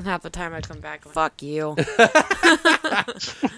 [0.05, 1.77] Half the time I come back, like, fuck you.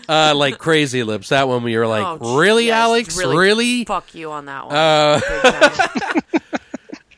[0.08, 3.84] Uh, like Crazy Lips, that one where you're like, Oh, really, yes, Alex, really?
[3.84, 4.76] Fuck you on that one.
[4.76, 6.22] Uh, Big time.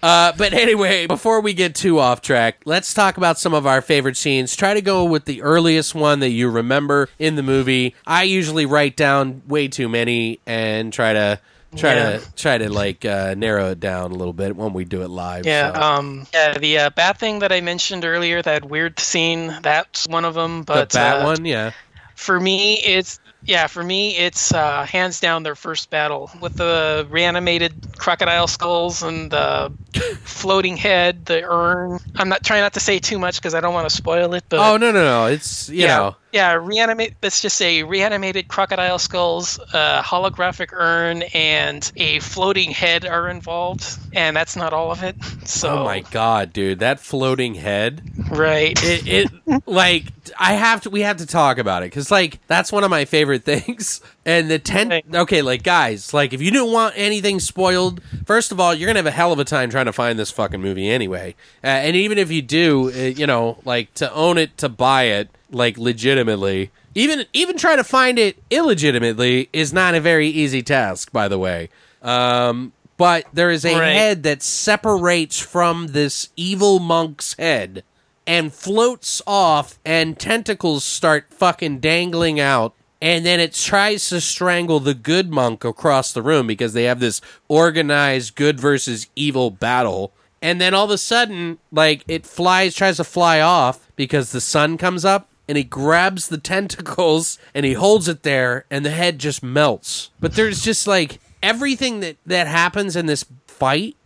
[0.03, 3.81] Uh, but anyway, before we get too off track, let's talk about some of our
[3.81, 4.55] favorite scenes.
[4.55, 7.95] Try to go with the earliest one that you remember in the movie.
[8.07, 11.41] I usually write down way too many and try to
[11.77, 12.19] try Yeah.
[12.19, 15.09] to try to like uh, narrow it down a little bit when we do it
[15.11, 15.45] live.
[15.45, 15.81] Yeah, so.
[15.83, 16.57] um, yeah.
[16.57, 20.61] The uh, bat thing that I mentioned earlier, that weird scene, that's one of them.
[20.61, 21.73] the But bat uh, one, yeah.
[22.15, 23.67] for me, it's yeah.
[23.67, 29.31] For me, it's uh, hands down their first battle with the reanimated crocodile skulls and
[29.31, 29.73] the
[30.23, 31.99] floating head, the urn.
[32.17, 34.45] I'm not trying not to say too much because I don't want to spoil it.
[34.49, 35.27] But Oh no no no!
[35.27, 37.15] It's you yeah, know yeah, reanimate.
[37.23, 43.99] Let's just say reanimated crocodile skulls, a holographic urn, and a floating head are involved,
[44.13, 45.17] and that's not all of it.
[45.49, 48.03] So Oh my god, dude, that floating head.
[48.31, 48.79] right.
[48.85, 50.05] It, it like
[50.39, 50.91] I have to.
[50.91, 54.03] We have to talk about it because like that's one of my favorite things.
[54.27, 54.91] And the tent.
[54.91, 55.05] Right.
[55.15, 58.99] Okay, like guys, like if you don't want anything spoiled, first of all, you're gonna
[58.99, 61.35] have a hell of a time trying to find this fucking movie anyway.
[61.65, 65.05] Uh, and even if you do, uh, you know, like to own it, to buy
[65.05, 66.71] it, like legitimately.
[66.95, 71.39] Even even try to find it illegitimately is not a very easy task, by the
[71.39, 71.69] way.
[72.03, 73.93] Um, but there is a Right.
[73.93, 77.85] head that separates from this evil monk's head
[78.27, 82.75] and floats off, and tentacles start fucking dangling out.
[83.01, 86.99] And then it tries to strangle the good monk across the room because they have
[86.99, 90.13] this organized good versus evil battle.
[90.43, 94.41] And then all of a sudden, like, it flies, tries to fly off because the
[94.41, 98.91] sun comes up and he grabs the tentacles and he holds it there and the
[98.91, 100.11] head just melts.
[100.21, 103.97] But there's just like everything that, that happens in this fight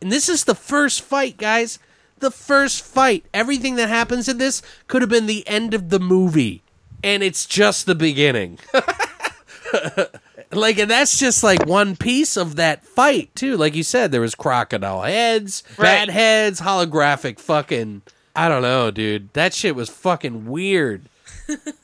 [0.00, 1.78] and this is the first fight, guys.
[2.18, 3.24] The first fight.
[3.34, 6.62] Everything that happens in this could have been the end of the movie.
[7.02, 8.58] And it's just the beginning.
[10.52, 13.56] like, and that's just like one piece of that fight, too.
[13.56, 18.02] Like you said, there was crocodile heads, bat heads, holographic fucking.
[18.36, 19.32] I don't know, dude.
[19.32, 21.08] That shit was fucking weird.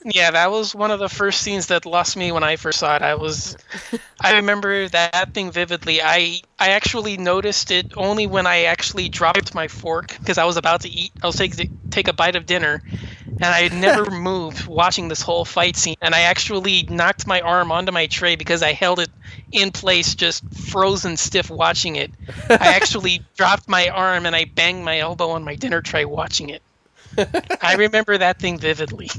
[0.05, 2.97] Yeah, that was one of the first scenes that lost me when I first saw
[2.97, 3.03] it.
[3.03, 3.57] I was,
[4.21, 6.03] I remember that thing vividly.
[6.03, 10.57] I I actually noticed it only when I actually dropped my fork because I was
[10.57, 11.13] about to eat.
[11.23, 11.55] I was take
[11.91, 12.83] take a bite of dinner,
[13.41, 15.97] and I had never moved watching this whole fight scene.
[16.03, 19.11] And I actually knocked my arm onto my tray because I held it
[19.53, 22.13] in place, just frozen stiff watching it.
[22.59, 26.51] I actually dropped my arm and I banged my elbow on my dinner tray watching
[26.51, 26.63] it.
[27.63, 29.11] I remember that thing vividly.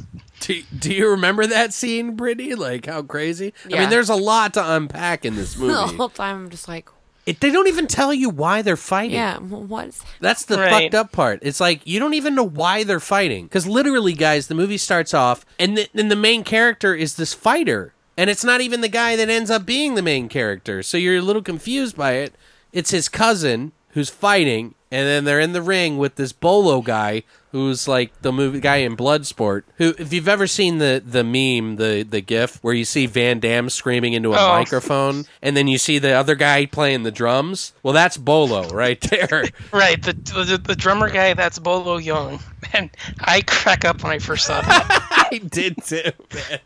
[0.45, 2.53] Do, do you remember that scene, Brittany?
[2.55, 3.53] Like how crazy?
[3.71, 5.73] I mean, there's a lot to unpack in this movie.
[5.73, 5.95] the movie.
[5.97, 6.89] whole time I'm just like,
[7.25, 9.15] it, they don't even tell you why they're fighting.
[9.15, 10.69] yeah, what's That's the Right.
[10.83, 11.39] fucked up part.
[11.41, 15.13] It's like you don't even know why they're fighting because literally, guys, the movie starts
[15.13, 18.89] off and the, and the main character is this fighter, and it's not even the
[18.89, 20.83] guy that ends up being the main character.
[20.83, 22.35] So you're a little confused by it.
[22.73, 27.23] It's his cousin who's fighting, and then they're in the ring with this bolo guy
[27.53, 29.63] who's like the movie guy in Bloodsport.
[29.77, 33.39] Who, if you've ever seen the the meme, the the GIF where you see Van
[33.39, 34.49] Damme screaming into a Oh.
[34.49, 37.71] microphone, and then you see the other guy playing the drums.
[37.83, 39.45] Well, that's Bolo right there.
[39.71, 42.41] Right, the, the the drummer guy that's Bolo Yeung,
[42.73, 42.89] and
[43.21, 45.27] I crack up when I first saw that.
[45.31, 46.59] I did too, man.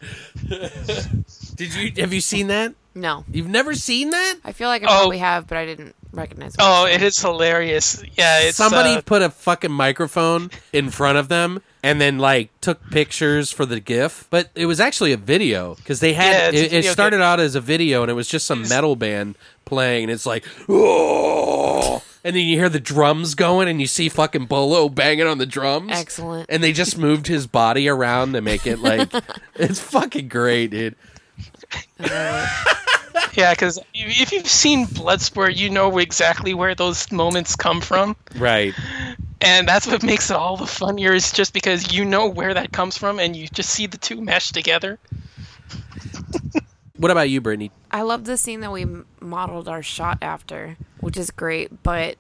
[1.56, 2.74] did you have you seen that?
[2.96, 3.24] no?
[3.32, 4.36] You've never seen that?
[4.44, 4.98] I feel like I Oh.
[5.00, 6.56] probably have, but I didn't recognize.
[6.58, 8.04] what oh, it is hilarious.
[8.16, 12.50] Yeah, it's Somebody uh, put a fucking microphone in front of them and then like
[12.62, 16.74] took pictures for the GIF, but it was actually a video because they had it's
[16.74, 17.24] a it, it started GIF.
[17.24, 20.46] out as a video and it was just some metal band playing and it's like
[20.70, 25.38] oh, and then you hear the drums going and you see fucking Bolo banging on
[25.38, 25.92] the drums.
[25.94, 26.48] Excellent.
[26.50, 29.10] And they just moved his body around to make it like
[29.56, 30.96] it's fucking great, dude.
[33.34, 38.74] Yeah, because if you've seen Bloodsport, you know exactly where those moments come from, Right.
[39.42, 41.14] and that's what makes it all the funnier.
[41.14, 44.22] Is just because you know where that comes from, and you just see the two
[44.22, 45.00] mesh together.
[46.98, 47.72] What about you, Brittany?
[47.92, 48.86] I love the scene that we
[49.20, 51.84] modeled our shot after, which is great.
[51.84, 52.16] But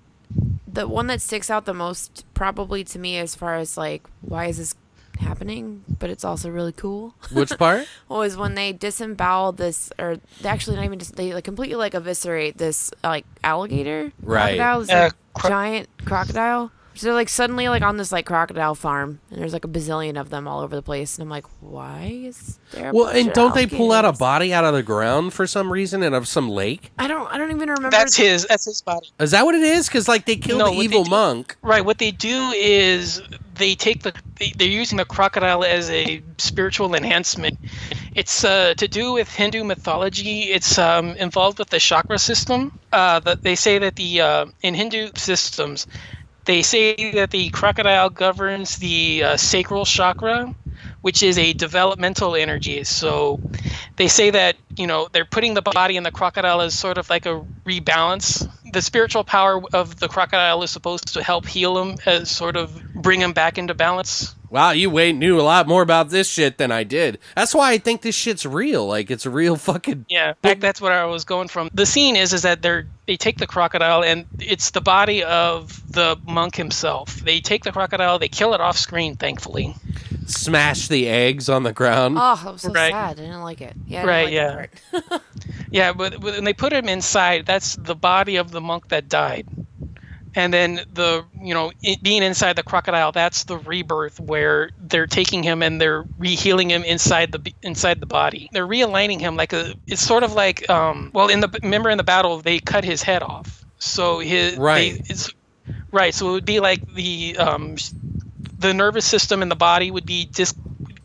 [0.71, 4.45] the one that sticks out the most, probably to me, as far as like, why
[4.45, 4.75] is this
[5.19, 5.83] happening?
[5.99, 7.15] But it's also really cool.
[7.31, 7.87] Which part?
[8.09, 11.93] was when they disembowel this, or they actually not even just they like completely like
[11.95, 14.57] eviscerate this like alligator Right.
[14.57, 16.71] crocodile, this Uh, like, cro- giant crocodile.
[16.95, 20.19] So they're like suddenly like on this like crocodile farm, and there's like a bazillion
[20.19, 22.89] of them all over the place, and I'm like, why is there?
[22.89, 25.31] A Well, bunch and of don't they pull out a body out of the ground
[25.31, 26.91] for some reason and of some lake?
[26.97, 27.27] I don't.
[27.31, 27.91] I don't even remember.
[27.91, 28.47] That's his.
[28.47, 29.11] That's his body.
[29.19, 29.85] Is that what it is?
[29.85, 31.55] Because like they killed No, the evil do- monk.
[31.61, 31.85] Right.
[31.85, 33.21] What they do is
[33.57, 37.57] they take the they, they're using the crocodile as a spiritual enhancement.
[38.15, 40.43] It's uh, to do with Hindu mythology.
[40.43, 42.71] It's um, involved with the chakra system.
[42.91, 45.87] Uh, they say that the uh, in Hindu systems,
[46.45, 50.53] they say that the crocodile governs the uh, sacral chakra,
[51.07, 52.83] which is a developmental energy.
[52.83, 53.39] So
[53.95, 57.09] they say that you know they're putting the body in the crocodile as sort of
[57.09, 58.45] like a rebalance.
[58.73, 62.83] The spiritual power of the crocodile is supposed to help heal him, as sort of
[62.93, 64.36] bring him back into balance.
[64.49, 67.19] Wow, you way knew a lot more about this shit than I did.
[67.35, 68.87] That's why I think this shit's real.
[68.87, 70.05] Like it's a real fucking.
[70.09, 71.69] Yeah, in fact, that's what I was going from.
[71.73, 75.91] The scene is is that they're they take the crocodile and it's the body of
[75.91, 77.15] the monk himself.
[77.17, 79.75] They take the crocodile, they kill it off screen, thankfully.
[80.25, 82.17] Smash the eggs on the ground.
[82.19, 82.91] Oh, that was so Right.
[82.91, 83.11] sad.
[83.19, 83.73] I didn't like it.
[83.87, 84.03] Yeah.
[84.05, 85.17] Right, like yeah.
[85.71, 89.09] Yeah, but but when they put him inside, that's the body of the monk that
[89.09, 89.47] died.
[90.37, 95.07] And then the you know it, being inside the crocodile, that's the rebirth where they're
[95.07, 98.47] taking him and they're re-healing him inside the inside the body.
[98.53, 99.73] They're realigning him like a.
[99.87, 101.09] It's sort of like um.
[101.11, 104.93] Well, in the remember in the battle they cut his head off, so his Right.
[104.93, 105.33] They, it's
[105.91, 106.13] right.
[106.13, 107.75] So it would be like the um,
[108.59, 110.53] the nervous system in the body would be dis-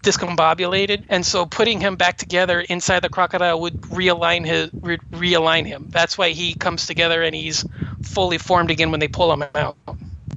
[0.03, 5.66] discombobulated, and so putting him back together inside the crocodile would realign his re- realign
[5.66, 5.87] him.
[5.91, 7.65] That's why he comes together and he's
[8.03, 9.77] fully formed again when they pull him out.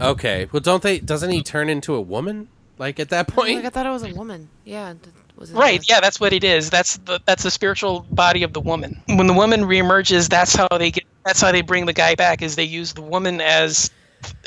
[0.01, 0.47] Okay.
[0.51, 0.99] Well, don't they?
[0.99, 2.47] Doesn't he turn into a woman?
[2.77, 3.55] Like at that point?
[3.55, 4.49] Like I thought it was a woman.
[4.65, 4.93] Yeah.
[5.37, 6.69] Was it Right, a- yeah, that's what it is.
[6.69, 9.01] That's the that's the spiritual body of the woman.
[9.07, 11.05] When the woman reemerges, that's how they get.
[11.25, 12.41] That's how they bring the guy back.
[12.41, 13.89] Is they use the woman as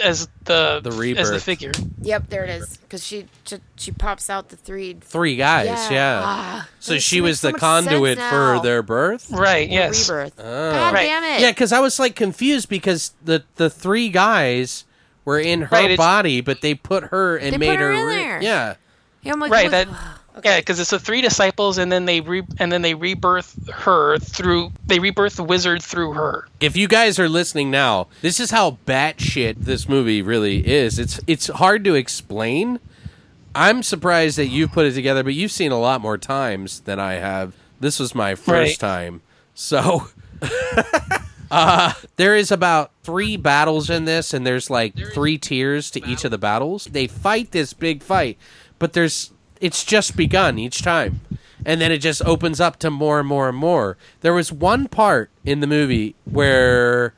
[0.02, 1.42] as the The as the rebirth.
[1.42, 1.72] figure.
[2.02, 2.76] Yep, there it is.
[2.78, 4.94] Because she, she she pops out the three.
[5.00, 5.90] Three guys.
[5.90, 6.22] Yeah.
[6.24, 9.30] Ah, so she was so the much conduit for their birth.
[9.30, 9.68] Right.
[9.68, 10.08] The Yes.
[10.08, 10.34] rebirth.
[10.38, 10.42] Oh.
[10.72, 11.02] God Right.
[11.06, 11.40] damn it.
[11.40, 14.84] Yeah, because I was like confused because the the three guys
[15.24, 18.06] were in her Right, body, but they put her and They made put her in
[18.06, 18.42] re- there.
[18.42, 18.74] Yeah.
[19.22, 19.88] Yeah, I'm like, Right, what- that-
[20.38, 20.48] okay.
[20.50, 24.18] Yeah, because it's the three disciples, and then they re- and then they rebirth her
[24.18, 26.46] through they rebirth the wizard through her.
[26.60, 30.98] If you guys are listening now, this is how batshit this movie really is.
[30.98, 32.78] It's it's hard to explain.
[33.54, 37.00] I'm surprised that you've put it together, but you've seen a lot more times than
[37.00, 37.54] I have.
[37.80, 38.88] This was my first Right.
[38.90, 39.22] time,
[39.54, 40.08] so
[41.50, 46.24] uh, there is about three battles in this, and there's like three tiers to each
[46.24, 46.84] of the battles.
[46.84, 48.36] They fight this big fight,
[48.78, 51.20] but there's it's just begun each time.
[51.64, 53.96] And then it just opens up to more and more and more.
[54.20, 57.14] There was one part in the movie where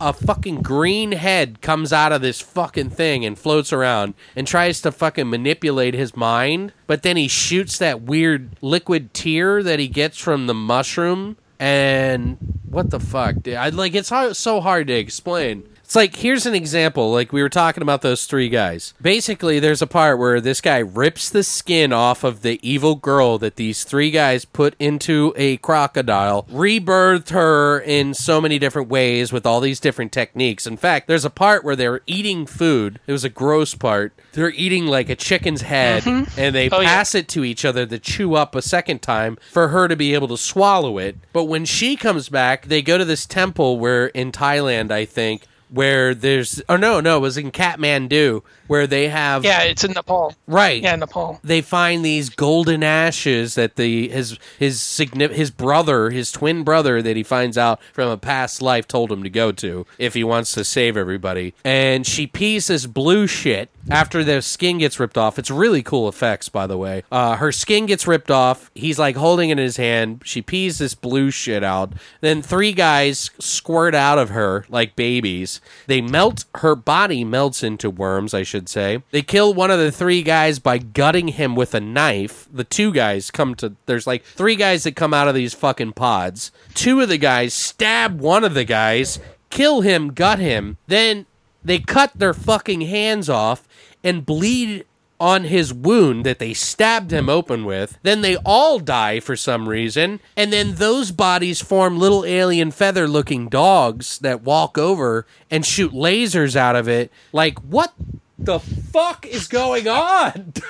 [0.00, 4.80] a fucking green head comes out of this fucking thing and floats around and tries
[4.80, 9.88] to fucking manipulate his mind, but then he shoots that weird liquid tear that he
[9.88, 12.38] gets from the mushroom and
[12.70, 13.42] what the fuck?
[13.42, 13.54] dude?
[13.54, 14.08] I like it's
[14.38, 15.64] so hard to explain.
[15.90, 17.10] It's like here's an example.
[17.10, 18.94] Like we were talking about those three guys.
[19.02, 23.38] Basically, there's a part where this guy rips the skin off of the evil girl
[23.38, 29.32] that these three guys put into a crocodile, rebirthed her in so many different ways
[29.32, 30.64] with all these different techniques.
[30.64, 33.00] In fact, there's a part where they're eating food.
[33.08, 34.12] It was a gross part.
[34.30, 36.38] They're eating like a chicken's head, mm-hmm.
[36.38, 36.86] and they Oh, yeah.
[36.86, 40.14] pass it to each other to chew up a second time for her to be
[40.14, 41.16] able to swallow it.
[41.32, 45.48] But when she comes back, they go to this temple where in Thailand, I think,
[45.70, 49.90] where there's oh no, no, it was in Kathmandu where they have Yeah, it's in
[49.90, 50.32] Nepal.
[50.46, 50.80] right.
[50.80, 51.40] Yeah, in Nepal.
[51.42, 54.96] They find these golden ashes that the his his
[55.32, 59.24] his brother, his twin brother that he finds out from a past life told him
[59.24, 61.52] to go to if he wants to save everybody.
[61.64, 65.36] And she pees this blue shit after their skin gets ripped off.
[65.36, 67.02] It's really cool effects, by the way.
[67.10, 68.70] Uh, her skin gets ripped off.
[68.74, 70.22] He's like holding it in his hand.
[70.24, 71.94] She pees this blue shit out.
[72.20, 75.60] Then three guys squirt out of her like babies.
[75.88, 76.44] They melt.
[76.56, 79.02] Her body melts into worms, I should say.
[79.10, 82.48] They kill one of the three guys by gutting him with a knife.
[82.52, 83.74] The two guys come to.
[83.86, 86.52] There's like three guys that come out of these fucking pods.
[86.74, 89.18] Two of the guys stab one of the guys,
[89.50, 90.76] kill him, gut him.
[90.86, 91.26] Then
[91.64, 93.66] they cut their fucking hands off
[94.02, 94.84] and bleed
[95.20, 97.98] on his wound that they stabbed him open with.
[98.02, 100.18] Then they all die for some reason.
[100.34, 105.92] And then those bodies form little alien feather looking dogs that walk over and shoot
[105.92, 107.12] lasers out of it.
[107.32, 107.92] Like, what
[108.40, 110.52] the fuck is going on?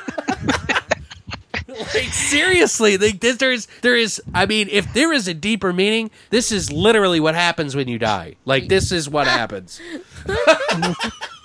[1.69, 6.11] like seriously like this, there's there is i mean if there is a deeper meaning
[6.31, 9.81] this is literally what happens when you die like this is what happens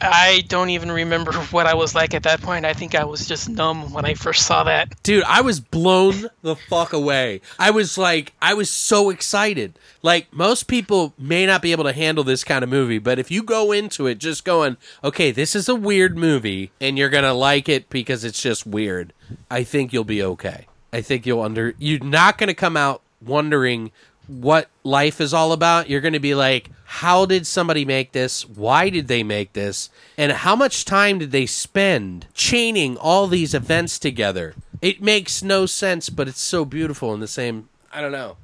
[0.00, 2.64] I don't even remember what I was like at that point.
[2.64, 5.02] I think I was just numb when I first saw that.
[5.02, 7.40] Dude, I was blown the fuck away.
[7.58, 9.78] I was like, I was so excited.
[10.02, 13.30] Like, most people may not be able to handle this kind of movie, but if
[13.30, 17.34] you go into it just going, okay, this is a weird movie, and you're gonna
[17.34, 19.12] like it because it's just weird,
[19.50, 20.66] I think you'll be okay.
[20.92, 21.74] I think you'll under.
[21.78, 23.90] You're not gonna come out wondering
[24.26, 25.88] what life is all about.
[25.88, 28.48] You're gonna be like, how did somebody make this?
[28.48, 29.90] Why did they make this?
[30.16, 34.54] And how much time did they spend chaining all these events together?
[34.80, 37.68] It makes no sense, but it's so beautiful in the same.
[37.92, 38.36] I don't know.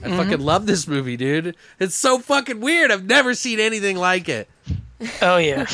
[0.00, 0.16] I mm-hmm.
[0.16, 1.56] fucking love this movie, dude.
[1.78, 2.90] It's so fucking weird.
[2.90, 4.48] I've never seen anything like it.
[5.20, 5.66] Oh yeah.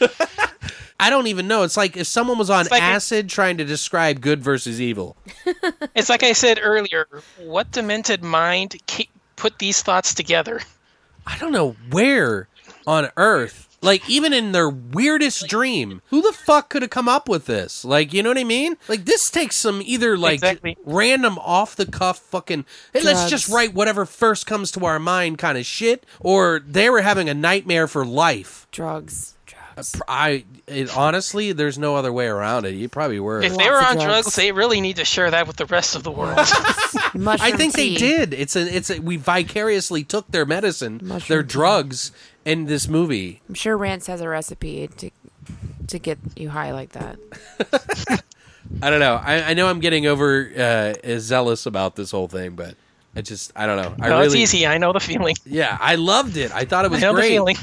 [1.00, 1.64] I don't even know.
[1.64, 5.16] It's like if someone was on like a- acid trying to describe good versus evil.
[5.94, 7.06] it's like I said earlier.
[7.38, 10.60] What demented mind ca- put these thoughts together?
[11.26, 12.48] I don't know where
[12.86, 17.28] on earth, like even in their weirdest dream, who the fuck could have come up
[17.28, 17.84] with this?
[17.84, 18.76] Like, you know what I mean?
[18.88, 20.76] Like this takes some either like Exactly.
[20.84, 25.38] random off the cuff fucking hey, let's just write whatever first comes to our mind
[25.38, 28.68] kind of shit or they were having a nightmare for life.
[28.70, 29.33] Drugs.
[29.74, 30.00] Drugs.
[30.08, 32.74] I it, honestly, there's no other way around it.
[32.74, 33.42] You probably were.
[33.42, 34.04] If they Lots were on drugs.
[34.24, 36.38] drugs, they really need to share that with the rest of the world.
[36.38, 38.32] I think they did.
[38.34, 41.48] It's a it's a, we vicariously took their medicine, Mushroom their tea.
[41.48, 42.12] drugs
[42.44, 43.40] in this movie.
[43.48, 45.10] I'm sure Rance has a recipe to
[45.88, 47.18] to get you high like that.
[48.82, 49.20] I don't know.
[49.22, 50.50] I, I know I'm getting over
[51.04, 52.74] uh, zealous about this whole thing, but
[53.14, 53.94] I just I don't know.
[54.04, 54.66] I no, really it's easy.
[54.66, 55.36] I know the feeling.
[55.44, 56.50] yeah, I loved it.
[56.52, 57.28] I thought it I was know the great.
[57.30, 57.56] feeling.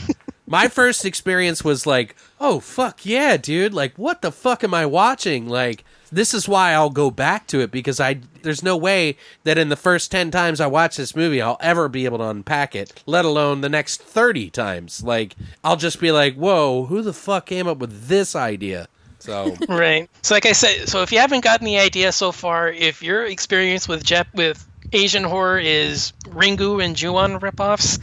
[0.51, 3.73] My first experience was like, oh fuck yeah, dude!
[3.73, 5.47] Like, what the fuck am I watching?
[5.47, 9.15] Like, this is why I'll go back to it because I there's no way
[9.45, 12.25] that in the first ten times I watch this movie I'll ever be able to
[12.25, 15.01] unpack it, let alone the next thirty times.
[15.01, 18.89] Like, I'll just be like, whoa, who the fuck came up with this idea?
[19.19, 20.09] So Right.
[20.21, 23.25] So, like I said, so if you haven't gotten the idea so far, if your
[23.25, 27.99] experience with Jap- with Asian horror is Ringu and Ju-on ripoffs,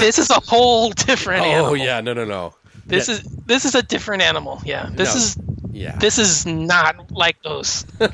[0.00, 1.76] this is a whole different oh animal.
[1.76, 2.54] yeah, no no no,
[2.86, 3.14] This Yeah.
[3.16, 4.60] is this is a different animal.
[4.64, 4.88] Yeah.
[4.92, 5.20] This No.
[5.20, 5.36] is
[5.72, 5.96] yeah.
[5.98, 7.84] this is not like those.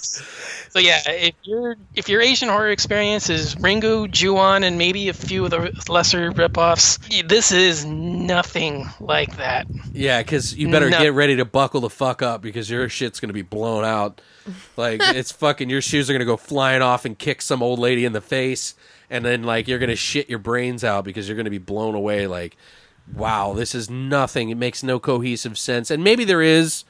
[0.00, 5.12] so yeah, if your if your Asian horror experience is Ringu, Ju-on, and maybe a
[5.12, 6.98] few of the lesser ripoffs,
[7.28, 9.66] this is nothing like that.
[9.92, 10.98] Yeah, because you better No.
[10.98, 14.20] get ready to buckle the fuck up because your shit's gonna be blown out.
[14.76, 18.04] Like it's fucking your shoes are gonna go flying off and kick some old lady
[18.04, 18.74] in the face,
[19.10, 22.26] and then like you're gonna shit your brains out because you're gonna be blown away.
[22.26, 22.56] Like,
[23.14, 24.50] wow, this is nothing.
[24.50, 26.84] It makes no cohesive sense, and maybe there is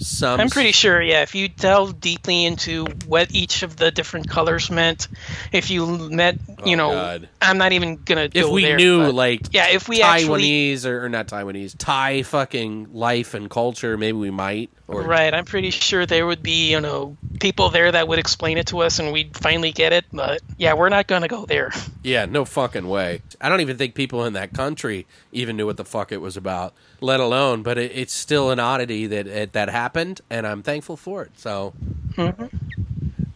[0.00, 0.38] some.
[0.38, 1.22] I'm pretty sure, yeah.
[1.22, 5.08] If you delve deeply into what each of the different colors meant,
[5.50, 7.28] if you met, you Oh, know, God.
[7.42, 8.24] I'm not even gonna.
[8.32, 11.26] If go we there, knew but- like yeah, if we actually, Taiwanese or, or not
[11.28, 14.70] Taiwanese, Thai fucking life and culture, maybe we might.
[14.88, 18.56] Or right, I'm pretty sure there would be, you know, people there that would explain
[18.56, 20.06] it to us, and we'd finally get it.
[20.10, 21.70] But yeah, we're not gonna go there.
[22.04, 23.20] Yeah, no fucking way.
[23.38, 26.38] I don't even think people in that country even knew what the fuck it was
[26.38, 27.62] about, let alone.
[27.62, 31.32] But it, it's still an oddity that it, that happened, and I'm thankful for it.
[31.38, 31.74] So,
[32.14, 32.46] mm-hmm.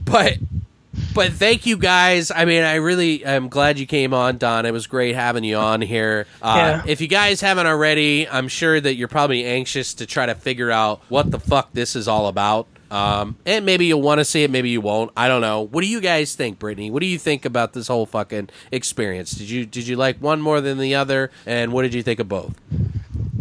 [0.03, 0.39] but
[1.15, 2.31] but thank you guys.
[2.31, 4.66] I mean, I really am glad you came on, Don.
[4.66, 6.27] It was great having you on here.
[6.41, 6.83] Uh, Yeah.
[6.87, 10.70] If you guys haven't already, I'm sure that you're probably anxious to try to figure
[10.70, 12.66] out what the fuck this is all about.
[12.91, 15.12] Um, and maybe you'll want to see it, maybe you won't.
[15.16, 15.62] I don't know.
[15.62, 16.91] What do you guys think, Brittany?
[16.91, 19.31] What do you think about this whole fucking experience?
[19.33, 21.31] Did you did you like one more than the other?
[21.47, 22.55] And what did you think of both?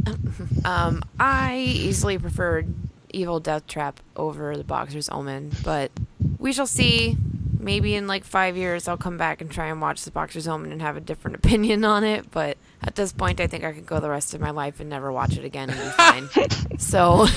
[0.64, 2.74] Um, I easily preferred
[3.14, 5.92] Evil Dead Trap over the Boxer's Omen, but
[6.38, 7.18] we shall see.
[7.62, 10.72] Maybe in like five years, I'll come back and try and watch the Boxer's Omen
[10.72, 12.32] and have a different opinion on it.
[12.32, 14.90] But at this point, I think I could go the rest of my life and
[14.90, 16.78] never watch it again and be fine.
[16.80, 17.28] so,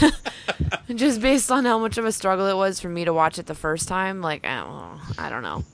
[0.95, 3.47] just based on how much of a struggle it was for me to watch it
[3.47, 5.01] the first time, like I don't know.
[5.19, 5.65] I don't know.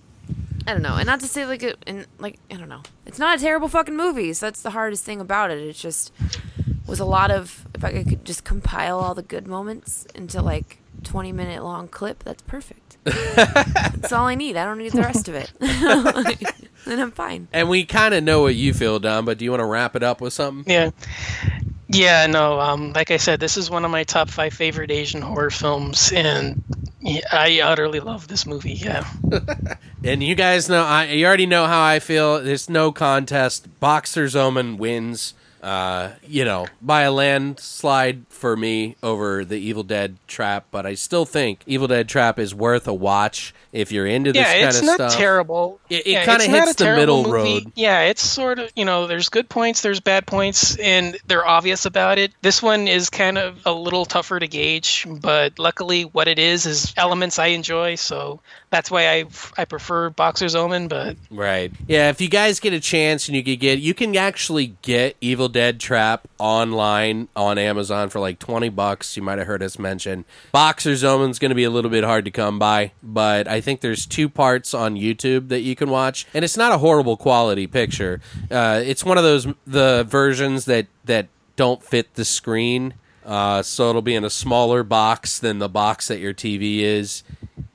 [0.67, 0.97] I don't know.
[0.97, 2.83] And not to say like it, and like I don't know.
[3.07, 4.33] It's not a terrible fucking movie.
[4.33, 5.59] So that's the hardest thing about it.
[5.59, 6.13] It's just
[6.87, 10.80] was a lot of if I could just compile all the good moments into like
[11.05, 12.99] 20 minute long clip, that's perfect.
[13.05, 14.57] that's all I need.
[14.57, 15.53] I don't need the rest of it.
[16.85, 17.49] then I'm fine.
[17.53, 19.25] And we kind of know what you feel, Don.
[19.25, 20.71] But do you want to wrap it up with something?
[20.71, 20.91] Yeah.
[21.89, 22.61] Yeah, no.
[22.61, 26.13] Um, like I said, this is one of my top five favorite Asian horror films,
[26.13, 26.63] and
[27.33, 28.75] I utterly love this movie.
[28.75, 29.09] Yeah.
[30.03, 32.43] And you guys know, I, you already know how I feel.
[32.43, 33.69] There's no contest.
[33.81, 35.35] Boxer's Omen wins.
[35.63, 40.95] Uh, you know, by a landslide for me over the Evil Dead Trap, but I
[40.95, 44.65] still think Evil Dead Trap is worth a watch if you're into this yeah, kind
[44.69, 44.87] of stuff.
[44.99, 45.81] Yeah, it's not terrible.
[45.89, 47.55] It- it Yeah, kinda hits the middle movie.
[47.65, 47.73] road.
[47.77, 51.85] Yeah, it's sort of you know, there's good points, there's bad points, and they're obvious
[51.85, 52.33] about it.
[52.43, 56.67] This one is kind of a little tougher to gauge, but luckily, what it is
[56.67, 58.41] is elements I enjoy, so
[58.71, 59.25] that's why I
[59.59, 60.89] I prefer Boxer's Omen.
[60.89, 61.73] But Right.
[61.87, 65.17] Yeah, if you guys get a chance and you could get you can actually get
[65.21, 69.17] Evil Dead Trap online on Amazon for like 20 bucks.
[69.17, 70.25] You might have heard us mention.
[70.53, 73.81] Boxer's Omen's going to be a little bit hard to come by, but I think
[73.81, 77.67] there's two parts on YouTube that you can watch and it's not a horrible quality
[77.67, 78.21] picture.
[78.51, 81.27] Uh, it's one of those the versions that that
[81.57, 82.95] don't fit the screen.
[83.25, 87.23] Uh, so it'll be in a smaller box than the box that your TV is.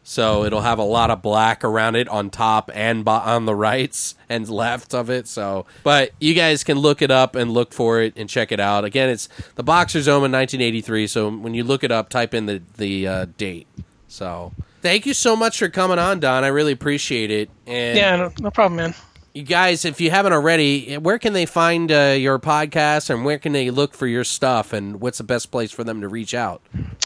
[0.08, 3.56] So it'll have a lot of black around it on top and bo- on the
[3.56, 5.28] rights and left of it.
[5.28, 8.60] So, but you guys can look it up and look for it and check it
[8.60, 8.86] out.
[8.86, 11.08] Again, it's the Boxer's Omen 1983.
[11.08, 13.68] So when you look it up, type in the the uh, date.
[14.08, 14.54] So
[14.84, 16.44] thank you so much for coming on, Don.
[16.44, 17.50] I really appreciate it.
[17.66, 18.94] And yeah, no, no problem, man.
[19.36, 23.38] You guys, if you haven't already, where can they find uh, your podcast and where
[23.38, 26.34] can they look for your stuff and what's the best place for them to reach
[26.34, 26.62] out?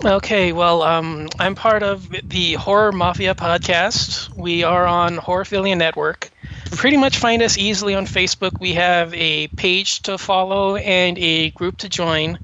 [0.05, 4.29] Okay, well, um, I'm part of the Horror Mafia podcast.
[4.37, 6.29] We are on Horrorphilia Network.
[6.71, 8.59] Pretty much find us easily on Facebook.
[8.59, 12.37] We have a page to follow and a group to join.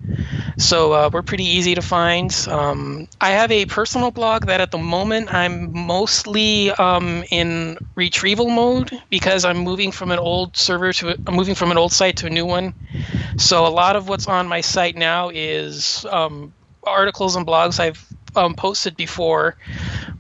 [0.58, 2.34] So uh, we're pretty easy to find.
[2.50, 8.50] Um, I have a personal blog that at the moment I'm mostly um, in retrieval
[8.50, 11.92] mode because I'm moving from an old server to a, I'm moving from an old
[11.92, 12.74] site to a new one.
[13.38, 16.54] So a lot of what's on my site now is um,
[16.84, 18.06] articles and blogs I've
[18.36, 19.56] um, posted before,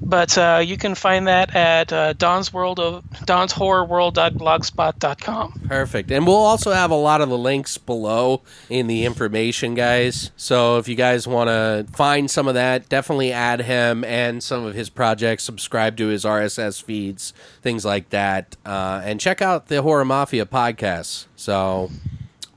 [0.01, 5.61] but uh, you can find that at uh, Don's World of Don's Horror World.blogspot.com.
[5.67, 6.11] Perfect.
[6.11, 10.31] And we'll also have a lot of the links below in the information, guys.
[10.35, 14.65] So if you guys want to find some of that, definitely add him and some
[14.65, 19.67] of his projects, subscribe to his RSS feeds, things like that, uh, and check out
[19.67, 21.25] the Horror Mafia podcast.
[21.35, 21.89] So.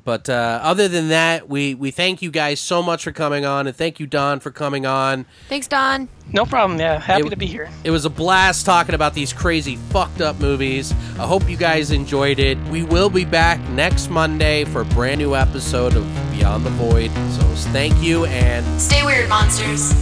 [0.08, 3.66] But uh, other than that, we, we thank you guys so much for coming on,
[3.66, 5.26] and thank you, Don, for coming on.
[5.50, 6.08] Thanks, Don.
[6.32, 6.80] No problem.
[6.80, 7.68] Yeah, happy It- to be here.
[7.84, 10.92] It was a blast talking about these crazy, fucked up movies.
[11.18, 12.56] I hope you guys enjoyed it.
[12.68, 17.10] We will be back next Monday for a brand new episode of Beyond the Void.
[17.32, 19.92] So thank you, and Stay weird, monsters.